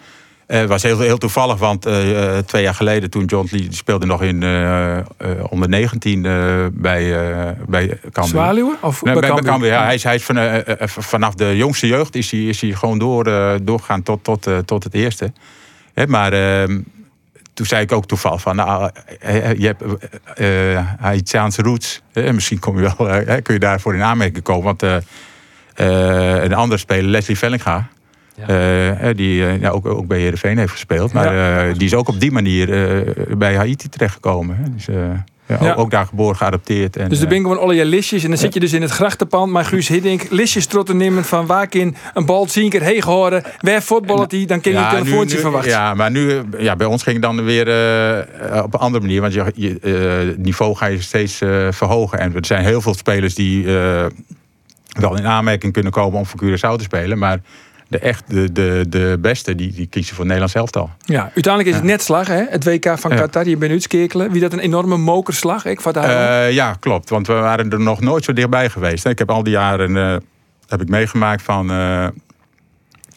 Eh, 0.51 0.59
Het 0.59 0.69
was 0.69 0.83
heel, 0.83 0.99
heel 0.99 1.17
toevallig, 1.17 1.57
want 1.57 1.85
eh, 1.85 2.37
eh, 2.37 2.43
twee 2.45 2.63
jaar 2.63 2.73
geleden 2.73 3.09
toen 3.09 3.25
John 3.25 3.47
Lee 3.51 3.67
speelde 3.69 4.05
nog 4.05 4.21
in 4.23 4.43
eh, 4.43 4.97
eh, 4.97 5.03
onder 5.49 5.69
19 5.69 6.25
eh, 6.25 6.65
bij, 6.71 7.29
eh 7.37 7.49
bij 7.67 7.87
Cambuur. 8.11 8.23
Zwaluwen? 8.33 8.77
Of 8.81 9.01
Nee, 9.03 9.13
bij 9.13 9.29
Cambuur? 9.29 9.51
Cambuur, 9.51 9.69
ja, 9.69 9.83
hij 9.83 9.93
is, 9.93 10.03
hij 10.03 10.15
is 10.15 10.23
van, 10.23 10.37
eh, 10.37 10.67
eh, 10.81 10.87
vanaf 10.87 11.33
de 11.33 11.57
jongste 11.57 11.87
jeugd 11.87 12.15
is 12.15 12.31
hij, 12.31 12.39
is 12.39 12.61
hij 12.61 12.71
gewoon 12.71 12.99
door, 12.99 13.25
eh, 13.27 13.53
doorgegaan 13.61 14.03
tot, 14.03 14.23
tot, 14.23 14.47
eh, 14.47 14.57
tot 14.57 14.83
het 14.83 14.93
eerste. 14.93 15.31
Hè, 15.93 16.07
maar 16.07 16.33
ehm, 16.33 16.79
toen 17.53 17.65
zei 17.65 17.81
ik 17.83 17.91
ook 17.91 18.05
toevallig 18.05 18.41
van, 18.41 18.55
nou, 18.55 18.89
eh, 19.19 19.49
eh, 19.49 19.59
je 19.59 19.65
hebt 19.65 19.83
eh, 20.35 20.75
eh, 20.77 20.85
Haitiaanse 20.99 21.61
roots. 21.61 22.01
Hè, 22.13 22.33
misschien 22.33 22.59
kom 22.59 22.79
je 22.81 22.93
wel, 22.97 23.09
eh, 23.09 23.27
hè, 23.27 23.41
kun 23.41 23.53
je 23.53 23.59
daarvoor 23.59 23.95
in 23.95 24.01
aanmerking 24.03 24.43
komen. 24.43 24.63
Want 24.63 24.83
eh, 24.83 24.95
eh, 25.75 26.43
een 26.43 26.53
andere 26.53 26.79
speler, 26.79 27.09
Leslie 27.09 27.37
Vellinga, 27.37 27.87
Eh, 28.35 29.09
eh, 29.09 29.17
die 29.17 29.45
eh, 29.45 29.61
ja, 29.61 29.69
ook, 29.69 29.85
ook 29.85 30.07
bij 30.07 30.19
Heerenveen 30.19 30.57
heeft 30.57 30.71
gespeeld. 30.71 31.13
Maar 31.13 31.73
die 31.73 31.87
is 31.87 31.93
ook 31.93 32.07
op 32.07 32.19
die 32.19 32.31
manier 32.31 32.67
bij 33.37 33.55
Haiti 33.55 33.89
terechtgekomen. 33.89 34.57
Hè. 34.57 34.63
Dus, 34.75 34.87
ja. 35.59 35.71
Ook, 35.71 35.77
ook 35.77 35.91
daar 35.91 36.05
geboren, 36.05 36.35
geadopteerd. 36.35 36.97
En, 36.97 37.09
Dus 37.09 37.21
eh, 37.21 37.27
ben 37.27 37.41
gewoon 37.41 37.59
alle 37.59 37.75
je 37.75 37.85
listjes 37.85 38.23
en 38.23 38.29
dan 38.29 38.37
zit 38.37 38.53
je 38.53 38.59
dus 38.59 38.73
in 38.73 38.81
het 38.81 38.91
grachtenpand. 38.91 39.51
Maar 39.51 39.65
Guus 39.65 39.87
Hiddink, 39.87 40.29
listjes 40.29 40.65
trotten 40.65 40.97
nemen 40.97 41.23
van 41.23 41.45
waar 41.45 41.67
in 41.69 41.95
een 42.13 42.25
bal 42.25 42.47
zien 42.47 42.69
keer 42.69 42.81
heen 42.81 43.01
gehouden. 43.01 43.43
Waar 43.59 43.81
voetballen 43.81 44.29
die, 44.29 44.47
dan 44.47 44.61
kun 44.61 44.71
je 44.71 44.77
een 44.77 44.89
telefoontje 44.89 45.35
nu- 45.35 45.41
verwachten. 45.41 45.71
Ja, 45.71 45.93
maar 45.93 46.11
nu, 46.11 46.41
ja, 46.57 46.75
bij 46.75 46.87
ons 46.87 47.03
ging 47.03 47.15
het 47.15 47.25
dan 47.25 47.43
weer 47.43 47.67
op 48.63 48.73
een 48.73 48.79
andere 48.79 49.03
manier. 49.03 49.21
Want 49.21 49.33
je, 49.33 49.51
je, 49.55 49.77
het 50.27 50.37
niveau 50.37 50.75
ga 50.75 50.85
je 50.85 51.01
steeds 51.01 51.37
verhogen. 51.69 52.19
En 52.19 52.35
er 52.35 52.45
zijn 52.45 52.63
heel 52.63 52.81
veel 52.81 52.93
spelers 52.93 53.35
die 53.35 53.65
wel 53.65 55.17
in 55.17 55.27
aanmerking 55.27 55.73
kunnen 55.73 55.91
komen 55.91 56.19
om 56.19 56.25
voor 56.25 56.43
Curaçao 56.43 56.75
te 56.75 56.83
spelen. 56.83 57.17
Maar 57.17 57.39
de 57.91 57.99
echt 57.99 58.23
de, 58.27 58.51
de, 58.51 58.85
de 58.89 59.17
beste, 59.21 59.55
die, 59.55 59.73
die 59.73 59.87
kiezen 59.87 60.15
voor 60.15 60.25
het 60.25 60.33
Nederlands 60.33 60.53
elftal. 60.53 60.89
Ja, 61.05 61.21
uiteindelijk 61.21 61.67
is 61.67 61.75
het 61.75 61.83
net 61.83 62.01
slag, 62.01 62.27
hè? 62.27 62.43
Het 62.49 62.63
WK 62.63 62.99
van. 62.99 63.11
Qatar, 63.11 63.47
je 63.47 63.57
bent 63.57 63.71
uitskekelen. 63.71 64.31
Wie 64.31 64.41
dat 64.41 64.53
een 64.53 64.59
enorme 64.59 64.97
mokerslag, 64.97 65.65
ik 65.65 65.93
daar. 65.93 66.45
Eh, 66.45 66.53
ja, 66.53 66.73
klopt. 66.79 67.09
Want 67.09 67.27
we 67.27 67.33
waren 67.33 67.71
er 67.71 67.79
nog 67.79 68.01
nooit 68.01 68.23
zo 68.23 68.33
dichtbij 68.33 68.69
geweest. 68.69 69.05
Ik 69.05 69.19
heb 69.19 69.29
al 69.29 69.43
die 69.43 69.53
jaren 69.53 69.97
eh, 69.97 70.15
heb 70.67 70.81
ik 70.81 70.89
meegemaakt 70.89 71.41
van. 71.41 71.71
eh, 71.71 72.07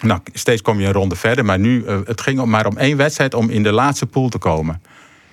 nou, 0.01 0.21
steeds 0.33 0.63
kom 0.63 0.81
je 0.81 0.87
een 0.87 0.93
ronde 0.93 1.17
verder. 1.17 1.45
Maar 1.45 1.59
nu, 1.59 1.85
het 2.05 2.21
ging 2.21 2.41
om, 2.41 2.51
maar 2.51 2.67
om 2.67 2.77
één 2.77 2.97
wedstrijd 2.97 3.35
om 3.35 3.51
in 3.51 3.63
de 3.63 3.73
laatste 3.73 4.07
pool 4.07 4.29
te 4.29 4.39
komen. 4.39 4.83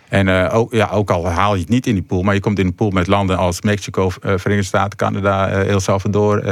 En 0.09 0.49
ook, 0.49 0.73
ja, 0.73 0.89
ook 0.89 1.11
al 1.11 1.27
haal 1.27 1.53
je 1.53 1.61
het 1.61 1.69
niet 1.69 1.87
in 1.87 1.93
die 1.93 2.03
pool, 2.03 2.21
maar 2.21 2.33
je 2.33 2.39
komt 2.39 2.59
in 2.59 2.65
een 2.65 2.75
pool 2.75 2.89
met 2.89 3.07
landen 3.07 3.37
als 3.37 3.61
Mexico, 3.61 4.09
Verenigde 4.09 4.63
Staten, 4.63 4.97
Canada, 4.97 5.49
eh, 5.49 5.69
El 5.69 5.79
Salvador. 5.79 6.43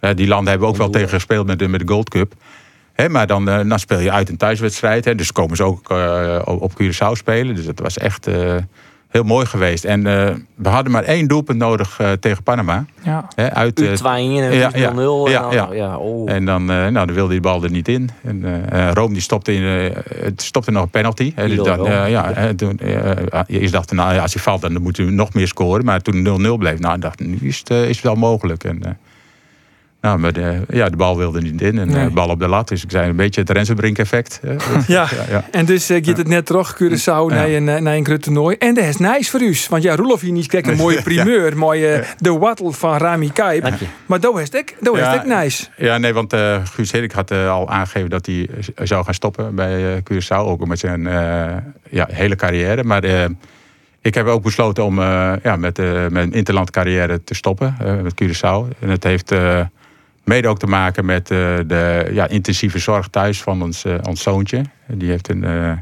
Eh, 0.00 0.10
die 0.14 0.26
landen 0.28 0.48
hebben 0.48 0.66
we 0.68 0.72
ook 0.74 0.78
wel 0.80 0.90
tegen 0.90 1.08
gespeeld 1.08 1.46
met 1.46 1.58
de, 1.58 1.68
met 1.68 1.80
de 1.80 1.88
Gold 1.92 2.10
Cup. 2.10 2.32
Hè, 2.92 3.08
maar 3.08 3.26
dan, 3.26 3.48
eh, 3.48 3.68
dan 3.68 3.78
speel 3.78 3.98
je 3.98 4.10
uit 4.12 4.28
een 4.28 4.36
thuiswedstrijd. 4.36 5.04
Hè, 5.04 5.14
dus 5.14 5.32
komen 5.32 5.56
ze 5.56 5.62
ook 5.64 5.90
eh, 5.90 6.40
op 6.44 6.72
Curaçao 6.82 7.12
spelen. 7.12 7.54
Dus 7.54 7.66
dat 7.66 7.78
was 7.78 7.98
echt 7.98 8.26
eh, 8.26 8.54
heel 9.08 9.22
mooi 9.22 9.46
geweest. 9.46 9.84
En 9.84 10.06
eh, 10.06 10.34
we 10.54 10.68
hadden 10.68 10.92
maar 10.92 11.02
één 11.04 11.28
doelpunt 11.28 11.58
nodig 11.58 11.98
eh, 12.00 12.12
tegen 12.12 12.42
Panama. 12.42 12.84
Ja. 13.02 13.28
Hè, 13.34 13.52
uit, 13.52 13.80
U 13.80 13.94
2 13.96 14.40
en 14.40 14.52
ja, 14.54 14.72
is 14.72 14.82
0-0. 14.82 14.84
ja. 14.84 14.84
en 14.84 15.30
Ja, 15.30 15.40
dan- 15.40 15.52
ja. 15.52 15.68
ja, 15.72 15.96
oh. 15.96 16.30
en 16.30 16.44
dan, 16.44 16.60
eh, 16.70 16.76
nou, 16.76 16.92
dan 17.06 17.12
wilde 17.12 17.30
die 17.30 17.40
bal 17.40 17.62
er 17.64 17.70
niet 17.70 17.88
in. 17.88 18.10
En, 18.22 18.44
Rome 18.94 19.12
die 19.12 19.22
stopte, 19.22 19.52
in, 19.54 19.62
eh, 19.62 19.96
het 20.24 20.42
stopte 20.42 20.70
nog 20.70 20.82
een 20.82 20.90
penalty. 20.90 21.32
Hè, 21.34 21.48
dus 21.48 21.64
dan, 21.64 21.84
ja, 22.10 22.32
hè, 22.34 22.54
toen, 22.54 22.78
je 23.46 23.68
dacht, 23.70 23.92
nou, 23.92 24.14
ja, 24.14 24.22
als 24.22 24.34
hij 24.34 24.42
valt, 24.42 24.60
dan 24.60 24.82
moet 24.82 24.96
hij 24.96 25.06
nog 25.06 25.32
meer 25.32 25.46
scoren. 25.48 25.84
Maar 25.84 26.00
toen 26.02 26.22
0-0 26.22 26.56
bleef, 26.58 26.78
nou, 26.78 26.94
ik 26.94 27.00
dacht, 27.00 27.18
nu 27.20 27.38
is 27.40 27.58
het, 27.58 27.70
is 27.70 27.96
het 27.96 28.00
wel 28.04 28.14
mogelijk. 28.14 28.64
En, 28.64 28.82
eh, 28.84 28.90
nou, 30.06 30.18
maar 30.18 30.32
de, 30.32 30.60
ja, 30.68 30.88
de 30.88 30.96
bal 30.96 31.16
wilde 31.16 31.40
niet 31.40 31.60
in. 31.62 31.78
En 31.78 31.88
Nee. 31.90 32.04
de 32.04 32.10
bal 32.10 32.28
op 32.28 32.38
de 32.40 32.48
lat. 32.48 32.68
Dus 32.68 32.82
ik 32.82 32.90
zei 32.90 33.08
een 33.08 33.16
beetje 33.16 33.40
het 33.40 33.50
Rensenbrink 33.50 33.98
effect. 33.98 34.40
hè. 34.42 34.52
Ja. 34.94 35.06
ja, 35.10 35.24
ja. 35.30 35.44
En 35.50 35.64
dus 35.64 35.90
uh, 35.90 35.98
gaat 36.04 36.16
het 36.16 36.28
net 36.28 36.46
terug, 36.46 36.74
Curaçao, 36.82 37.26
naar 37.34 37.48
een, 37.48 37.68
eh, 37.68 37.80
naar 37.80 37.94
een 37.94 38.04
groot 38.04 38.22
toernooi. 38.22 38.56
En 38.58 38.74
dat 38.74 38.84
is 38.84 38.96
nice 38.96 39.30
voor 39.30 39.40
u. 39.42 39.54
Want 39.70 39.82
ja, 39.82 39.96
Roelof 39.96 40.20
hier 40.20 40.32
niet 40.32 40.46
kreeg 40.46 40.66
een 40.66 40.76
mooie 40.86 41.02
primeur. 41.02 41.56
Mooie 41.56 42.04
de 42.18 42.30
wattel 42.38 42.72
van 42.72 42.96
Rami 42.96 43.30
je. 43.34 43.86
Maar 44.06 44.20
dat 44.20 44.38
is 44.38 44.42
het 44.52 44.74
dat 44.80 44.94
is 44.94 45.00
Ja. 45.00 45.12
het 45.12 45.26
nice. 45.26 45.66
Ja, 45.76 45.98
nee, 45.98 46.12
want 46.12 46.32
eh 46.32 46.56
Guus 46.64 46.90
Hiddink 46.92 47.12
had 47.12 47.30
eh, 47.30 47.50
al 47.50 47.68
aangegeven 47.70 48.10
dat 48.10 48.26
hij 48.26 48.48
eh, 48.74 48.86
zou 48.86 49.04
gaan 49.04 49.14
stoppen 49.14 49.54
bij 49.54 49.94
eh 49.94 50.02
Curaçao. 50.12 50.46
Ook 50.46 50.66
met 50.66 50.78
zijn 50.78 51.06
eh, 51.06 51.56
ja, 51.90 52.08
hele 52.12 52.36
carrière. 52.36 52.84
Maar 52.84 53.04
eh, 53.04 53.24
ik 54.00 54.14
heb 54.14 54.26
ook 54.26 54.42
besloten 54.42 54.84
om 54.84 54.98
eh, 54.98 55.32
ja, 55.42 55.56
met 55.56 55.78
eh, 55.78 56.06
mijn 56.10 56.32
interland 56.32 56.70
carrière 56.70 57.24
te 57.24 57.34
stoppen. 57.34 57.76
eh, 57.84 57.94
met 58.00 58.14
Curaçao. 58.22 58.78
En 58.80 58.88
het 58.88 59.04
heeft 59.04 59.32
eh, 59.32 59.60
mede 60.26 60.48
ook 60.48 60.58
te 60.58 60.66
maken 60.66 61.04
met 61.04 61.30
eh, 61.30 61.38
de 61.66 62.10
ja, 62.12 62.28
intensieve 62.28 62.78
zorg 62.78 63.08
thuis 63.08 63.42
van 63.42 63.62
ons, 63.62 63.84
eh, 63.84 63.94
ons 64.02 64.22
zoontje. 64.22 64.62
Die 64.86 65.10
heeft 65.10 65.28
een 65.28 65.44
eh, 65.44 65.72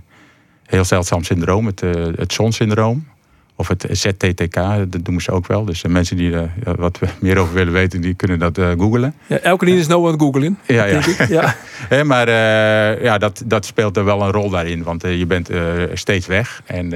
heel 0.66 0.84
zeldzaam 0.84 1.24
syndroom, 1.24 1.66
het, 1.66 1.80
het 2.16 2.32
zonsyndroom. 2.32 3.12
Of 3.56 3.68
het 3.68 3.86
ZTTK, 3.90 4.54
dat 4.88 5.04
doen 5.04 5.20
ze 5.20 5.30
ook 5.30 5.46
wel. 5.46 5.64
Dus 5.64 5.82
de 5.82 5.88
mensen 5.88 6.16
die 6.16 6.32
er 6.34 6.76
wat 6.76 6.98
meer 7.20 7.38
over 7.38 7.54
willen 7.54 7.72
weten, 7.72 8.00
die 8.00 8.14
kunnen 8.14 8.38
dat 8.38 8.58
eh 8.58 8.70
googlen. 8.70 9.14
Ja, 9.26 9.38
elke 9.38 9.64
dien 9.64 9.76
is 9.76 9.86
nou 9.86 10.04
aan 10.04 10.12
het 10.12 10.20
googlen. 10.20 10.58
Ja, 10.66 10.84
ja. 11.28 11.54
maar 12.04 12.30
ja, 13.02 13.18
dat, 13.18 13.42
dat 13.46 13.64
speelt 13.64 13.96
er 13.96 14.04
wel 14.04 14.22
een 14.22 14.32
rol 14.32 14.50
daarin. 14.50 14.82
Want 14.82 15.02
je 15.02 15.26
bent 15.26 15.50
steeds 15.92 16.26
weg. 16.26 16.62
En 16.64 16.92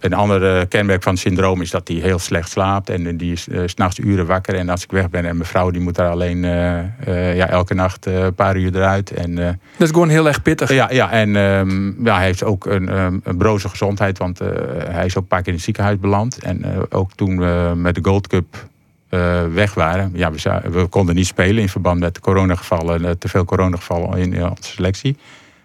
een 0.00 0.14
ander 0.14 0.56
eh, 0.58 0.62
kenmerk 0.68 1.02
van 1.02 1.12
het 1.12 1.20
syndroom 1.22 1.60
is 1.60 1.70
dat 1.70 1.88
hij 1.88 1.96
heel 1.96 2.18
slecht 2.18 2.50
slaapt. 2.50 2.90
En 2.90 3.06
eh, 3.06 3.12
die 3.16 3.32
is 3.32 3.42
s 3.42 3.70
s'nachts 3.72 3.98
uren 3.98 4.26
wakker. 4.26 4.54
En 4.54 4.68
als 4.68 4.82
ik 4.84 4.90
weg 4.90 5.10
ben 5.10 5.24
en 5.24 5.36
mijn 5.36 5.48
vrouw 5.48 5.70
die 5.70 5.80
moet 5.80 5.94
daar 5.94 6.10
alleen 6.10 6.44
eh, 6.44 6.78
eh, 7.06 7.36
ja, 7.36 7.48
elke 7.48 7.74
nacht 7.74 8.06
eh, 8.06 8.14
een 8.24 8.34
paar 8.34 8.56
uur 8.56 8.74
eruit. 8.76 9.10
En, 9.10 9.38
eh, 9.38 9.44
Dat 9.46 9.86
is 9.86 9.90
gewoon 9.90 10.08
heel 10.08 10.26
erg 10.26 10.42
pittig. 10.42 10.72
ja, 10.72 10.90
ja, 10.90 11.10
en 11.10 11.36
ehm, 11.36 12.04
ja, 12.04 12.16
hij 12.16 12.24
heeft 12.24 12.44
ook 12.44 12.66
een, 12.66 12.88
ehm, 12.88 13.18
een 13.22 13.36
broze 13.36 13.68
gezondheid. 13.68 14.18
Want 14.18 14.40
eh, 14.40 14.48
hij 14.88 15.04
is 15.04 15.16
ook 15.16 15.22
een 15.22 15.28
paar 15.28 15.38
keer 15.38 15.48
in 15.48 15.54
het 15.54 15.64
ziekenhuis 15.64 15.98
beland. 15.98 16.38
En 16.38 16.64
eh, 16.64 16.70
ook 16.90 17.12
toen 17.12 17.38
we 17.38 17.72
met 17.76 17.94
de 17.94 18.00
Gold 18.04 18.26
Cup 18.26 18.66
eh, 19.08 19.42
weg 19.52 19.74
waren. 19.74 20.10
Ja, 20.14 20.30
we, 20.32 20.60
we 20.70 20.86
konden 20.86 21.14
niet 21.14 21.26
spelen 21.26 21.62
in 21.62 21.68
verband 21.68 22.00
met 22.00 22.14
de 22.14 22.20
coronagevallen. 22.20 23.04
eh, 23.04 23.10
te 23.10 23.28
veel 23.28 23.44
coronagevallen 23.44 24.18
in, 24.18 24.34
eh, 24.34 24.50
onze 24.50 24.72
selectie. 24.72 25.16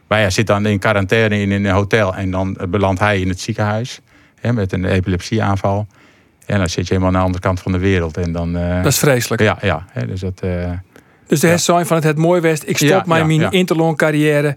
Maar 0.07 0.19
hij 0.19 0.29
zit 0.29 0.47
dan 0.47 0.65
in 0.65 0.79
quarantaine 0.79 1.39
in 1.39 1.51
een 1.51 1.65
hotel. 1.65 2.15
En 2.15 2.31
dan 2.31 2.57
belandt 2.69 2.99
hij 2.99 3.19
in 3.19 3.29
het 3.29 3.39
ziekenhuis. 3.39 3.99
Hè, 4.43 4.53
met 4.53 4.71
een 4.71 4.85
epilepsieaanval. 4.85 5.87
En 6.45 6.57
dan 6.57 6.69
zit 6.69 6.87
je 6.87 6.93
helemaal 6.93 7.13
aan 7.13 7.19
de 7.19 7.25
andere 7.25 7.43
kant 7.43 7.59
van 7.59 7.71
de 7.71 7.77
wereld. 7.77 8.17
En 8.17 8.31
dan, 8.31 8.57
eh, 8.57 8.83
Dat 8.83 8.91
is 8.91 8.97
vreselijk. 8.97 9.41
ja, 9.41 9.57
ja. 9.61 9.85
Hè, 9.91 10.07
dus 10.07 10.19
dat, 10.19 10.39
eh, 10.41 10.71
Dus 11.27 11.39
de 11.39 11.47
ja. 11.47 11.57
van 11.85 11.95
het 11.95 12.03
Het 12.03 12.17
Mooi 12.17 12.41
West. 12.41 12.63
Ik 12.65 12.77
stop 12.77 12.89
Ja, 12.89 13.03
mijn 13.05 13.51
interland 13.51 13.97
carrière. 13.97 14.55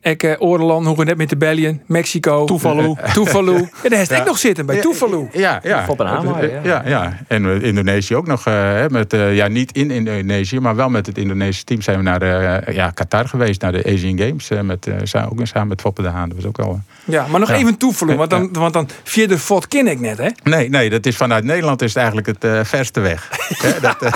Ik 0.00 0.22
uh, 0.22 0.32
Oorland, 0.38 0.86
hoe 0.86 0.96
we 0.96 1.04
net 1.04 1.16
met 1.16 1.28
de 1.28 1.36
België, 1.36 1.80
Mexico. 1.86 2.44
Tuvalu. 2.44 2.94
Tuvalu. 3.12 3.52
Ja, 3.82 3.88
daar 3.88 3.98
heeft 3.98 4.10
ik 4.10 4.24
nog 4.24 4.38
zitten 4.38 4.66
bij 4.66 4.80
Tuvalu. 4.80 5.28
Ja, 5.32 5.60
ja. 5.62 5.86
En 5.88 6.40
Eh, 6.40 6.64
ja. 6.64 6.82
ja. 6.86 7.18
En 7.28 7.44
eh, 7.44 7.62
Indonesië 7.62 8.16
ook 8.16 8.26
nog. 8.26 8.46
eh, 8.46 8.52
hè, 8.54 8.88
met, 8.90 9.12
eh, 9.12 9.36
ja, 9.36 9.48
niet 9.48 9.72
in 9.72 9.90
Indonesië, 9.90 10.60
maar 10.60 10.76
wel 10.76 10.88
met 10.88 11.06
het 11.06 11.18
Indonesische 11.18 11.64
team 11.64 11.82
zijn 11.82 11.96
we 11.96 12.02
naar 12.02 12.22
eh, 12.22 12.74
ja, 12.74 12.90
Qatar 12.90 13.28
geweest, 13.28 13.60
naar 13.60 13.72
de 13.72 13.84
Asian 13.84 14.18
Games. 14.18 14.50
eh, 14.50 14.60
met, 14.60 14.86
eh, 14.86 15.26
ook 15.30 15.40
samen 15.46 15.68
met 15.68 15.80
Foppe 15.80 16.02
de 16.02 16.08
Haan. 16.08 16.28
Dat 16.28 16.36
was 16.36 16.46
ook 16.46 16.56
wel. 16.56 16.70
eh, 17.06 17.12
Ja, 17.14 17.26
maar 17.26 17.40
nog 17.40 17.48
Ja. 17.48 17.54
even 17.54 17.76
Tuvalu. 17.76 18.14
Want 18.16 18.30
dan, 18.30 18.48
want 18.52 18.72
dan 18.72 18.88
via 19.04 19.26
de 19.26 19.38
fort 19.38 19.68
ken 19.68 19.86
ik 19.86 20.00
net, 20.00 20.18
hè? 20.18 20.28
Nee, 20.42 20.68
nee, 20.68 20.90
dat 20.90 21.06
is 21.06 21.16
vanuit 21.16 21.44
Nederland 21.44 21.82
is 21.82 21.88
het 21.88 21.96
eigenlijk 21.96 22.26
het 22.26 22.44
eh, 22.44 22.60
verste 22.64 23.00
weg. 23.00 23.28
Hè, 23.62 23.80
dat, 23.80 24.02
eh, 24.02 24.12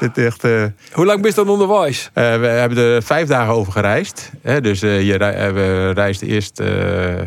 dat 0.00 0.16
echt, 0.18 0.44
eh, 0.44 0.64
Hoe 0.92 1.04
lang 1.06 1.20
ben 1.20 1.30
je 1.30 1.36
dan 1.36 1.48
onderwijs? 1.48 2.10
Eh, 2.12 2.24
we 2.40 2.46
hebben 2.46 2.78
er 2.78 3.02
vijf 3.02 3.28
dagen 3.28 3.54
over 3.54 3.72
gereisd. 3.72 4.30
Hè, 4.42 4.60
dus 4.60 4.82
eh, 4.82 5.03
je 5.04 5.16
rei- 5.16 5.34
eh, 5.34 5.52
we 5.52 5.90
reisden 5.94 6.28
eerst 6.28 6.60
eh, 6.60 6.68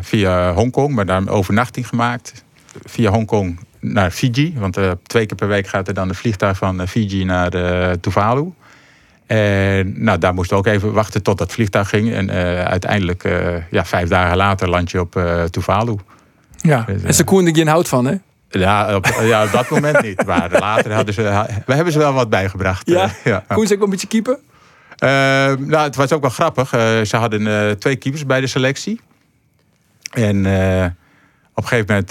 via 0.00 0.52
Hongkong, 0.52 0.94
maar 0.94 1.06
daar 1.06 1.16
een 1.16 1.28
overnachting 1.28 1.88
gemaakt. 1.88 2.44
Via 2.84 3.10
Hongkong 3.10 3.58
naar 3.80 4.10
Fiji. 4.10 4.54
Want 4.58 4.76
eh, 4.76 4.90
twee 5.02 5.26
keer 5.26 5.36
per 5.36 5.48
week 5.48 5.66
gaat 5.66 5.88
er 5.88 5.94
dan 5.94 6.08
een 6.08 6.14
vliegtuig 6.14 6.56
van 6.56 6.80
eh, 6.80 6.86
Fiji 6.86 7.24
naar 7.24 7.54
eh, 7.54 7.90
Tuvalu. 8.00 8.52
En 9.26 10.02
nou, 10.04 10.18
daar 10.18 10.34
moesten 10.34 10.56
we 10.56 10.62
ook 10.68 10.74
even 10.74 10.92
wachten 10.92 11.22
tot 11.22 11.38
dat 11.38 11.52
vliegtuig 11.52 11.88
ging. 11.88 12.12
En 12.12 12.30
eh, 12.30 12.64
uiteindelijk, 12.64 13.24
eh, 13.24 13.54
ja, 13.70 13.84
vijf 13.84 14.08
dagen 14.08 14.36
later, 14.36 14.68
land 14.68 14.90
je 14.90 15.00
op 15.00 15.16
eh 15.16 15.42
Tuvalu. 15.44 15.96
Ja, 16.56 16.84
Dus, 16.86 17.02
en 17.02 17.14
ze 17.14 17.24
koen 17.24 17.46
er 17.46 17.54
geen 17.54 17.68
hout 17.68 17.88
van, 17.88 18.04
hè? 18.04 18.14
Ja 18.50 18.96
op, 18.96 19.06
ja, 19.22 19.44
op 19.44 19.52
dat 19.52 19.68
moment 19.68 20.02
niet. 20.02 20.26
Maar 20.26 20.50
later 20.50 20.92
hadden 20.92 21.14
ze, 21.14 21.22
we 21.66 21.74
hebben 21.74 21.92
ze 21.92 21.98
wel 21.98 22.12
wat 22.12 22.30
bijgebracht. 22.30 22.88
Ja? 22.88 23.02
Eh, 23.04 23.10
ja. 23.24 23.44
Koen 23.48 23.66
ze 23.66 23.72
ook 23.72 23.78
wel 23.78 23.88
een 23.88 23.92
beetje 23.92 24.06
keeper? 24.06 24.38
Eh, 24.98 25.08
nou, 25.58 25.76
het 25.76 25.96
was 25.96 26.12
ook 26.12 26.20
wel 26.20 26.30
grappig. 26.30 26.72
Eh, 26.72 27.00
ze 27.00 27.16
hadden 27.16 27.46
eh, 27.46 27.70
twee 27.70 27.96
keepers 27.96 28.26
bij 28.26 28.40
de 28.40 28.46
selectie. 28.46 29.00
En 30.10 30.46
eh, 30.46 30.86
op 31.54 31.62
een 31.62 31.68
gegeven 31.68 31.86
moment 31.94 32.10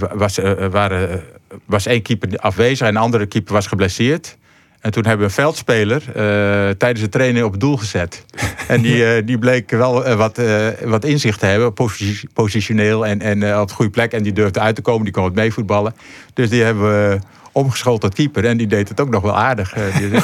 wa- 0.00 0.16
was, 0.16 0.38
waren, 0.70 1.22
was 1.64 1.86
één 1.86 2.02
keeper 2.02 2.38
afwezig 2.38 2.86
en 2.86 2.94
de 2.94 3.00
andere 3.00 3.26
keeper 3.26 3.52
was 3.52 3.66
geblesseerd. 3.66 4.38
En 4.80 4.90
toen 4.90 5.02
hebben 5.06 5.26
we 5.26 5.32
een 5.32 5.38
veldspeler 5.42 6.02
tijdens 6.76 7.00
de 7.00 7.08
training 7.08 7.44
op 7.44 7.50
het 7.50 7.60
doel 7.60 7.76
gezet. 7.76 8.24
En 8.68 8.80
die, 8.82 9.04
die 9.24 9.38
bleek 9.38 9.70
wel 9.70 10.14
wat, 10.16 10.40
wat 10.84 11.04
inzicht 11.04 11.38
te 11.40 11.46
hebben, 11.46 11.72
posi- 11.72 12.26
positioneel 12.32 13.06
en, 13.06 13.20
en 13.20 13.58
op 13.60 13.68
de 13.68 13.74
goede 13.74 13.90
plek. 13.90 14.12
En 14.12 14.22
die 14.22 14.32
durfde 14.32 14.60
uit 14.60 14.74
te 14.74 14.82
komen, 14.82 15.04
die 15.04 15.12
kon 15.12 15.22
wat 15.22 15.34
meevoetballen. 15.34 15.94
Dus 16.34 16.48
die 16.50 16.62
hebben 16.62 16.82
we 16.84 17.18
omgeschoold 17.52 18.00
tot 18.00 18.14
keeper. 18.14 18.44
En 18.44 18.56
die 18.56 18.66
deed 18.66 18.88
het 18.88 19.00
ook 19.00 19.08
nog 19.10 19.22
wel 19.22 19.36
aardig. 19.36 19.72
Eh, 19.72 19.82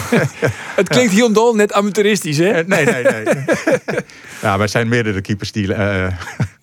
Het 0.77 0.89
klinkt 0.89 1.12
heel 1.12 1.33
dol, 1.33 1.55
net 1.55 1.73
amateuristisch, 1.73 2.39
hè? 2.39 2.49
eh, 2.51 2.67
nee, 2.67 2.85
nee, 2.85 3.03
nee. 3.03 3.25
ja, 4.43 4.59
er 4.59 4.69
zijn 4.69 4.89
meerdere 4.89 5.21
keepers 5.21 5.53
die. 5.53 5.75
eh, 5.75 6.12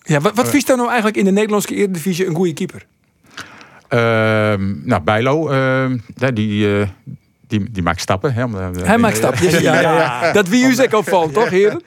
Ja, 0.02 0.20
wat, 0.20 0.34
wat 0.34 0.48
vies 0.48 0.64
dan 0.64 0.76
nou 0.76 0.88
eigenlijk 0.88 1.18
in 1.18 1.24
de 1.24 1.30
Nederlandse 1.30 1.74
Eredivisie 1.74 2.26
een 2.26 2.34
goede 2.34 2.52
keeper? 2.54 2.84
ehm, 3.88 4.72
nou, 4.88 5.02
Bijlo, 5.02 5.48
ehm, 5.48 5.98
die, 6.34 6.86
die, 7.58 7.70
die 7.70 7.82
maakt 7.82 8.00
stappen. 8.00 8.34
Hè, 8.34 8.44
om, 8.44 8.54
Hij 8.84 8.98
maakt 8.98 9.16
stapjes. 9.16 9.52
Ja, 9.64 9.80
ja, 9.80 9.92
ja. 9.96 10.32
Dat 10.32 10.48
wie 10.48 10.66
u 10.66 10.74
ook 10.82 10.94
opvalt, 10.94 11.32
toch, 11.34 11.48
heren? 11.50 11.82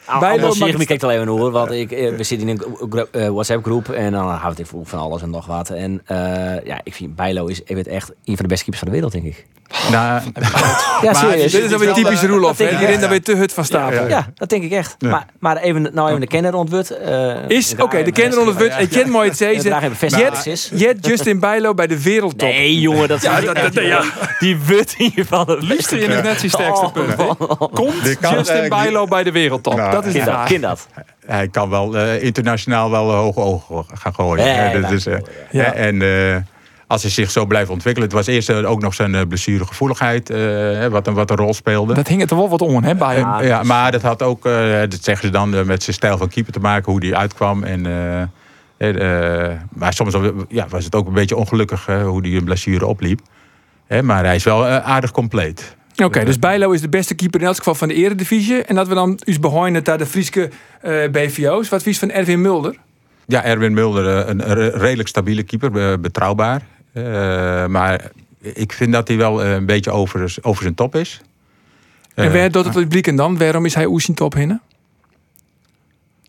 Zich, 0.54 0.76
ik 0.80 0.88
kijk 0.88 1.04
alleen 1.04 1.28
hoor, 1.28 1.52
want 1.52 1.72
ik, 1.72 1.92
eh, 1.92 2.16
we 2.16 2.24
zitten 2.24 2.48
in 2.50 2.62
een 2.80 3.08
eh, 3.12 3.30
WhatsApp-groep 3.30 3.90
en 3.90 4.12
dan 4.12 4.30
houd 4.30 4.60
ik 4.60 4.66
van 4.84 5.00
alles 5.00 5.22
en 5.22 5.30
nog 5.30 5.46
wat. 5.46 5.70
En 5.70 6.02
eh, 6.06 6.18
ja, 6.66 6.80
ik 6.84 6.94
vind 6.94 7.16
Bijlo 7.16 7.46
is 7.46 7.62
ik 7.66 7.76
weet 7.76 7.88
echt 7.88 8.10
een 8.10 8.36
van 8.36 8.46
de 8.46 8.48
beste 8.48 8.64
keepers 8.64 8.78
van 8.80 8.88
de 8.88 8.94
wereld, 8.94 9.12
denk 9.12 9.26
ik. 9.26 9.46
Nou, 9.92 10.22
Ja, 10.34 10.42
Maar 11.12 11.16
serieus. 11.16 11.52
Dit 11.52 11.64
is 11.64 11.70
dan 11.70 11.80
weer 11.80 11.94
typisch 11.94 12.22
Roelof, 12.24 12.60
rent 12.60 13.00
dan 13.02 13.10
weer 13.10 13.22
te 13.22 13.36
hut 13.36 13.54
van 13.54 13.66
stapel. 13.66 14.08
Ja, 14.08 14.28
dat 14.36 14.50
denk 14.50 14.64
ik 14.64 14.72
echt. 14.72 14.96
Maar, 15.00 15.26
maar 15.40 15.58
even, 15.58 15.90
nou 15.94 16.08
even 16.08 16.20
de 16.22 16.28
kenner 16.28 16.52
rondwut. 16.52 16.98
Is, 17.48 17.76
oké, 17.80 18.04
de 18.04 18.12
kenner 18.12 18.58
het 18.58 18.74
Ik 18.80 18.90
ken 18.90 19.10
mooi 19.10 19.30
het 19.30 19.38
zeggen. 19.38 20.78
Jet 20.78 21.06
Justin 21.06 21.40
Bijlo 21.40 21.74
bij 21.74 21.88
de 21.88 22.02
wereldtop. 22.02 22.50
Nee, 22.50 22.80
jongen, 22.80 23.08
dat 23.08 23.22
Ja, 23.22 23.38
is 23.38 23.46
dat- 23.46 23.56
dat- 23.56 23.74
ja. 23.74 24.04
Die 24.40 24.58
wut 24.58 24.96
hier 24.96 25.26
van 25.26 25.57
Liefst 25.60 25.92
in 25.92 26.12
het 26.12 26.24
net 26.24 26.40
zijn 26.40 26.52
sterkste 26.52 26.90
punt. 26.94 27.16
hè? 27.18 27.26
Komt 27.74 28.18
Justin 28.32 28.70
Bijlo 28.70 29.06
bij 29.06 29.24
de 29.24 29.32
wereldtop? 29.32 29.76
Nou, 29.76 29.92
dat 29.92 30.06
is 30.06 30.14
de 30.14 30.20
Kind 30.20 30.26
dat, 30.26 30.34
vraag. 30.36 30.48
kind 30.48 30.62
dat. 30.62 30.88
hij 31.26 31.48
kan 31.48 31.70
wel 31.70 31.98
eh, 31.98 32.24
internationaal 32.24 32.92
wel 32.92 33.10
eh, 33.12 33.18
hoge 33.18 33.40
ogen 33.40 33.86
gaan 33.98 34.14
gooien. 34.14 34.56
Hè, 34.56 34.82
dat 34.82 34.92
is, 34.92 35.06
eh, 35.06 35.18
ja. 35.52 35.74
En 35.74 36.02
eh, 36.02 36.36
als 36.88 37.02
hij 37.02 37.12
zich 37.12 37.32
zo 37.32 37.46
blijft 37.46 37.70
ontwikkelen. 37.70 38.08
Het 38.10 38.18
was 38.18 38.28
eerst 38.28 38.52
ook 38.52 38.82
nog 38.82 38.94
zijn 38.94 39.28
blessuregevoeligheid. 39.28 40.30
eh, 40.30 40.38
hè, 40.40 40.90
wat, 40.90 41.08
een, 41.08 41.14
wat 41.14 41.30
een 41.30 41.38
rol 41.38 41.54
speelde. 41.54 41.94
Dat 41.94 42.08
hing 42.08 42.22
het 42.22 42.32
er 42.32 42.38
wel 42.38 42.50
wat 42.50 42.62
om, 42.62 42.84
hè, 42.84 42.96
bij 42.96 43.16
hem. 43.16 43.24
Ja. 43.26 43.42
ja, 43.42 43.64
maar 43.64 43.92
dat 43.92 44.02
had 44.02 44.22
ook, 44.24 44.46
eh, 44.46 44.80
dat 44.80 44.98
zeggen 45.02 45.26
ze 45.26 45.32
dan, 45.34 45.66
met 45.66 45.84
zijn 45.84 45.96
stijl 45.96 46.18
van 46.18 46.28
keeper 46.30 46.54
te 46.54 46.60
maken, 46.60 46.92
hoe 46.92 47.00
die 47.02 47.16
uitkwam. 47.16 47.64
En, 47.64 47.86
eh, 47.86 48.22
eh, 48.78 49.46
eh, 49.52 49.52
maar 49.74 49.94
soms 49.94 50.16
ja, 50.50 50.66
was 50.70 50.84
het 50.86 50.96
ook 50.96 51.08
een 51.08 51.14
beetje 51.14 51.36
ongelukkig 51.36 51.86
hoe 51.86 52.22
die 52.22 52.38
een 52.38 52.44
blessure 52.44 52.86
opliep. 52.86 53.20
Hè, 53.88 54.04
maar 54.04 54.26
hij 54.26 54.36
is 54.36 54.44
wel 54.44 54.66
eh, 54.68 54.78
aardig 54.78 55.12
compleet. 55.12 55.76
Oké, 56.04 56.26
dus 56.26 56.40
Bijlo 56.40 56.72
is 56.72 56.82
de 56.82 56.90
beste 56.90 57.16
keeper 57.16 57.40
in 57.42 57.46
elk 57.46 57.56
geval 57.58 57.76
van 57.76 57.88
de 57.88 57.94
Eredivisie. 57.94 58.64
En 58.64 58.76
dat 58.76 58.88
we 58.88 58.94
dan 58.94 59.20
us 59.26 59.40
behoinen 59.40 59.82
naar 59.86 59.98
de 59.98 60.06
Frieske 60.06 60.50
eh, 60.82 61.10
BVO's. 61.12 61.70
Wat 61.70 61.84
vies 61.84 62.00
van 62.00 62.10
Erwin 62.12 62.42
Mulder? 62.42 62.76
Ja, 63.26 63.44
Erwin 63.44 63.74
Mulder, 63.74 64.18
eh, 64.18 64.28
een 64.30 64.42
re- 64.54 64.78
redelijk 64.78 65.08
stabiele 65.10 65.44
keeper, 65.44 65.92
eh, 65.92 65.98
betrouwbaar. 66.00 66.62
Eh, 66.94 67.04
maar 67.66 68.12
ik 68.42 68.74
vind 68.74 68.92
dat 68.94 69.08
hij 69.08 69.18
wel 69.18 69.44
eh, 69.44 69.52
een 69.52 69.66
beetje 69.66 69.92
over, 69.92 70.36
over 70.42 70.62
zijn 70.62 70.76
top 70.76 70.96
is. 70.96 71.22
En 72.16 72.26
Eh, 72.26 72.34
waar 72.34 72.52
doet 72.52 72.66
het 72.66 72.74
publiek 72.74 73.08
en 73.08 73.16
dan? 73.16 73.38
Waarom 73.38 73.66
is 73.66 73.74
hij 73.76 73.86
oes 73.86 74.10
top 74.14 74.34
hinnen? 74.34 74.62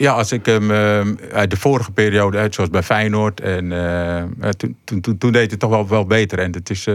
Ja, 0.00 0.12
als 0.12 0.32
ik 0.32 0.46
hem 0.46 0.70
eh, 0.70 1.00
uit 1.32 1.50
de 1.50 1.56
vorige 1.56 1.90
periode, 1.90 2.38
uit, 2.38 2.54
zoals 2.54 2.70
bij 2.70 2.82
Feyenoord, 2.82 3.40
en 3.40 3.72
eh, 3.72 4.48
toen, 4.48 4.76
toen, 5.00 5.18
toen, 5.18 5.32
deed 5.32 5.50
het 5.50 5.60
toch 5.60 5.70
wel, 5.70 5.88
wel 5.88 6.06
beter. 6.06 6.38
En 6.38 6.52
het 6.52 6.70
is 6.70 6.86
eh, 6.86 6.94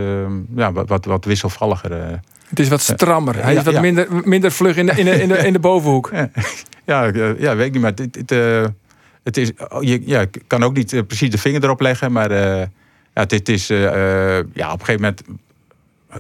ja, 0.56 0.72
wat, 0.72 1.06
wat, 1.06 1.26
wisselvalliger. 1.26 1.92
eh. 1.92 2.18
Het 2.48 2.60
is 2.60 2.68
wat 2.68 2.82
strammer. 2.82 3.44
Hij 3.44 3.56
is 3.56 3.64
wat 3.64 3.82
minder, 3.82 4.08
minder 4.24 4.52
vlug 4.52 4.76
in 4.76 4.86
de, 4.86 4.92
in 4.92 5.06
de, 5.06 5.22
in 5.22 5.28
de, 5.28 5.38
in 5.38 5.54
de 5.54 5.60
bovenhoek. 5.60 6.12
Ja, 6.86 7.04
ja, 7.38 7.56
weet 7.56 7.66
ik 7.66 7.72
niet, 7.74 7.82
maar 7.82 7.92
het, 7.96 8.16
het, 8.16 8.32
eh, 8.32 8.66
het 9.24 9.38
is, 9.38 9.52
oh, 9.70 9.84
je 9.84 10.02
ja, 10.06 10.22
ik 10.22 10.42
kan 10.48 10.64
ook 10.64 10.74
niet 10.76 11.08
precies 11.08 11.30
de 11.30 11.38
vinger 11.38 11.64
erop 11.64 11.82
leggen, 11.82 12.12
maar 12.12 12.32
ja, 12.34 12.68
het, 13.14 13.32
het 13.32 13.50
is, 13.50 13.68
ja, 13.68 14.72
op 14.72 14.80
een 14.80 14.86
gegeven 14.86 15.02
moment 15.02 15.22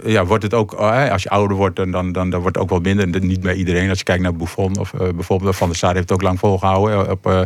ja, 0.05 0.25
wordt 0.25 0.43
het 0.43 0.53
ook, 0.53 0.79
oh, 0.79 1.11
als 1.11 1.23
je 1.23 1.29
ouder 1.29 1.57
wordt, 1.57 1.75
dan, 1.75 1.91
dan, 1.91 2.11
dan, 2.11 2.29
dan 2.29 2.41
wordt 2.41 2.55
het 2.55 2.63
ook 2.63 2.69
wel 2.71 2.79
minder. 2.79 3.21
En 3.21 3.27
niet 3.27 3.41
bij 3.41 3.55
iedereen. 3.55 3.89
Als 3.89 3.97
je 3.97 4.03
kijkt 4.03 4.23
naar 4.23 4.35
Buffon 4.35 4.77
of 4.79 4.93
eh, 4.93 4.99
bijvoorbeeld 5.15 5.55
Van 5.55 5.67
der 5.67 5.77
Sar 5.77 5.89
heeft 5.89 6.09
het 6.09 6.11
ook 6.11 6.21
lang 6.21 6.39
volgehouden 6.39 7.05
eh, 7.05 7.11
op, 7.11 7.25
eh, 7.27 7.41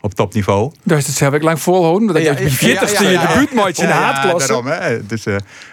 op 0.00 0.14
topniveau. 0.14 0.72
Daar 0.82 0.98
is 0.98 1.06
het 1.06 1.16
zelf 1.16 1.34
ook 1.34 1.42
lang 1.42 1.60
volhouden. 1.60 2.08
Dat 2.08 2.22
Ja, 2.22 2.38
je 2.38 2.44
ja, 2.44 2.86
40ste 2.86 2.92
ja, 2.92 3.08
je 3.08 3.10
ja. 3.10 3.26
debuutmatch 3.26 3.78
in 3.78 3.86
de 3.86 3.92
Ja, 3.92 4.00
haatklasse. 4.00 4.46
daarom, 4.48 4.66
hè. 4.66 5.06
Dus, 5.06 5.24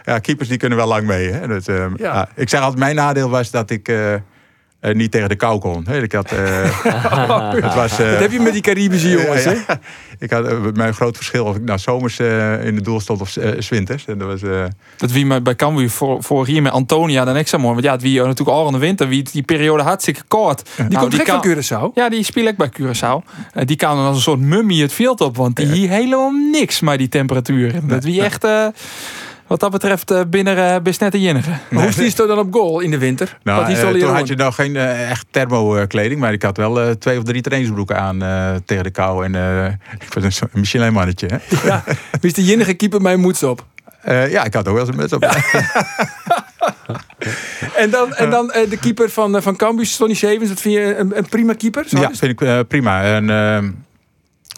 ja, 0.04 0.20
keepers 0.20 0.50
die 0.50 0.58
kunnen 0.58 0.78
wel 0.78 0.88
lang 0.88 1.08
mee. 1.08 1.32
Hè. 1.32 1.48
Dus. 1.48 1.66
Ik 2.36 2.50
zeg 2.50 2.60
altijd, 2.60 2.80
mijn 2.80 2.96
nadeel 2.96 3.30
was 3.30 3.52
dat 3.52 3.70
ik 3.70 3.92
eh, 4.90 4.96
niet 4.96 5.12
tegen 5.12 5.30
de 5.30 5.36
kou 5.36 5.60
kon. 5.60 5.86
Hè. 5.88 6.02
Ik 6.02 6.12
had, 6.12 6.32
eh, 6.32 6.84
het 7.64 7.74
was, 7.74 8.00
eh, 8.00 8.12
Dat 8.12 8.20
heb 8.20 8.32
je 8.32 8.40
met 8.40 8.54
die 8.54 8.62
Caribische 8.62 9.10
jongens, 9.10 9.44
ja, 9.44 9.50
hè? 9.50 9.56
ja. 9.68 9.80
Ik 10.20 10.32
had 10.32 10.76
mijn 10.76 10.94
groot 10.94 11.16
verschil 11.16 11.46
of 11.46 11.56
ik 11.56 11.62
nou 11.64 11.80
zomers 11.80 12.20
eh, 12.20 12.66
in 12.66 12.76
de 12.76 12.82
doel 12.82 13.00
stond 13.00 13.22
of 13.22 13.38
eh, 13.38 13.52
's 13.60 13.70
winters. 13.70 14.06
En 14.06 14.18
dat 14.18 14.28
was, 14.28 14.42
eh, 14.42 14.64
Dat 14.98 15.12
wie 15.12 15.42
bij 15.42 15.56
Cambuur 15.56 15.90
voor, 15.90 16.24
vorig 16.24 16.48
jaar 16.50 16.62
met 16.62 16.72
Antonia 16.72 17.26
dan 17.26 17.38
ik 17.38 17.48
zo 17.48 17.58
mooi. 17.58 17.74
Want 17.74 17.86
ja, 17.86 17.92
het 17.92 18.02
wie 18.02 18.22
natuurlijk 18.22 18.50
al 18.58 18.66
in 18.66 18.72
de 18.74 18.78
winter. 18.78 19.08
Wie 19.08 19.24
die 19.32 19.44
periode 19.44 19.84
hartstikke 19.84 20.22
kort. 20.28 20.70
Die 20.76 20.86
Nou, 20.88 21.00
komt 21.02 21.14
gek 21.16 21.26
kan- 21.26 21.44
van 21.44 21.52
Curaçao. 21.52 21.94
Ja, 21.94 22.10
die 22.10 22.24
speel 22.24 22.46
ik 22.46 22.58
bij 22.58 22.70
Curaçao. 22.82 23.30
Eh, 23.54 23.66
die 23.66 23.76
kan 23.76 23.96
dan 23.96 24.06
als 24.06 24.16
een 24.16 24.22
soort 24.22 24.40
mummie 24.40 24.82
het 24.82 24.94
veld 24.94 25.22
op. 25.22 25.36
Want 25.36 25.56
die 25.56 25.66
hier 25.68 25.90
helemaal 25.90 26.32
niks 26.52 26.80
met 26.80 26.98
die 26.98 27.10
temperaturen. 27.10 27.88
Dat 27.88 28.04
wie 28.04 28.22
echt, 28.22 28.44
eh, 28.44 28.68
wat 29.48 29.60
dat 29.60 29.72
betreft, 29.72 30.12
eh, 30.12 30.22
binnen 30.28 30.58
uh, 30.58 30.76
best 30.84 31.00
net 31.00 31.14
een 31.14 31.22
jinnige. 31.22 31.50
Maar 31.70 31.84
hoe 31.94 32.06
is 32.06 32.18
het 32.18 32.28
dan 32.28 32.38
op 32.40 32.54
goal 32.54 32.80
in 32.80 32.92
de 32.92 32.98
winter? 32.98 33.38
nou, 33.44 33.74
eh, 33.74 33.90
toen 33.90 34.14
had 34.16 34.28
je 34.28 34.36
nog 34.36 34.56
geen 34.56 34.76
eh, 34.76 35.10
echt 35.10 35.26
thermokleding. 35.32 36.20
Maar 36.20 36.34
ik 36.34 36.42
had 36.44 36.58
wel 36.58 36.82
eh, 36.82 36.90
twee 36.92 37.18
of 37.18 37.24
drie 37.24 37.42
trainingsbroeken 37.42 38.00
aan 38.00 38.22
eh, 38.24 38.56
tegen 38.66 38.84
de 38.84 38.90
kou. 38.92 39.26
En 39.26 39.36
eh, 39.36 39.66
ik 40.06 40.14
was 40.14 40.24
een 40.24 40.32
soort 40.32 40.54
Michelin 40.54 40.94
mannetje. 40.94 41.28
Hè? 41.28 41.68
Ja, 41.68 41.84
wie 42.12 42.30
is 42.30 42.34
de 42.34 42.44
jinnige 42.44 42.74
keeper 42.74 43.02
mijn 43.02 43.20
moeds 43.20 43.44
op? 43.44 43.66
Eh, 44.02 44.32
ja, 44.32 44.44
ik 44.44 44.54
had 44.54 44.68
ook 44.68 44.76
wel 44.76 44.86
eens 44.88 44.90
een 44.96 45.02
muts 45.02 45.14
op. 45.14 45.26
En 47.76 47.90
dan, 47.90 48.14
en 48.14 48.30
dan 48.30 48.52
eh, 48.52 48.70
de 48.70 48.78
keeper 48.78 49.10
van, 49.10 49.36
eh, 49.36 49.42
van 49.42 49.56
Cambuur, 49.56 49.86
Sonny 49.86 50.14
Sevens. 50.14 50.50
Dat 50.50 50.62
vind 50.62 50.74
je 50.76 50.96
een, 50.98 51.18
een 51.18 51.30
prima 51.30 51.54
keeper? 51.54 51.86
Zo 51.88 52.00
Ja, 52.00 52.10
is- 52.12 52.20
vind 52.20 52.32
ik 52.32 52.42
eh, 52.48 52.60
prima. 52.68 53.16
Een, 53.16 53.30
eh, 53.30 53.70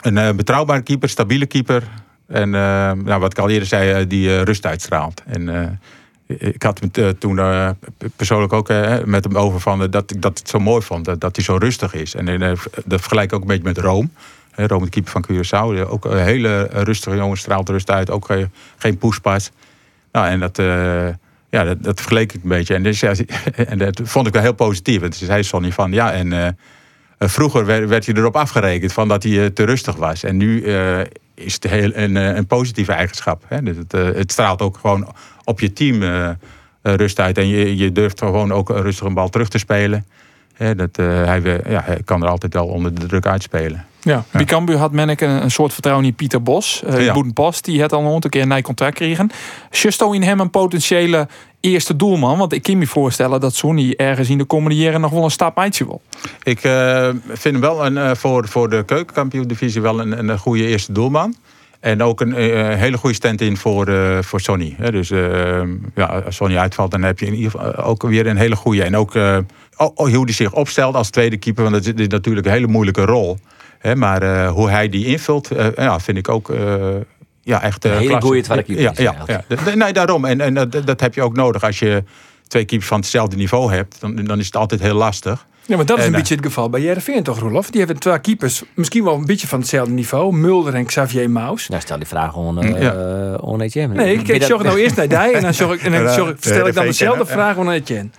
een 0.01 0.17
eh, 0.17 0.31
betrouwbare 0.35 0.81
keeper, 0.81 1.09
stabiele 1.09 1.45
keeper. 1.45 1.83
En 2.29 2.55
eh, 2.55 2.91
nou, 2.91 3.19
wat 3.19 3.31
ik 3.31 3.39
al 3.39 3.49
eerder 3.49 3.67
zei, 3.67 3.91
eh, 3.91 4.05
die 4.07 4.29
eh, 4.29 4.41
rust 4.41 4.65
uitstraalt. 4.65 5.23
En 5.25 5.79
ik 6.27 6.63
had 6.63 6.79
het 6.91 7.19
toen 7.19 7.39
persoonlijk 8.15 8.53
ook 8.53 8.67
met 9.05 9.23
hem 9.23 9.37
over 9.37 9.59
van, 9.59 9.89
dat 9.89 10.11
ik 10.11 10.23
het 10.23 10.49
zo 10.49 10.59
mooi 10.59 10.81
vond. 10.81 11.21
Dat, 11.21 11.35
hij 11.35 11.45
zo 11.45 11.55
rustig 11.55 11.93
is. 11.93 12.15
En 12.15 12.57
dat 12.85 12.99
vergelijk 12.99 13.31
ik 13.31 13.33
ook 13.33 13.41
een 13.41 13.47
beetje 13.47 13.63
met 13.63 13.77
Rome. 13.77 14.07
Rome, 14.55 14.83
de 14.83 14.89
keeper 14.89 15.11
van 15.11 15.25
Curaçao. 15.31 15.89
Ook 15.89 16.05
een 16.05 16.23
hele 16.23 16.69
rustige 16.71 17.15
jongen, 17.15 17.37
straalt 17.37 17.69
rust 17.69 17.91
uit. 17.91 18.09
Ook 18.09 18.27
geen, 18.77 18.97
poespas. 18.97 19.51
Nou, 20.11 20.27
en 20.27 20.39
dat, 20.39 20.59
eh, 20.59 21.07
ja, 21.49 21.75
dat, 21.75 21.99
vergeleek 21.99 22.33
ik 22.33 22.43
een 22.43 22.49
beetje. 22.49 22.75
En, 22.75 22.83
dus, 22.83 22.99
ja, 22.99 23.13
en 23.55 23.77
dat 23.77 24.01
vond 24.03 24.27
ik 24.27 24.33
wel 24.33 24.41
heel 24.41 24.53
positief. 24.53 25.01
En 25.01 25.09
toen 25.09 25.25
zei 25.25 25.43
Sonny 25.43 25.71
van, 25.71 25.91
ja, 25.91 26.11
en 26.11 26.57
vroeger 27.17 27.65
werd, 27.65 27.87
werd 27.87 28.05
je 28.05 28.17
erop 28.17 28.35
afgerekend 28.35 28.93
van 28.93 29.07
dat 29.07 29.23
hij 29.23 29.49
te 29.49 29.63
rustig 29.63 29.95
was. 29.95 30.23
En 30.23 30.37
nu 30.37 30.63
is 31.39 31.53
het 31.53 31.63
heel, 31.63 31.91
een, 31.93 32.17
eh, 32.17 32.35
een 32.35 32.47
positieve 32.47 32.91
eigenschap. 32.91 33.43
Hè? 33.47 33.63
Dus 33.63 33.77
het, 33.77 33.93
eh, 33.93 34.03
het 34.03 34.31
straalt 34.31 34.61
ook 34.61 34.77
gewoon 34.77 35.07
op 35.43 35.59
je 35.59 35.73
team 35.73 36.03
eh, 36.03 36.29
rust 36.81 37.19
uit. 37.19 37.37
En 37.37 37.47
je, 37.47 37.77
je 37.77 37.91
durft 37.91 38.19
gewoon 38.19 38.51
ook 38.51 38.69
rustig 38.69 39.05
een 39.05 39.13
bal 39.13 39.29
terug 39.29 39.49
te 39.49 39.57
spelen. 39.57 40.05
Hè, 40.53 40.75
dat, 40.75 40.95
hij, 40.95 41.41
ja, 41.67 41.81
hij 41.85 42.01
kan 42.05 42.23
er 42.23 42.29
altijd 42.29 42.53
wel 42.53 42.67
onder 42.67 42.93
de 42.93 43.05
druk 43.05 43.25
uitspelen. 43.25 43.85
Ja. 44.01 44.23
Bij 44.31 44.45
Cambuur 44.45 44.77
had 44.77 44.91
men 44.91 45.09
een, 45.09 45.29
een 45.29 45.51
soort 45.51 45.73
vertrouwen 45.73 46.05
in 46.05 46.13
Pieter 46.13 46.43
Bos. 46.43 46.83
Uh, 46.85 47.05
Ja. 47.05 47.13
Boedenpost, 47.13 47.65
die 47.65 47.81
had 47.81 47.93
al 47.93 48.15
een 48.15 48.29
keer 48.29 48.41
een 48.41 48.47
nieuw 48.47 48.61
contract 48.61 48.95
kregen. 48.95 49.31
Justo 49.69 50.11
in 50.11 50.23
hem 50.23 50.39
een 50.39 50.49
potentiële 50.49 51.27
eerste 51.59 51.95
doelman? 51.95 52.37
Want 52.37 52.53
ik 52.53 52.63
kan 52.63 52.77
me 52.77 52.87
voorstellen 52.87 53.39
dat 53.39 53.55
Sonny 53.55 53.93
ergens 53.97 54.29
in 54.29 54.37
de 54.37 54.43
komende 54.43 54.75
jaren 54.75 55.01
nog 55.01 55.11
wel 55.11 55.23
een 55.23 55.31
stap 55.31 55.67
wil. 55.77 56.01
Ik 56.43 56.63
eh, 56.63 57.09
vind 57.27 57.43
hem 57.43 57.59
wel 57.59 57.85
een, 57.85 57.97
eh, 57.97 58.11
voor, 58.15 58.47
voor 58.47 58.69
de 58.69 58.83
keukenkampioen-divisie 58.83 59.81
wel 59.81 59.99
een, 59.99 60.29
een 60.29 60.37
goede 60.37 60.67
eerste 60.67 60.91
doelman. 60.91 61.35
En 61.79 62.03
ook 62.03 62.21
een 62.21 62.35
eh, 62.35 62.75
hele 62.75 62.97
goede 62.97 63.15
stand-in 63.15 63.57
voor, 63.57 63.87
voor 64.23 64.41
Sonny. 64.41 64.75
Hè. 64.77 64.91
Dus 64.91 65.09
ja, 65.95 66.05
als 66.25 66.35
Sonny 66.35 66.57
uitvalt, 66.57 66.91
dan 66.91 67.03
heb 67.03 67.19
je 67.19 67.25
in 67.25 67.35
ieder 67.35 67.51
geval 67.51 67.75
ook 67.75 68.01
weer 68.01 68.27
een 68.27 68.37
hele 68.37 68.55
goede. 68.55 68.83
En 68.83 68.97
ook 68.97 69.13
hoe 69.75 70.23
hij 70.23 70.33
zich 70.33 70.53
opstelt 70.53 70.95
als 70.95 71.09
tweede 71.09 71.37
keeper. 71.37 71.63
Want 71.63 71.75
dat 71.85 71.99
is, 71.99 72.07
natuurlijk 72.07 72.45
een 72.45 72.53
hele 72.53 72.67
moeilijke 72.67 73.05
rol. 73.05 73.37
Maar 73.95 74.47
hoe 74.47 74.69
hij 74.69 74.89
die 74.89 75.05
invult, 75.05 75.49
ja, 75.75 75.99
vind 75.99 76.17
ik 76.17 76.29
ook... 76.29 76.51
eh, 77.49 77.59
ja, 77.61 77.61
echt, 77.61 77.85
eh, 77.85 77.91
Een 77.91 77.97
hele 77.97 78.09
klasse. 78.09 78.27
goeie 78.27 78.43
keeper 78.43 78.79
Ja, 78.81 78.91
ja, 78.95 79.13
eigenlijk. 79.15 79.65
ja. 79.65 79.75
Nee, 79.75 79.93
daarom. 79.93 80.25
En, 80.25 80.41
en 80.41 80.53
dat, 80.53 80.71
dat 80.85 80.99
heb 80.99 81.13
je 81.15 81.21
ook 81.21 81.35
nodig. 81.35 81.63
Als 81.63 81.79
je 81.79 82.03
twee 82.47 82.65
keepers 82.65 82.89
van 82.89 82.99
hetzelfde 82.99 83.35
niveau 83.35 83.73
hebt, 83.73 83.95
dan, 83.99 84.15
dan 84.15 84.39
is 84.39 84.45
het 84.45 84.55
altijd 84.55 84.81
heel 84.81 84.95
lastig. 84.95 85.47
Ja, 85.65 85.75
maar 85.75 85.85
dat 85.85 85.97
is 85.97 86.03
En, 86.03 86.09
een 86.09 86.15
eh, 86.15 86.19
beetje 86.21 86.35
het 86.35 86.45
geval 86.45 86.69
bij 86.69 86.81
Jereveen 86.81 87.23
toch, 87.23 87.39
Rolof? 87.39 87.69
Die 87.69 87.79
hebben 87.79 87.99
twee 87.99 88.19
keepers, 88.19 88.63
misschien 88.73 89.03
wel 89.03 89.15
een 89.15 89.25
beetje 89.25 89.47
van 89.47 89.59
hetzelfde 89.59 89.93
niveau. 89.93 90.33
Mulder 90.35 90.73
en 90.75 90.85
Xavier 90.85 91.29
Maus. 91.29 91.67
Nou, 91.67 91.81
stel 91.81 91.97
die 91.97 92.07
vraag 92.07 92.31
gewoon 92.33 92.65
uh, 92.65 92.81
Ja. 92.81 92.93
uh, 93.31 93.43
on 93.43 93.61
Etienne. 93.61 93.93
Nee, 93.95 94.13
ik, 94.17 94.27
ik 94.27 94.43
zorg 94.43 94.63
nou 94.63 94.79
eerst 94.79 94.95
naar 94.95 95.07
die 95.17 95.17
en 95.17 95.41
dan, 95.41 95.53
zorg 95.53 95.73
ik, 95.73 95.81
en 95.81 95.91
dan 95.91 96.01
Ja, 96.01 96.13
zorg, 96.13 96.39
de- 96.39 96.49
stel 96.49 96.67
ik 96.67 96.73
dan 96.73 96.85
dezelfde 96.85 97.23
ja. 97.27 97.29
vraag 97.31 97.57
aan 97.57 97.71
Etienne. 97.71 98.09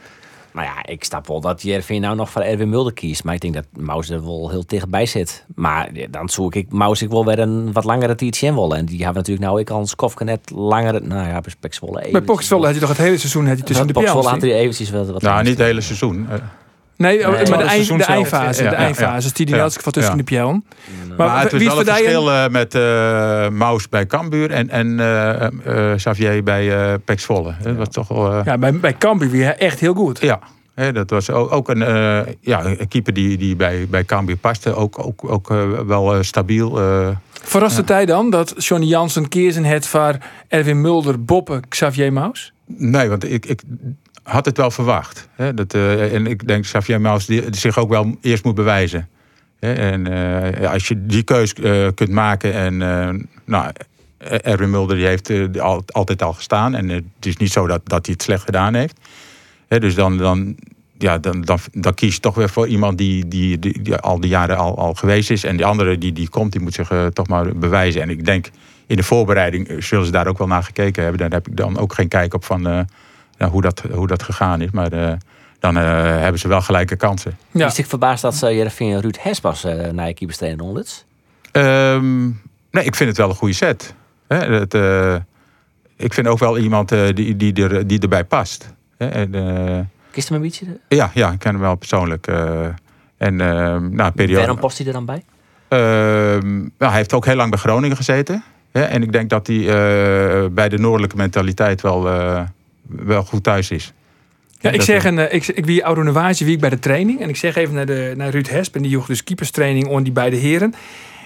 Nou 0.53 0.67
ja, 0.67 0.87
ik 0.87 1.05
snap 1.05 1.27
wel 1.27 1.41
dat 1.41 1.63
Jervin 1.63 2.01
nou 2.01 2.17
nog 2.17 2.31
voor 2.31 2.43
Erwin 2.43 2.69
Mulder 2.69 2.93
kiest. 2.93 3.25
Maar 3.25 3.35
ik 3.35 3.41
denk 3.41 3.55
dat 3.55 3.65
Maus 3.77 4.11
er 4.11 4.25
wel 4.25 4.51
heel 4.51 4.65
dichtbij 4.67 5.07
zit. 5.07 5.45
Maar 5.55 5.91
ja, 5.93 6.07
dan 6.11 6.29
zoek 6.29 6.55
ik 6.55 6.73
Maus 6.73 7.03
ik 7.03 7.11
wel 7.11 7.25
weer 7.25 7.39
een 7.39 7.73
wat 7.73 7.85
langere 7.85 8.15
Tietjen 8.15 8.55
willen. 8.55 8.77
En 8.77 8.85
die 8.85 8.97
hebben 8.97 9.17
natuurlijk 9.17 9.47
nou 9.47 9.61
ik 9.61 9.71
al 9.71 9.81
een 9.81 9.87
skofke 9.87 10.25
net 10.25 10.51
langere... 10.55 11.01
Nou 11.01 11.29
ja, 11.29 11.41
bij 11.41 11.53
Pekswolle 11.61 12.01
Bij 12.11 12.37
had 12.67 12.75
je 12.75 12.81
toch 12.81 12.89
het 12.89 12.99
hele 12.99 13.19
seizoen 13.19 13.47
had 13.47 13.59
je 13.59 13.65
tussen 13.65 13.87
de 13.87 13.93
Pokswolle 13.93 14.29
had 14.29 14.41
hij 14.41 14.55
eventjes 14.55 14.91
wel 14.91 15.07
wat... 15.07 15.23
Nou, 15.23 15.43
niet 15.43 15.59
het 15.59 15.67
hele 15.67 15.81
seizoen. 15.81 16.29
Nee, 17.01 17.19
oh, 17.29 17.33
Nee, 17.33 17.49
maar 17.49 17.59
de, 17.59 17.65
eind, 17.65 17.87
de 17.89 18.05
eindfase. 18.05 18.63
Ja, 18.63 18.71
de 18.71 18.77
ja, 18.77 18.83
eindfase. 18.83 19.45
Die 19.45 19.57
had 19.57 19.75
van 19.75 19.93
tussen 19.93 20.13
Ja. 20.13 20.19
de 20.19 20.25
pion. 20.25 20.65
Maar, 21.17 21.29
Maar, 21.29 21.43
het 21.43 21.53
is 21.53 21.59
wie 21.59 21.69
wel 21.69 21.79
een 21.79 21.85
verschil 21.85 22.31
eh, 22.31 22.49
met 22.49 22.75
eh 22.75 23.49
Maus 23.49 23.89
bij 23.89 24.07
Cambuur 24.07 24.51
en, 24.51 24.69
en 24.71 25.01
eh, 25.01 25.47
eh, 25.91 25.97
Xavier 25.97 26.43
bij 26.43 26.73
eh 26.93 26.95
Pek 27.05 27.21
Zwolle. 27.21 27.55
Dat 27.63 27.77
was 27.77 27.89
toch 27.89 28.09
wel... 28.09 28.33
eh, 28.33 28.41
Ja, 28.45 28.59
bij, 28.59 28.73
bij 28.81 28.95
Cambuur 28.99 29.31
weer 29.31 29.57
echt 29.57 29.81
heel 29.81 29.95
goed. 29.95 30.21
ja. 30.21 30.39
Hè, 30.75 30.93
dat 30.93 31.11
was 31.11 31.31
ook, 31.31 31.53
ook 31.53 31.69
een, 31.69 31.83
eh, 31.83 32.21
ja, 32.41 32.65
een 32.65 32.89
keeper 32.89 33.13
die, 33.13 33.37
die 33.39 33.57
bij, 33.57 33.87
bij 33.91 34.05
Cambuur 34.05 34.37
paste. 34.37 34.75
Ook, 34.75 35.05
ook, 35.07 35.31
ook 35.31 35.49
wel 35.87 36.15
eh, 36.15 36.23
stabiel. 36.23 36.79
eh. 36.81 37.09
Verrast 37.43 37.77
het 37.77 37.89
hij 37.89 38.07
dan 38.07 38.31
dat 38.31 38.55
Johnny 38.59 38.87
Jansen 38.87 39.29
keersen 39.29 39.65
het 39.65 39.87
voor 39.87 40.17
Erwin 40.49 40.81
Mulder, 40.81 41.25
Boppe, 41.25 41.61
Xavier 41.69 42.13
Maus? 42.13 42.53
nee, 42.67 43.09
want 43.09 43.31
ik, 43.33 43.47
ik 43.47 43.63
had 44.23 44.45
het 44.45 44.57
wel 44.57 44.71
verwacht. 44.71 45.29
Hè, 45.35 45.55
dat, 45.55 45.75
eh, 45.75 46.15
en 46.15 46.27
ik 46.27 46.47
denk 46.47 46.63
Xavier 46.63 47.21
die, 47.27 47.43
zich 47.51 47.79
ook 47.79 47.89
wel 47.89 48.17
eerst 48.21 48.45
moet 48.45 48.55
bewijzen. 48.55 49.09
Hè, 49.59 49.73
en 49.73 50.07
eh, 50.07 50.73
als 50.73 50.89
je 50.89 51.07
die 51.07 51.23
keus 51.23 51.53
eh, 51.53 51.87
kunt 51.95 52.11
maken 52.11 52.55
en... 52.55 52.77
nou, 53.45 53.73
Erwin 54.19 54.71
Mulder 54.71 54.97
die 54.97 55.07
heeft 55.07 55.59
al, 55.61 55.83
altijd 55.87 56.23
al 56.23 56.33
gestaan. 56.33 56.75
En 56.75 56.89
het 56.89 57.05
is 57.21 57.37
niet 57.37 57.53
zo 57.53 57.67
dat, 57.67 57.81
dat 57.85 58.07
hij 58.07 58.15
het 58.15 58.23
slecht 58.23 58.45
gedaan 58.45 58.75
heeft. 58.75 59.01
Hè, 59.69 59.79
dus 59.79 59.95
dan, 59.95 60.17
dan, 60.17 60.57
ja, 60.99 61.19
dan, 61.19 61.45
dan, 61.73 61.95
kies 61.95 62.15
je 62.15 62.21
toch 62.21 62.35
weer 62.35 62.49
voor 62.49 62.69
iemand 62.69 62.99
die, 62.99 63.29
die, 63.29 63.59
die, 63.59 63.95
al 63.95 64.21
die 64.21 64.31
jaren 64.31 64.57
al, 64.57 64.79
al 64.79 64.95
geweest 64.95 65.31
is. 65.31 65.45
En 65.45 65.57
die 65.57 65.67
andere 65.67 65.99
die, 65.99 66.13
die 66.13 66.29
komt, 66.29 66.53
die 66.53 66.61
moet 66.61 66.75
zich 66.75 66.93
toch 67.13 67.29
maar 67.29 67.57
bewijzen. 67.57 68.03
En 68.03 68.11
ik 68.11 68.25
denk 68.25 68.51
in 68.87 68.97
de 68.97 69.03
voorbereiding 69.03 69.77
zullen 69.79 70.07
ze 70.07 70.13
daar 70.13 70.27
ook 70.27 70.39
wel 70.39 70.47
naar 70.47 70.63
gekeken 70.63 71.03
hebben. 71.03 71.21
Daar 71.21 71.31
heb 71.31 71.49
ik 71.49 71.57
dan 71.57 71.79
ook 71.79 71.95
geen 71.95 72.09
kijk 72.09 72.35
op 72.35 72.45
van 72.45 72.87
eh, 73.41 73.47
ja, 73.47 73.53
hoe, 73.53 73.63
dat, 73.63 73.83
hoe 73.93 74.07
dat 74.07 74.23
gegaan 74.23 74.61
is. 74.61 74.71
Maar 74.71 74.93
eh, 74.93 75.13
dan 75.59 75.77
eh, 75.77 75.83
hebben 76.21 76.41
ze 76.41 76.49
wel 76.49 76.61
gelijke 76.61 76.97
kansen. 76.97 77.37
Ja. 77.51 77.67
Is 77.67 77.79
ik 77.79 77.87
verbaasd 77.87 78.23
dat 78.23 78.41
uh, 78.45 78.57
Jervin 78.57 78.99
Ruud 78.99 79.17
Hespas 79.21 79.65
uh, 79.65 79.89
naar 79.91 80.07
je 80.07 80.15
keeper 80.15 80.37
trainen? 80.37 80.85
Ehm, 81.53 82.25
nee, 82.71 82.85
ik 82.85 82.95
vind 82.95 83.09
het 83.09 83.17
wel 83.17 83.29
een 83.29 83.35
goede 83.35 83.55
set. 83.55 83.95
Hè, 84.29 84.37
het, 84.37 84.75
eh, 84.75 85.15
ik 85.97 86.15
vind 86.15 86.27
ook 86.27 86.39
wel 86.39 86.59
iemand 86.59 86.93
eh, 86.93 87.09
die, 87.15 87.37
die, 87.37 87.55
er, 87.69 87.87
die 87.87 87.99
erbij 88.01 88.25
past. 88.25 88.75
Hè, 88.97 89.07
en, 89.09 89.35
eh, 89.35 89.79
Kist 90.11 90.29
hem 90.29 90.37
een 90.37 90.43
beetje? 90.43 90.67
ja, 90.89 91.11
ja, 91.15 91.31
ik 91.33 91.39
ken 91.39 91.53
hem 91.53 91.61
wel 91.61 91.75
persoonlijk. 91.75 92.27
eh, 92.27 92.65
en 93.17 93.41
ehm 93.41 93.95
nou, 93.95 94.11
periode. 94.13 94.39
Waarom 94.41 94.59
past 94.59 94.79
hij 94.79 94.87
er 94.87 94.93
dan 94.93 95.05
bij? 95.05 95.25
Ehm, 95.69 96.59
nou, 96.59 96.71
hij 96.79 96.97
heeft 96.97 97.13
ook 97.13 97.25
heel 97.27 97.35
lang 97.37 97.51
bij 97.51 97.59
Groningen 97.59 97.97
gezeten. 97.97 98.43
Hè, 98.73 98.83
en 98.83 99.03
ik 99.03 99.13
denk 99.13 99.31
dat 99.31 99.47
hij 99.47 99.57
eh, 99.59 100.49
bij 100.51 100.69
de 100.69 100.79
noordelijke 100.79 101.17
mentaliteit 101.17 101.81
wel, 101.81 102.09
eh, 102.09 102.43
wel 102.97 103.25
goed 103.25 103.43
thuis 103.43 103.71
is. 103.71 103.93
Ja, 104.61 104.71
ik 104.71 104.83
zeg, 104.83 105.05
een, 105.05 105.19
eh, 105.19 105.35
ik, 105.35 105.47
ik 105.47 105.67
wie 105.67 105.85
oude 105.85 106.03
Novage 106.03 106.45
wie 106.45 106.55
ik 106.55 106.61
bij 106.61 106.71
de 106.71 106.79
training. 106.79 107.21
En 107.21 107.29
ik 107.29 107.37
zeg 107.37 107.57
even 107.57 107.75
naar, 107.75 107.87
de, 107.87 108.13
naar 108.17 108.31
Ruud 108.31 108.49
Hesp. 108.49 108.75
En 108.75 108.83
die 108.83 108.91
joeg 108.91 109.07
dus 109.07 109.25
keeperstraining 109.25 109.87
on 109.87 110.03
die 110.03 110.13
beide 110.13 110.37
heren. 110.37 110.75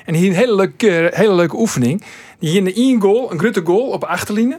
En 0.05 0.15
hier 0.15 0.29
een 0.29 0.37
hele 0.37 0.55
leuke, 0.55 1.11
hele 1.15 1.35
leuke 1.35 1.57
oefening. 1.57 2.03
Die 2.39 2.51
hier 2.51 2.61
een 2.61 2.75
één 2.75 3.01
goal, 3.01 3.33
een 3.33 3.39
grote 3.39 3.61
goal 3.65 3.89
op 3.89 4.05
achterlijnen. 4.05 4.59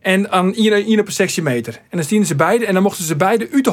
En 0.00 0.30
aan 0.30 0.54
één 0.54 1.00
op 1.00 1.06
een 1.06 1.12
sectie 1.12 1.42
meter. 1.42 1.74
En 1.74 1.96
dan 1.96 2.04
stienen 2.04 2.26
ze 2.26 2.34
beide. 2.34 2.66
En 2.66 2.74
dan 2.74 2.82
mochten 2.82 3.04
ze 3.04 3.16
beide 3.16 3.48
uit 3.52 3.64
de 3.64 3.70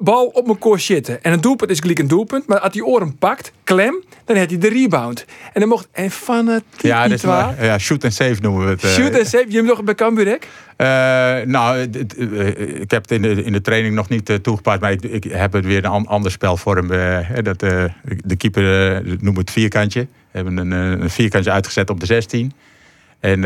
bal 0.00 0.26
op 0.26 0.46
mijn 0.46 0.58
koers 0.58 0.84
zitten. 0.86 1.22
En 1.22 1.32
een 1.32 1.40
doelpunt 1.40 1.70
is 1.70 1.80
gelijk 1.80 1.98
een 1.98 2.08
doelpunt. 2.08 2.46
Maar 2.46 2.58
als 2.58 2.72
hij 2.72 2.82
oren 2.82 3.16
pakt, 3.18 3.52
klem, 3.64 4.04
dan 4.24 4.36
heeft 4.36 4.50
hij 4.50 4.58
de 4.58 4.68
rebound. 4.68 5.24
En 5.52 5.60
dan 5.60 5.68
mocht... 5.68 5.88
En 5.92 6.10
fanatiek 6.10 6.82
Ja, 6.82 7.02
dat 7.02 7.12
is 7.12 7.22
waar. 7.22 7.64
ja, 7.64 7.78
shoot 7.78 8.04
and 8.04 8.14
save 8.14 8.36
noemen 8.40 8.64
we 8.64 8.70
het. 8.70 8.84
eh. 8.84 8.90
Shoot 8.90 9.10
en 9.12 9.26
save. 9.26 9.44
Je 9.48 9.54
hebt 9.56 9.68
nog 9.68 9.84
bij 9.84 9.94
Camburek? 9.94 10.48
Eh, 10.76 10.86
nou, 11.44 11.76
het- 11.78 11.94
het, 11.94 12.16
eh, 12.16 12.80
ik 12.80 12.90
heb 12.90 13.02
het 13.02 13.10
in 13.10 13.22
de, 13.22 13.42
in 13.44 13.52
de 13.52 13.60
training 13.60 13.94
nog 13.94 14.08
niet 14.08 14.38
toegepast, 14.42 14.80
maar 14.80 14.92
ik, 14.92 15.02
ik 15.02 15.24
heb 15.24 15.52
het 15.52 15.64
weer 15.64 15.78
een 15.84 15.90
an- 15.90 16.06
ander 16.06 16.30
spelvorm. 16.30 16.88
dat, 17.42 17.58
de 17.60 18.36
keeper 18.36 19.02
noemt 19.20 19.36
het 19.38 19.50
vierkantje. 19.50 20.00
We 20.00 20.06
hebben 20.42 20.56
een, 20.56 20.70
een 21.02 21.10
vierkantje 21.10 21.50
uitgezet 21.50 21.90
op 21.90 22.00
de 22.00 22.06
16. 22.06 22.52
En 23.20 23.40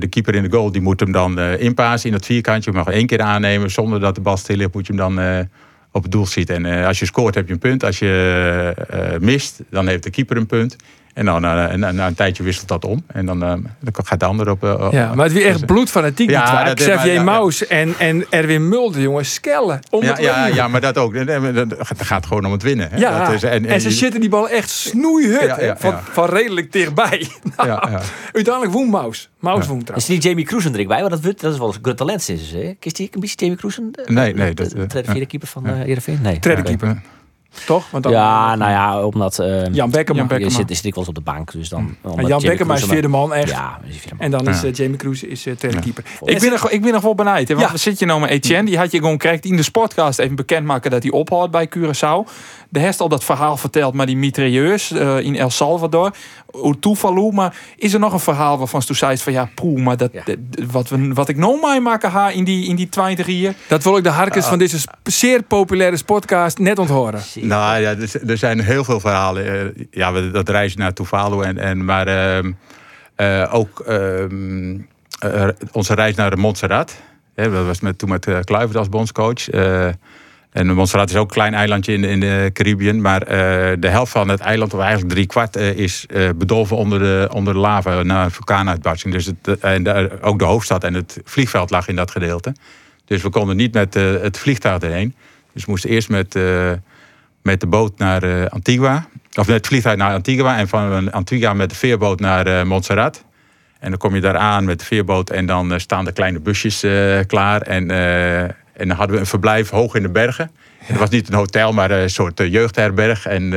de 0.00 0.06
keeper 0.10 0.34
in 0.34 0.42
de 0.42 0.50
goal 0.50 0.72
die 0.72 0.80
moet 0.82 1.00
hem 1.00 1.12
dan 1.12 1.38
inpassen 1.40 2.10
in 2.10 2.16
dat 2.16 2.26
vierkantje. 2.26 2.70
Je 2.70 2.76
mag 2.76 2.86
één 2.88 3.06
keer 3.06 3.20
aannemen 3.20 3.70
zonder 3.70 4.00
dat 4.00 4.14
de 4.14 4.20
bal 4.20 4.36
stil 4.36 4.56
ligt, 4.56 4.74
moet 4.74 4.86
je 4.86 4.92
hem 4.94 5.14
dan 5.14 5.48
op 5.92 6.02
het 6.02 6.12
doel 6.12 6.26
schieten. 6.26 6.54
En 6.54 6.66
eh, 6.66 6.86
als 6.86 6.98
je 6.98 7.06
scoort 7.06 7.34
heb 7.34 7.46
je 7.46 7.52
een 7.52 7.58
punt. 7.58 7.84
Als 7.84 7.98
je 7.98 8.74
eh, 8.88 9.20
mist, 9.20 9.60
dan 9.70 9.86
heeft 9.86 10.02
de 10.02 10.10
keeper 10.10 10.36
een 10.36 10.46
punt. 10.46 10.76
En 11.18 11.24
dan 11.24 11.44
eh, 11.44 11.72
en, 11.72 11.78
na 11.94 12.06
een 12.06 12.14
tijdje 12.14 12.42
wisselt 12.42 12.68
dat 12.68 12.84
om. 12.84 13.02
En 13.06 13.26
dan, 13.26 13.42
eh, 13.42 13.48
dan 13.80 14.04
gaat 14.04 14.20
de 14.20 14.26
ander 14.26 14.50
op. 14.50 14.64
eh, 14.64 14.88
Ja, 14.90 15.14
maar 15.14 15.26
het 15.26 15.34
is 15.36 15.42
weer 15.42 15.50
echt 15.52 15.66
bloedfanatiek. 15.66 16.30
Ja, 16.30 16.64
dat 16.64 16.80
is- 16.80 16.86
Xavier 16.86 17.06
ja, 17.12 17.18
ja. 17.18 17.22
Maus 17.22 17.66
en, 17.66 17.94
en 17.98 18.26
Erwin 18.30 18.68
Mulder, 18.68 19.00
jongen, 19.00 19.24
skellen. 19.24 19.80
Om 19.90 20.02
Ja, 20.02 20.08
het 20.08 20.18
ja, 20.20 20.46
ja, 20.46 20.68
maar 20.68 20.80
dat 20.80 20.98
ook. 20.98 21.14
Het 21.14 22.02
gaat 22.02 22.26
gewoon 22.26 22.44
om 22.44 22.52
het 22.52 22.62
winnen. 22.62 22.88
Hè? 22.90 22.96
Ja, 22.96 23.24
Dat 23.24 23.34
is- 23.34 23.42
en, 23.42 23.80
ze 23.80 23.88
je- 23.88 23.94
zitten 23.94 24.20
die 24.20 24.28
bal 24.30 24.48
echt 24.48 24.70
snoeihut. 24.70 25.40
Ja, 25.40 25.60
ja, 25.60 25.76
van, 25.76 25.90
ja. 25.90 26.02
van 26.10 26.28
redelijk 26.28 26.72
dichtbij. 26.72 27.26
Nou, 27.56 27.68
Ja, 27.68 27.88
ja. 27.90 28.00
Uiteindelijk 28.32 28.74
woen 28.74 28.88
Maus. 28.90 29.30
Maus 29.38 29.58
Is 29.58 29.64
trouwens. 29.66 30.06
die 30.06 30.18
Jamie 30.18 30.44
Cruisen 30.44 30.76
er 30.78 30.86
bij? 30.86 30.98
Want 30.98 31.10
dat, 31.10 31.22
wordt- 31.22 31.40
dat 31.40 31.52
is 31.52 31.58
wel 31.58 31.68
een 31.68 31.74
groot 31.82 31.96
talent. 31.96 32.28
Is, 32.28 32.52
hè? 32.52 32.74
Kist 32.78 32.96
die 32.96 33.08
een 33.12 33.20
beetje 33.20 33.36
Jamie 33.36 33.56
Cruisen? 33.56 33.90
Nee, 34.06 34.34
nee, 34.34 34.54
De, 34.54 34.74
dat, 34.76 34.90
de, 34.90 34.98
eh, 35.00 35.10
vierde 35.10 35.26
keeper 35.26 35.48
van 35.48 35.66
uh? 35.66 35.96
Nee. 36.22 36.38
Keeper. 36.40 37.00
Toch? 37.66 37.90
Want 37.90 38.02
dan, 38.02 38.12
Ja, 38.12 38.54
nou 38.56 38.70
ja, 38.70 39.04
omdat... 39.04 39.38
eh, 39.38 39.64
Jan 39.72 39.90
Bekkema. 39.90 40.26
Jan 40.28 40.38
je 40.40 40.50
zit, 40.50 40.66
zit 40.68 40.82
dikwijls 40.82 41.08
op 41.08 41.14
de 41.14 41.20
bank, 41.20 41.52
dus 41.52 41.68
dan... 41.68 41.96
En 42.02 42.10
omdat 42.10 42.28
Jan 42.28 42.40
Bekkema 42.42 42.74
is 42.74 42.84
vierde 42.84 43.08
man, 43.08 43.34
echt. 43.34 43.50
Ja, 43.50 43.78
is 43.84 43.90
die 43.90 44.00
vierde 44.00 44.16
man. 44.16 44.24
En 44.24 44.30
dan 44.30 44.48
is 44.54 44.64
eh, 44.64 44.72
Jamie 44.72 44.96
Cruz 44.96 45.22
is 45.22 45.46
uh, 45.46 45.54
tweede 45.56 45.78
keeper. 45.80 46.04
Ik 46.24 46.40
ben, 46.40 46.50
nog, 46.50 46.70
ik 46.70 46.82
ben 46.82 46.92
nog 46.92 47.02
wel 47.02 47.14
benieuwd. 47.14 47.48
Hè? 47.48 47.54
Want 47.54 47.66
Ja. 47.66 47.72
we 47.72 47.78
zitten 47.78 48.06
nou 48.06 48.20
met 48.20 48.30
Etienne. 48.30 48.64
Die 48.68 48.78
had 48.78 48.90
je 48.90 48.98
gewoon 48.98 49.16
krijgt 49.18 49.44
in 49.44 49.56
de 49.56 49.62
sportcast 49.62 50.18
even 50.18 50.36
bekendmaken 50.36 50.90
dat 50.90 51.02
hij 51.02 51.12
ophoudt 51.12 51.50
bij 51.50 51.68
Curaçao. 51.76 52.30
De 52.70 52.78
heeft 52.78 53.00
al 53.00 53.08
dat 53.08 53.24
verhaal 53.24 53.56
verteld 53.56 53.94
maar 53.94 54.06
die 54.06 54.16
mitrailleurs 54.16 54.90
eh, 54.90 55.20
in 55.20 55.36
El 55.36 55.50
Salvador. 55.50 56.12
Hoe 56.50 56.78
toeval 56.78 57.14
hoe. 57.14 57.32
Maar 57.32 57.56
is 57.76 57.92
er 57.92 58.00
nog 58.00 58.12
een 58.12 58.20
verhaal 58.20 58.58
waarvan 58.58 58.80
ze 58.80 58.86
toen 58.86 58.96
zei 58.96 59.16
van 59.16 59.32
ja, 59.32 59.48
poeh, 59.54 59.82
maar 59.82 59.96
dat, 59.96 60.10
wat, 60.70 60.88
we, 60.88 61.12
wat 61.14 61.28
ik 61.28 61.36
nou 61.36 61.58
meemaken 61.62 62.10
ha 62.10 62.30
in 62.30 62.44
die, 62.44 62.66
in 62.68 62.76
die 62.76 62.88
20 62.88 63.26
hier. 63.26 63.54
Dat 63.68 63.84
wil 63.84 63.96
ik 63.96 64.02
de 64.02 64.08
harkens 64.10 64.46
van 64.46 64.58
deze 64.58 64.78
zeer 65.02 65.42
populaire 65.42 66.04
podcast 66.04 66.58
net 66.58 66.78
onthoren. 66.78 67.20
Nou 67.48 67.80
ja, 67.80 67.94
er, 68.26 68.38
zijn 68.38 68.60
heel 68.60 68.84
veel 68.84 69.00
verhalen. 69.00 69.74
Eh, 69.76 69.84
ja, 69.90 70.20
dat 70.20 70.48
reizen 70.48 70.78
naar 70.78 70.92
Tuvalu 70.92 71.42
en, 71.42 71.58
en 71.58 71.84
maar 71.84 72.06
ehm, 72.06 72.52
eh, 73.14 73.48
ook 73.52 73.80
ehm, 73.80 74.78
eh, 75.18 75.48
onze 75.72 75.94
reis 75.94 76.14
naar 76.14 76.38
Montserrat. 76.38 76.96
Hè, 77.34 77.50
dat 77.50 77.66
was 77.66 77.80
met, 77.80 77.98
toen 77.98 78.08
met 78.08 78.26
uh, 78.26 78.38
Kluivert 78.44 78.76
als 78.76 78.88
bondscoach. 78.88 79.50
Eh, 79.50 79.88
en 80.50 80.74
Montserrat 80.74 81.10
is 81.10 81.16
ook 81.16 81.28
een 81.28 81.34
klein 81.34 81.54
eilandje 81.54 81.92
in, 81.92 82.04
in 82.04 82.20
de 82.20 82.50
Caribbean. 82.52 83.00
Maar 83.00 83.22
eh, 83.22 83.76
de 83.78 83.88
helft 83.88 84.12
van 84.12 84.28
het 84.28 84.40
eiland, 84.40 84.74
of 84.74 84.80
eigenlijk 84.80 85.12
drie 85.12 85.26
kwart, 85.26 85.56
eh, 85.56 85.70
is 85.70 86.06
eh, 86.06 86.28
bedolven 86.36 86.76
onder 86.76 86.98
de, 86.98 87.28
onder 87.32 87.52
de 87.52 87.58
lava 87.58 88.02
na 88.02 88.24
een 88.24 88.30
vulkaanuitbarsting. 88.30 89.14
Dus 89.14 89.26
het, 89.26 89.58
eh, 89.60 89.72
en 89.72 90.22
ook 90.22 90.38
de 90.38 90.44
hoofdstad 90.44 90.84
en 90.84 90.94
het 90.94 91.20
vliegveld 91.24 91.70
lag 91.70 91.88
in 91.88 91.96
dat 91.96 92.10
gedeelte. 92.10 92.52
Dus 93.04 93.22
we 93.22 93.30
konden 93.30 93.56
niet 93.56 93.74
met 93.74 93.96
eh, 93.96 94.20
het 94.20 94.38
vliegtuig 94.38 94.82
erheen. 94.82 95.14
Dus 95.52 95.64
we 95.64 95.70
moesten 95.70 95.90
eerst 95.90 96.08
met, 96.08 96.34
eh, 96.34 96.72
met 97.48 97.60
de 97.60 97.66
boot 97.66 97.98
naar 97.98 98.22
eh, 98.22 98.46
Antigua. 98.46 99.08
Of 99.34 99.46
met 99.46 99.56
het 99.56 99.66
vliegtuig 99.66 99.96
naar 99.96 100.12
Antigua. 100.12 100.58
En 100.58 100.68
van 100.68 101.12
Antigua 101.12 101.54
met 101.54 101.70
de 101.70 101.76
veerboot 101.76 102.20
naar 102.20 102.46
eh, 102.46 102.64
Montserrat. 102.64 103.24
En 103.80 103.90
dan 103.90 103.98
kom 103.98 104.14
je 104.14 104.20
daar 104.20 104.36
aan 104.36 104.64
met 104.64 104.78
de 104.78 104.84
veerboot. 104.84 105.30
En 105.30 105.46
dan 105.46 105.72
eh, 105.72 105.78
staan 105.78 106.04
de 106.04 106.12
kleine 106.12 106.40
busjes 106.40 106.80
klaar. 107.26 107.62
En, 107.62 107.90
en 108.72 108.88
dan 108.88 108.96
hadden 108.96 109.14
we 109.14 109.20
een 109.20 109.26
verblijf 109.26 109.70
hoog 109.70 109.94
in 109.94 110.02
de 110.02 110.10
bergen. 110.10 110.50
Het 110.78 110.98
was 110.98 111.10
niet 111.10 111.28
een 111.28 111.34
hotel, 111.34 111.72
maar 111.72 111.90
een 111.90 112.10
soort 112.10 112.38
jeugdherberg. 112.38 113.26
En 113.26 113.52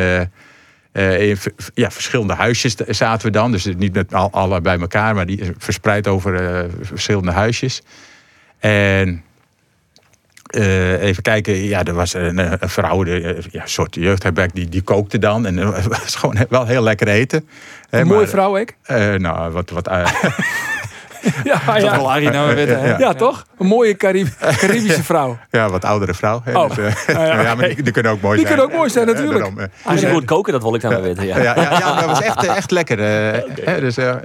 in 0.93 1.37
ja, 1.73 1.91
verschillende 1.91 2.33
huisjes 2.33 2.75
zaten 2.75 3.25
we 3.25 3.31
dan. 3.31 3.51
Dus 3.51 3.65
niet 3.65 3.93
met 3.93 4.13
al, 4.13 4.31
alle 4.31 4.61
bij 4.61 4.79
elkaar, 4.79 5.15
maar 5.15 5.25
die 5.25 5.51
verspreid 5.57 6.07
over 6.07 6.65
verschillende 6.81 7.31
huisjes. 7.31 7.81
En 8.59 9.23
eh, 10.51 11.01
even 11.01 11.23
kijken, 11.23 11.63
ja, 11.63 11.83
er 11.83 11.93
was 11.93 12.13
een, 12.13 12.39
eh, 12.39 12.51
een 12.59 12.69
vrouw, 12.69 13.03
de, 13.03 13.21
eh, 13.21 13.43
ja, 13.51 13.61
een 13.61 13.69
soort 13.69 13.95
jeugdherberg, 13.95 14.51
die, 14.51 14.69
die 14.69 14.81
kookte 14.81 15.19
dan. 15.19 15.45
En 15.45 15.57
het 15.75 15.87
was 15.87 16.15
gewoon 16.15 16.37
wel 16.49 16.65
heel 16.65 16.83
lekker 16.83 17.07
eten. 17.07 17.47
Hè, 17.89 17.99
Een 17.99 18.07
mooie 18.07 18.19
maar, 18.19 18.27
vrouw, 18.29 18.57
ik. 18.57 18.75
eh, 18.83 19.13
nou, 19.13 19.51
wat, 19.51 19.69
wat, 19.69 19.89
Ja, 21.43 21.61
Dat 21.65 21.81
ja. 21.81 21.95
wil 21.95 22.11
Arie 22.11 22.29
nou 22.29 22.55
weer? 22.55 22.69
Ja. 22.85 22.97
ja, 22.99 23.13
toch? 23.13 23.45
Een 23.57 23.65
mooie 23.65 23.95
Carib- 23.95 24.27
Caribische 24.57 25.03
vrouw. 25.03 25.37
ja, 25.51 25.69
wat 25.69 25.85
oudere 25.85 26.13
vrouw. 26.13 26.41
Hè, 26.43 26.57
Oh. 26.57 26.75
dus, 26.75 26.95
Ah, 27.07 27.15
ja, 27.15 27.41
ja, 27.41 27.55
maar 27.55 27.67
die, 27.67 27.83
die 27.83 27.93
kunnen 27.93 28.11
ook 28.11 28.21
mooi 28.21 28.37
Die 28.37 28.45
zijn. 28.45 28.57
kunnen 28.57 28.73
ook 28.73 28.79
mooi 28.79 28.91
zijn, 28.91 29.07
natuurlijk. 29.07 29.45
eh. 29.45 29.65
Hoe 29.83 29.97
ze 29.97 30.09
goed 30.09 30.25
koken, 30.25 30.53
dat 30.53 30.61
wil 30.61 30.75
ik 30.75 30.81
dan 30.81 30.91
wel 30.91 31.01
weten. 31.01 31.25
Ja. 31.25 31.37
Ja, 31.37 31.55
ja, 31.55 31.77
ja, 31.79 31.95
dat 31.95 32.05
was 32.05 32.21
echt, 32.21 32.45
echt 32.45 32.71
lekker. 32.71 32.99
eh, 32.99 33.41
hè, 33.65 33.79
dus, 33.79 33.97
eh, 33.97 34.15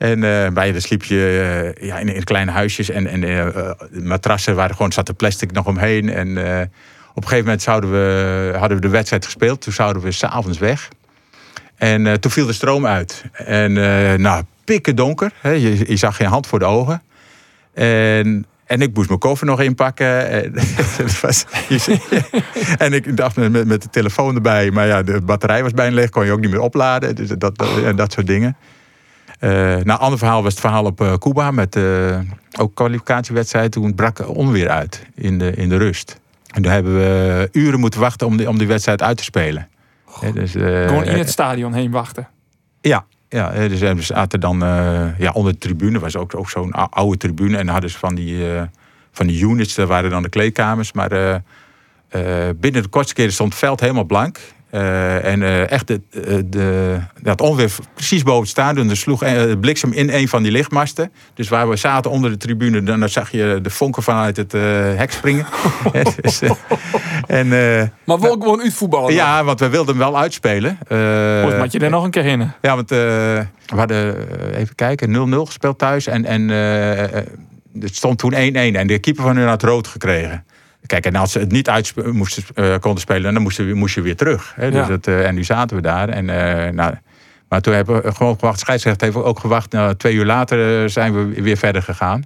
en 0.00 0.24
eh, 0.24 0.52
bij 0.52 0.72
de 0.72 0.80
sliep 0.80 1.04
je 1.04 1.72
eh, 1.76 1.86
ja, 1.86 1.98
in, 1.98 2.14
in 2.14 2.24
kleine 2.24 2.50
huisjes. 2.50 2.90
En, 2.90 3.06
en 3.06 3.24
eh, 3.24 3.70
de 3.92 4.02
matrassen 4.02 4.54
waren 4.54 4.76
gewoon, 4.76 4.92
zat 4.92 5.08
er 5.08 5.14
plastic 5.14 5.52
nog 5.52 5.66
omheen. 5.66 6.10
En 6.10 6.28
op 7.14 7.22
een 7.22 7.22
gegeven 7.22 7.44
moment 7.44 7.62
zouden 7.62 7.90
we, 7.90 8.54
hadden 8.58 8.76
we 8.76 8.82
de 8.82 8.88
wedstrijd 8.88 9.24
gespeeld. 9.24 9.60
Toen 9.60 9.72
zouden 9.72 10.02
we 10.02 10.12
s'avonds 10.12 10.58
weg. 10.58 10.88
En 11.76 12.20
toen 12.20 12.30
viel 12.30 12.46
de 12.46 12.52
stroom 12.52 12.86
uit. 12.86 13.24
En 13.32 13.72
nou, 14.22 14.44
pikken 14.64 14.96
donker. 14.96 15.32
Hè, 15.40 15.50
je, 15.50 15.88
je 15.88 15.96
zag 15.96 16.16
geen 16.16 16.28
hand 16.28 16.46
voor 16.46 16.58
de 16.58 16.64
ogen. 16.64 17.02
En, 17.74 18.46
en 18.66 18.80
ik 18.80 18.94
moest 18.94 19.08
mijn 19.08 19.20
koffer 19.20 19.46
nog 19.46 19.60
inpakken. 19.60 20.28
En, 20.28 20.54
en 22.84 22.92
ik 22.92 23.16
dacht 23.16 23.36
met, 23.36 23.66
met 23.66 23.82
de 23.82 23.90
telefoon 23.90 24.34
erbij. 24.34 24.70
Maar 24.70 24.86
ja, 24.86 25.02
de 25.02 25.20
batterij 25.20 25.62
was 25.62 25.72
bijna 25.72 25.94
leeg. 25.94 26.10
Kon 26.10 26.24
je 26.24 26.32
ook 26.32 26.40
niet 26.40 26.50
meer 26.50 26.60
opladen. 26.60 27.14
Dus 27.14 27.28
dat, 27.28 27.58
dat, 27.58 27.82
en 27.84 27.96
dat 27.96 28.12
soort 28.12 28.26
dingen. 28.26 28.56
Eh 29.40 29.50
nou, 29.76 30.00
ander 30.00 30.18
verhaal 30.18 30.42
was 30.42 30.52
het 30.52 30.60
verhaal 30.60 30.84
op 30.84 31.00
eh, 31.00 31.14
Cuba. 31.14 31.50
Met 31.50 31.76
eh, 31.76 32.18
ook 32.58 32.74
kwalificatiewedstrijd. 32.74 33.72
Toen 33.72 33.94
brak 33.94 34.28
onweer 34.28 34.68
uit 34.68 35.06
in 35.14 35.38
de, 35.38 35.52
in 35.54 35.68
de 35.68 35.76
rust. 35.76 36.20
En 36.50 36.62
toen 36.62 36.72
hebben 36.72 36.94
we 36.94 37.48
uren 37.52 37.80
moeten 37.80 38.00
wachten 38.00 38.26
om 38.26 38.36
die, 38.36 38.48
om 38.48 38.58
die 38.58 38.66
wedstrijd 38.66 39.02
uit 39.02 39.16
te 39.16 39.24
spelen. 39.24 39.68
Dus, 40.34 40.52
Gewoon 40.52 41.04
in 41.04 41.18
het 41.18 41.30
stadion 41.30 41.72
heen 41.72 41.90
wachten. 41.90 42.28
ja, 42.80 43.04
ja 43.28 43.68
dus 43.68 43.80
we 43.80 44.02
zaten 44.02 44.40
dan 44.40 44.58
ja, 45.18 45.30
onder 45.32 45.52
de 45.52 45.58
tribune. 45.58 45.98
was 45.98 46.16
ook, 46.16 46.34
ook 46.34 46.50
zo'n 46.50 46.72
ou- 46.72 46.88
oude 46.90 47.16
tribune. 47.16 47.56
En 47.56 47.64
dan 47.64 47.72
hadden 47.72 47.90
ze 47.90 47.98
van 47.98 48.14
die, 48.14 48.44
van 49.12 49.26
die 49.26 49.42
units, 49.42 49.74
daar 49.74 49.86
waren 49.86 50.10
dan 50.10 50.22
de 50.22 50.28
kleedkamers. 50.28 50.92
Maar 50.92 51.42
binnen 52.56 52.82
de 52.82 52.88
kortste 52.90 53.14
keren 53.14 53.32
stond 53.32 53.50
het 53.50 53.58
veld 53.58 53.80
helemaal 53.80 54.04
blank. 54.04 54.38
Eh, 54.70 55.24
en 55.24 55.42
eh, 55.42 55.70
echt 55.70 55.88
het, 55.88 56.00
eh, 56.10 56.36
de, 56.46 56.98
dat 57.22 57.40
ongeveer 57.40 57.70
precies 57.94 58.22
boven 58.22 58.40
het 58.40 58.48
stadion. 58.50 58.90
Er 58.90 58.96
sloeg 58.96 59.22
eh, 59.22 59.32
de 59.42 59.58
bliksem 59.58 59.92
in 59.92 60.10
een 60.10 60.28
van 60.28 60.42
die 60.42 60.52
lichtmasten. 60.52 61.12
Dus 61.34 61.48
waar 61.48 61.68
we 61.68 61.76
zaten 61.76 62.10
onder 62.10 62.30
de 62.30 62.36
tribune, 62.36 62.82
dan, 62.82 63.00
dan 63.00 63.08
zag 63.08 63.30
je 63.30 63.58
de 63.62 63.70
vonken 63.70 64.02
vanuit 64.02 64.36
het 64.36 64.54
eh, 64.54 64.60
hek 64.96 65.12
springen. 65.12 65.46
Dus, 66.20 66.40
en, 67.26 67.52
eh, 67.52 67.82
Maar 68.04 68.20
wel 68.20 68.32
gewoon 68.32 68.60
uitvoetballen. 68.60 69.12
ja, 69.14 69.44
want 69.44 69.60
we 69.60 69.68
wilden 69.68 69.96
hem 69.96 70.04
wel 70.04 70.18
uitspelen. 70.18 70.78
Eh, 70.88 71.44
Of 71.46 71.56
moet 71.58 71.72
je 71.72 71.78
er 71.78 71.90
nog 71.90 72.04
een 72.04 72.10
keer 72.10 72.24
in? 72.24 72.50
ja, 72.60 72.74
want 72.74 72.90
eh, 72.90 72.98
we 72.98 73.76
hadden, 73.76 74.16
even 74.54 74.74
kijken, 74.74 75.30
0-0 75.32 75.46
gespeeld 75.46 75.78
thuis. 75.78 76.06
En, 76.06 76.24
en 76.24 76.48
het 77.80 77.94
stond 77.96 78.18
toen 78.18 78.32
1-1. 78.32 78.36
En 78.36 78.86
de 78.86 78.98
keeper 78.98 79.22
van 79.22 79.36
hun 79.36 79.48
had 79.48 79.62
rood 79.62 79.86
gekregen. 79.86 80.44
Kijk, 80.86 81.06
en 81.06 81.16
als 81.16 81.32
ze 81.32 81.38
het 81.38 81.52
niet 81.52 81.68
uit 81.68 81.94
moesten, 82.12 82.42
eh, 82.54 82.74
konden 82.80 83.00
spelen, 83.00 83.34
dan 83.34 83.42
moest 83.74 83.94
je 83.94 84.00
weer 84.02 84.16
terug. 84.16 84.52
Hè? 84.56 84.70
Dus 84.70 84.86
Ja. 84.86 84.92
het, 84.92 85.06
eh, 85.06 85.26
en 85.26 85.34
nu 85.34 85.44
zaten 85.44 85.76
we 85.76 85.82
daar. 85.82 86.08
En, 86.08 86.30
eh, 86.30 86.72
nou, 86.72 86.94
maar 87.48 87.60
toen 87.60 87.74
hebben 87.74 88.02
we 88.02 88.14
gewoon 88.14 88.38
gewacht. 88.38 88.54
De 88.54 88.60
scheidsrechter 88.64 89.06
heeft 89.06 89.24
ook 89.24 89.38
gewacht. 89.38 89.72
Nou, 89.72 89.94
twee 89.94 90.14
uur 90.14 90.24
later 90.24 90.90
zijn 90.90 91.14
we 91.14 91.42
weer 91.42 91.56
verder 91.56 91.82
gegaan. 91.82 92.24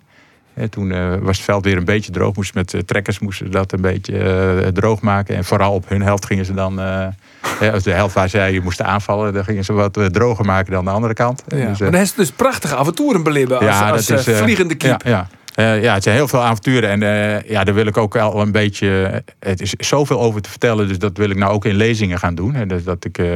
Hè, 0.55 0.69
toen 0.69 1.21
was 1.21 1.37
het 1.37 1.45
veld 1.45 1.65
weer 1.65 1.77
een 1.77 1.85
beetje 1.85 2.13
droog. 2.13 2.37
Moesten 2.37 2.65
met 2.73 2.87
trekkers 2.87 3.19
moesten 3.19 3.47
ze 3.47 3.53
dat 3.53 3.73
een 3.73 3.81
beetje 3.81 4.71
droog 4.73 5.01
maken. 5.01 5.37
En 5.37 5.45
vooral 5.45 5.73
op 5.73 5.89
hun 5.89 6.03
helft 6.03 6.27
gingen 6.27 6.45
ze 6.45 6.55
dan... 6.55 6.79
hè, 7.59 7.73
als 7.73 7.83
de 7.83 7.91
helft 7.91 8.15
waar 8.15 8.29
zij 8.29 8.61
moesten 8.63 8.87
aanvallen, 8.87 9.33
dan 9.33 9.45
gingen 9.45 9.65
ze 9.65 9.73
wat 9.73 9.99
droger 10.13 10.45
maken 10.45 10.73
dan 10.73 10.85
de 10.85 10.91
andere 10.91 11.15
kant. 11.15 11.45
Ja. 11.49 11.67
Dus, 11.67 11.79
maar 11.79 11.91
dan 11.91 12.01
is 12.01 12.15
dus 12.15 12.31
prachtige 12.31 12.77
avonturen 12.77 13.23
beleven 13.23 13.59
als, 13.59 13.81
als 13.81 14.07
dat 14.07 14.27
is, 14.27 14.37
vliegende 14.37 14.75
keep. 14.75 15.03
Ja, 15.05 15.29
ja. 15.55 15.75
Eh, 15.75 15.83
ja, 15.83 15.95
het 15.95 16.03
zijn 16.03 16.15
heel 16.17 16.29
veel 16.29 16.43
avonturen. 16.43 16.91
En 16.91 17.03
eh, 17.03 17.51
ja, 17.51 17.65
daar 17.65 17.75
wil 17.75 17.87
ik 17.87 17.97
ook 17.97 18.15
wel 18.15 18.41
een 18.41 18.53
beetje... 18.53 19.23
Het 19.39 19.61
is 19.61 19.71
zoveel 19.73 20.21
over 20.21 20.41
te 20.43 20.51
vertellen. 20.51 20.89
Dus 20.89 20.99
dat 20.99 21.17
wil 21.17 21.31
ik 21.31 21.37
nou 21.37 21.53
ook 21.53 21.65
in 21.65 21.75
lezingen 21.75 22.19
gaan 22.19 22.35
doen. 22.35 22.55
Hè, 22.55 22.67
dus 22.67 22.85
dat 22.85 23.05
ik 23.05 23.19
eh, 23.19 23.27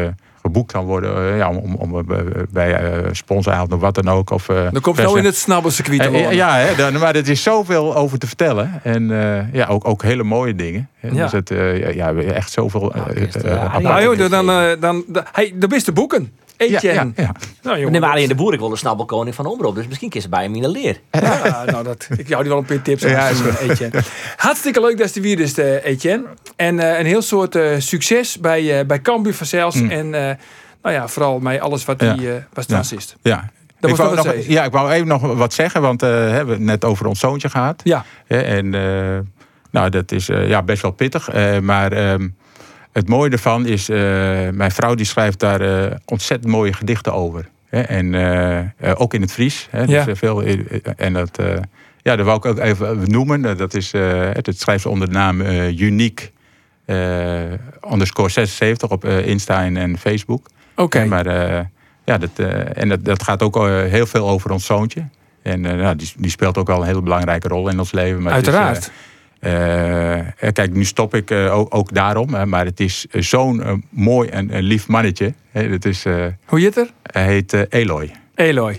geboekt 0.42 0.72
kan 0.72 0.84
worden 0.84 1.30
eh, 1.32 1.36
ja, 1.38 1.48
om, 1.50 1.74
om 1.74 1.98
eh, 2.10 2.18
bij 2.50 2.74
eh 2.74 3.08
sponsoravond 3.12 3.72
of 3.72 3.80
wat 3.80 3.94
dan 3.94 4.08
ook. 4.08 4.30
Of, 4.30 4.48
eh, 4.48 4.56
Dan 4.72 4.80
komt 4.80 4.96
je 4.96 5.02
nou 5.02 5.18
in 5.18 5.24
het 5.24 5.36
snabbelcircuit 5.36 6.00
Eh, 6.00 6.06
wonen. 6.06 6.34
ja, 6.34 6.56
hè, 6.56 6.74
dan, 6.74 6.98
maar 6.98 7.14
er 7.16 7.28
is 7.28 7.42
zoveel 7.42 7.96
over 7.96 8.18
te 8.18 8.26
vertellen. 8.26 8.80
En 8.82 9.10
eh, 9.22 9.52
ja, 9.52 9.66
ook, 9.66 9.88
ook 9.88 10.02
hele 10.02 10.22
mooie 10.22 10.54
dingen. 10.54 10.88
Ja. 11.00 11.22
Dus 11.22 11.32
het, 11.32 11.50
eh, 11.50 11.94
ja, 11.94 12.12
echt 12.14 12.52
zoveel... 12.52 12.92
eh, 12.94 13.02
eh, 13.16 13.52
eh, 13.64 13.78
Nou 13.78 14.02
joh, 14.16 14.30
dan, 14.30 14.50
eh, 14.50 14.66
dan, 14.80 15.04
dan, 15.08 15.24
hey, 15.32 15.52
de 15.54 15.66
beste 15.66 15.92
boeken. 15.92 16.32
Eetje. 16.58 16.88
ja, 16.88 16.94
ja, 16.94 17.10
ja. 17.16 17.32
Nou, 17.62 17.76
jongen, 17.76 17.92
Nee, 17.92 18.00
maar 18.00 18.12
dat- 18.12 18.22
in 18.22 18.28
de 18.28 18.34
boer, 18.34 18.52
ik 18.52 18.58
wil 18.58 18.68
de 18.68 18.76
snabbelkoning 18.76 19.34
van 19.34 19.46
Omroep. 19.46 19.74
Dus 19.74 19.86
misschien 19.86 20.08
kies 20.10 20.22
ze 20.22 20.28
bij 20.28 20.42
hem 20.42 20.54
in 20.54 20.62
de 20.62 20.68
leer. 20.68 21.00
Ja, 21.10 21.64
nou, 21.66 21.84
dat, 21.84 22.08
ik 22.16 22.28
jou 22.28 22.40
die 22.42 22.50
wel 22.50 22.60
een 22.60 22.66
paar 22.66 22.82
tips 22.82 23.02
Ja, 23.02 23.28
aan, 23.28 23.56
Etienne. 23.68 24.00
Hartstikke 24.36 24.80
leuk 24.80 24.98
dat 24.98 25.14
je 25.14 25.20
weer 25.20 25.40
is, 25.40 25.58
eh, 25.58 25.84
Etienne. 25.84 26.24
En 26.56 26.78
eh, 26.78 26.98
een 26.98 27.06
heel 27.06 27.22
soort 27.22 27.54
eh, 27.56 27.70
succes 27.78 28.38
bij, 28.40 28.78
eh 28.80 28.86
bij 28.86 29.00
Cambuur 29.00 29.34
vanzelfs. 29.34 29.76
Mm. 29.80 29.90
En 29.90 30.14
eh, 30.14 30.34
nou 30.82 30.94
ja, 30.94 31.08
vooral 31.08 31.38
met 31.38 31.60
alles 31.60 31.84
wat 31.84 32.00
Ja. 32.00 32.12
die 32.14 32.28
eh 32.32 32.42
was 32.52 32.66
Ja. 32.66 32.82
Ja. 33.22 33.50
Ik 33.80 33.88
was 33.88 33.98
wou 33.98 34.14
nog 34.14 34.24
zeggen. 34.24 34.50
ja, 34.52 34.64
ik 34.64 34.72
wou 34.72 34.90
even 34.90 35.06
nog 35.06 35.22
wat 35.34 35.52
zeggen, 35.52 35.80
want 35.80 36.02
eh, 36.02 36.08
we 36.08 36.14
hebben 36.14 36.54
het 36.54 36.62
net 36.64 36.84
over 36.84 37.06
ons 37.06 37.20
zoontje 37.20 37.48
gehad. 37.50 37.80
Ja, 37.84 38.04
Hè, 38.26 38.40
en 38.40 38.74
eh, 38.74 39.18
nou, 39.70 39.90
dat 39.90 40.12
is 40.12 40.28
eh, 40.28 40.48
ja, 40.48 40.62
best 40.62 40.82
wel 40.82 40.90
pittig. 40.90 41.28
eh, 41.28 41.58
maar 41.58 41.92
ehm, 41.92 42.28
het 42.92 43.08
mooie 43.08 43.30
ervan 43.30 43.66
is, 43.66 43.88
eh, 43.88 43.98
mijn 44.52 44.70
vrouw 44.70 44.94
die 44.94 45.06
schrijft 45.06 45.38
daar 45.38 45.60
eh, 45.60 45.96
ontzettend 46.04 46.52
mooie 46.52 46.72
gedichten 46.72 47.12
over. 47.12 47.48
Hè, 47.68 47.80
en 47.80 48.14
eh, 48.78 48.92
ook 49.00 49.14
in 49.14 49.20
het 49.20 49.32
Fries. 49.32 49.68
Hè, 49.70 49.82
Ja. 49.82 50.04
dus, 50.04 50.18
veel, 50.18 50.42
en 50.96 51.12
dat, 51.12 51.38
ja, 52.02 52.16
dat 52.16 52.26
wou 52.26 52.36
ik 52.36 52.44
ook 52.44 52.58
even 52.58 53.10
noemen. 53.10 53.56
Dat 53.56 53.74
is, 53.74 53.92
het 53.92 54.60
schrijft 54.60 54.82
ze 54.82 54.88
onder 54.88 55.06
de 55.08 55.14
naam 55.14 55.40
Unique 55.76 56.30
underscore 57.92 58.28
76 58.28 58.90
op 58.90 59.04
Insta 59.04 59.64
en, 59.64 59.76
en 59.76 59.98
Facebook. 59.98 60.46
oké. 60.76 61.04
Maar 61.04 61.26
ja, 62.04 62.18
dat, 62.18 62.30
en 62.72 62.88
dat, 62.88 63.04
dat 63.04 63.22
gaat 63.22 63.42
ook 63.42 63.56
heel 63.66 64.06
veel 64.06 64.28
over 64.28 64.50
ons 64.50 64.66
zoontje. 64.66 65.08
En 65.42 65.60
nou, 65.60 65.96
die, 65.96 66.12
die 66.16 66.30
speelt 66.30 66.58
ook 66.58 66.66
wel 66.66 66.80
een 66.80 66.86
hele 66.86 67.02
belangrijke 67.02 67.48
rol 67.48 67.68
in 67.68 67.78
ons 67.78 67.92
leven. 67.92 68.22
Maar 68.22 68.34
het 68.34 68.46
is, 68.46 68.54
Uiteraard. 68.54 68.90
Eh, 69.38 70.18
kijk, 70.52 70.70
nu 70.74 70.84
stop 70.84 71.14
ik 71.14 71.30
eh, 71.30 71.58
ook, 71.58 71.74
ook 71.74 71.94
daarom. 71.94 72.34
Hè, 72.34 72.46
maar 72.46 72.64
het 72.64 72.80
is 72.80 73.06
eh, 73.10 73.22
zo'n 73.22 73.84
mooi 73.90 74.28
en 74.28 74.50
lief 74.62 74.86
mannetje. 74.88 75.34
Hè, 75.50 75.62
het 75.68 75.84
is, 75.84 76.04
eh, 76.04 76.24
Hoe 76.44 76.60
heet 76.60 76.76
er? 76.76 76.90
hij 77.02 77.24
heet 77.24 77.72
Eloy. 77.72 78.10
Eloy. 78.34 78.78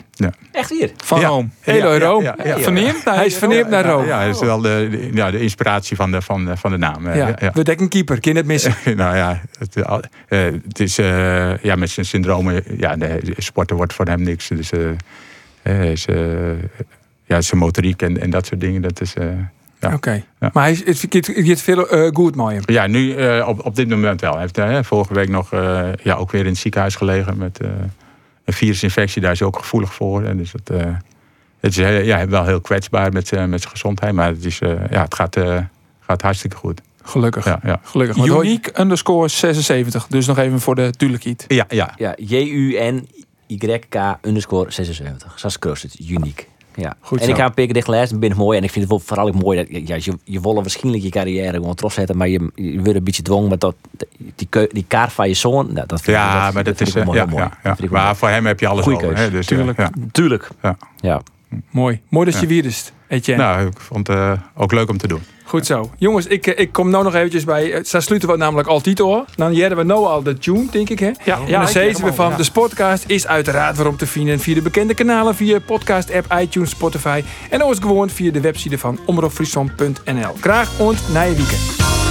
Echt 0.52 0.70
hier. 0.70 0.92
Van 1.04 1.20
Ja. 1.20 1.28
Rome. 1.28 1.48
Eloy 1.64 1.94
Ja, 1.94 1.94
ja, 1.94 2.06
Room. 2.06 2.24
ja, 2.24 2.36
ja. 2.44 2.58
Verneemd? 2.60 3.04
Hij 3.04 3.26
is 3.26 3.36
verneemd 3.38 3.70
naar 3.70 3.86
Rome. 3.86 4.06
Ja, 4.08 4.26
dat 4.26 4.36
is 4.36 4.42
wel 4.42 4.62
de, 4.62 4.88
de- 4.92 5.10
ja, 5.14 5.32
de 5.32 5.40
inspiratie 5.42 5.96
van 5.96 6.12
de, 6.12 6.22
van, 6.22 6.46
de- 6.46 6.58
van 6.58 6.72
de 6.72 6.78
naam. 6.78 7.06
Ja, 7.08 7.14
ja, 7.16 7.36
ja. 7.40 7.52
we 7.54 7.64
dekken 7.64 7.90
keeper. 7.90 8.18
Het 8.22 8.46
missen? 8.46 8.76
nou 8.96 9.16
ja, 9.16 9.42
het, 9.60 9.76
eh, 10.28 10.40
het 10.68 10.80
is 10.80 10.98
eh, 10.98 11.58
ja, 11.58 11.76
met 11.76 11.90
zijn 11.90 12.06
syndromen. 12.06 12.64
Ja, 12.78 12.96
de 12.96 13.34
sporten 13.38 13.76
wordt 13.76 13.94
voor 13.94 14.06
hem 14.06 14.22
niks. 14.22 14.48
Dus 14.48 14.72
eh, 14.72 14.90
eh, 15.62 15.92
is, 15.92 16.06
eh, 16.06 16.18
ja, 17.26 17.42
zijn 17.42 17.60
motoriek 17.62 18.02
en, 18.02 18.22
en 18.22 18.30
dat 18.30 18.46
soort 18.46 18.62
dingen. 18.62 18.82
Dat 18.82 19.02
is, 19.02 19.14
eh, 19.14 19.26
Ja. 19.80 19.94
Oké. 19.94 20.24
Ja. 20.40 20.50
Maar 20.54 20.64
hij 20.64 20.72
is, 20.72 20.80
het, 20.86 21.14
het, 21.14 21.28
het 21.28 21.48
gaat 21.48 21.62
veel 21.62 21.90
eh, 21.90 22.10
goed 22.14 22.36
met 22.36 22.48
hem. 22.48 22.62
Ja, 22.66 22.88
nu 22.88 23.14
eh, 23.16 23.48
op, 23.48 23.66
op 23.66 23.76
dit 23.76 23.90
moment 23.90 24.22
wel. 24.22 24.32
Hij 24.32 24.42
heeft 24.42 24.58
eh, 24.58 24.80
vorige 24.84 25.14
week 25.14 25.30
nog 25.30 25.54
eh, 25.54 25.88
ja, 26.04 26.16
ook 26.16 26.32
weer 26.32 26.42
in 26.42 26.48
het 26.48 26.58
ziekenhuis 26.58 26.96
gelegen 26.96 27.38
met 27.38 27.60
eh, 27.62 27.70
een 28.46 28.54
virusinfectie. 28.54 29.22
Daar 29.22 29.32
is 29.32 29.40
hij 29.40 29.48
ook 29.48 29.58
gevoelig 29.58 29.94
voor. 29.94 30.24
En 30.24 30.38
dus 30.38 30.52
het, 30.52 30.70
eh, 30.70 30.86
het 31.60 31.72
is 31.72 31.78
heel- 31.78 32.04
ja, 32.04 32.28
wel 32.28 32.46
heel 32.46 32.62
kwetsbaar 32.62 33.12
met, 33.12 33.28
zijn- 33.28 33.50
met 33.50 33.60
zijn 33.60 33.72
gezondheid. 33.72 34.14
Maar 34.14 34.28
het, 34.28 34.46
is, 34.46 34.60
eh, 34.60 34.70
ja, 34.90 35.02
het 35.02 35.16
gaat, 35.16 35.36
eh, 35.36 35.58
gaat 36.00 36.22
hartstikke 36.22 36.56
goed. 36.56 36.82
Gelukkig. 37.04 37.46
Ja, 37.46 37.60
ja. 37.64 37.80
Gelukkig. 37.84 38.16
Want 38.18 38.30
hoor- 38.30 38.46
Unique 38.46 38.82
underscore 38.82 39.28
76. 39.28 40.08
Dus 40.08 40.26
nog 40.28 40.38
even 40.38 40.60
voor 40.60 40.76
de 40.76 40.82
duidelijkheid. 40.98 41.46
ja, 41.48 41.66
ja. 41.70 41.94
Ja, 41.98 42.14
J-U-N-Y-K 42.18 43.96
underscore 44.22 44.72
76. 44.72 45.40
Zo 45.40 45.48
is 45.72 45.84
het, 45.84 46.00
uniek. 46.10 46.49
Ja. 46.76 46.96
Goed 47.00 47.20
en 47.20 47.26
zo. 47.26 47.32
ik 47.32 47.38
ga 47.38 47.46
een 47.46 47.54
paar 47.54 47.68
dicht 47.68 47.88
lezen, 47.88 48.20
ben 48.20 48.36
mooi. 48.36 48.58
En 48.58 48.64
ik 48.64 48.72
vind 48.72 48.90
het 48.90 49.04
vooral 49.04 49.28
ook 49.28 49.42
mooi 49.42 49.58
dat 49.58 49.88
ja, 49.88 49.96
je, 49.96 50.18
je 50.24 50.42
wil 50.42 50.56
waarschijnlijk 50.56 51.04
je 51.04 51.10
carrière 51.10 51.58
gewoon 51.58 51.76
trots 51.76 51.96
zetten, 51.96 52.18
maar 52.18 52.28
je, 52.28 52.52
je 52.56 52.80
wordt 52.80 52.96
een 52.96 53.04
beetje 53.04 53.22
dwongen 53.22 53.50
met 53.50 53.62
dat, 53.62 53.76
die, 54.36 54.48
die 54.72 54.86
kaart 54.88 55.14
van 55.14 55.28
je 55.28 55.34
zoon. 55.34 55.74
Nou, 55.74 55.88
dat 55.88 56.02
vind 56.02 56.18
ik, 56.18 56.24
ja 56.24 56.46
dat, 56.46 56.54
maar 56.54 56.64
dat, 56.64 56.82
is. 56.82 56.88
ik 56.88 56.94
wel 56.94 57.04
eh, 57.04 57.10
heel 57.12 57.20
ja, 57.20 57.26
mooi. 57.26 57.44
ja, 57.44 57.58
ja. 57.64 57.76
Ik 57.80 57.90
Maar 57.90 58.16
voor 58.16 58.30
hem 58.30 58.46
heb 58.46 58.60
je 58.60 58.68
alles 58.68 58.84
Goeie 58.84 58.98
over. 58.98 59.18
Hè, 59.18 59.32
dus, 59.32 59.48
eh, 59.48 59.58
Tuurlijk. 59.58 59.78
ja. 59.78 59.90
mooi. 59.96 60.10
Tuurlijk. 60.12 60.50
Ja. 60.62 60.78
Ja. 60.96 61.22
Mooi. 61.70 62.02
Mooi 62.10 62.32
dat 62.32 62.40
je 62.40 62.48
Ja. 62.48 62.92
Etienne. 63.10 63.44
Nou, 63.44 63.68
ik 63.68 63.80
vond 63.80 64.08
het 64.08 64.18
eh, 64.18 64.32
ook 64.56 64.72
leuk 64.72 64.90
om 64.90 64.98
te 64.98 65.08
doen. 65.08 65.22
Goed 65.44 65.66
zo. 65.66 65.90
Jongens, 65.98 66.26
ik, 66.28 66.48
eh, 66.48 66.60
ik 66.60 66.72
kom 66.72 66.90
nou 66.90 67.04
nog 67.04 67.16
eventjes 67.16 67.44
bij... 67.44 67.74
eh, 67.74 67.84
Daar 67.92 68.02
sluiten 68.02 68.30
we 68.30 68.38
namelijk 68.38 68.68
altijd 68.68 69.00
hoor. 69.00 69.26
Dan 69.36 69.54
jaren 69.54 69.78
we 69.78 69.84
nou 69.84 70.06
al 70.06 70.24
de 70.24 70.38
tune, 70.38 70.66
denk 70.72 70.90
ik 70.90 71.00
hè. 71.00 71.12
Ja, 71.26 71.40
en 71.46 71.52
dan 71.52 71.68
zeggen 71.68 72.06
we 72.06 72.14
van, 72.14 72.30
ja. 72.30 72.36
de 72.38 72.44
Sportcast 72.44 73.04
is 73.08 73.28
uiteraard 73.28 73.76
waarom 73.76 73.98
te 73.98 74.08
vinden 74.08 74.40
via 74.40 74.54
de 74.54 74.62
bekende 74.62 74.94
kanalen, 74.94 75.36
via 75.36 75.60
podcast-app, 75.60 76.34
iTunes, 76.42 76.70
Spotify 76.70 77.24
en 77.50 77.64
ook 77.64 77.76
gewoon 77.76 78.10
via 78.10 78.32
de 78.32 78.42
website 78.42 78.78
van 78.78 79.00
omroepfriesland.nl. 79.06 80.34
Graag 80.42 80.80
ont 80.80 81.02
na 81.14 81.22
je 81.22 81.36
weekend. 81.36 82.09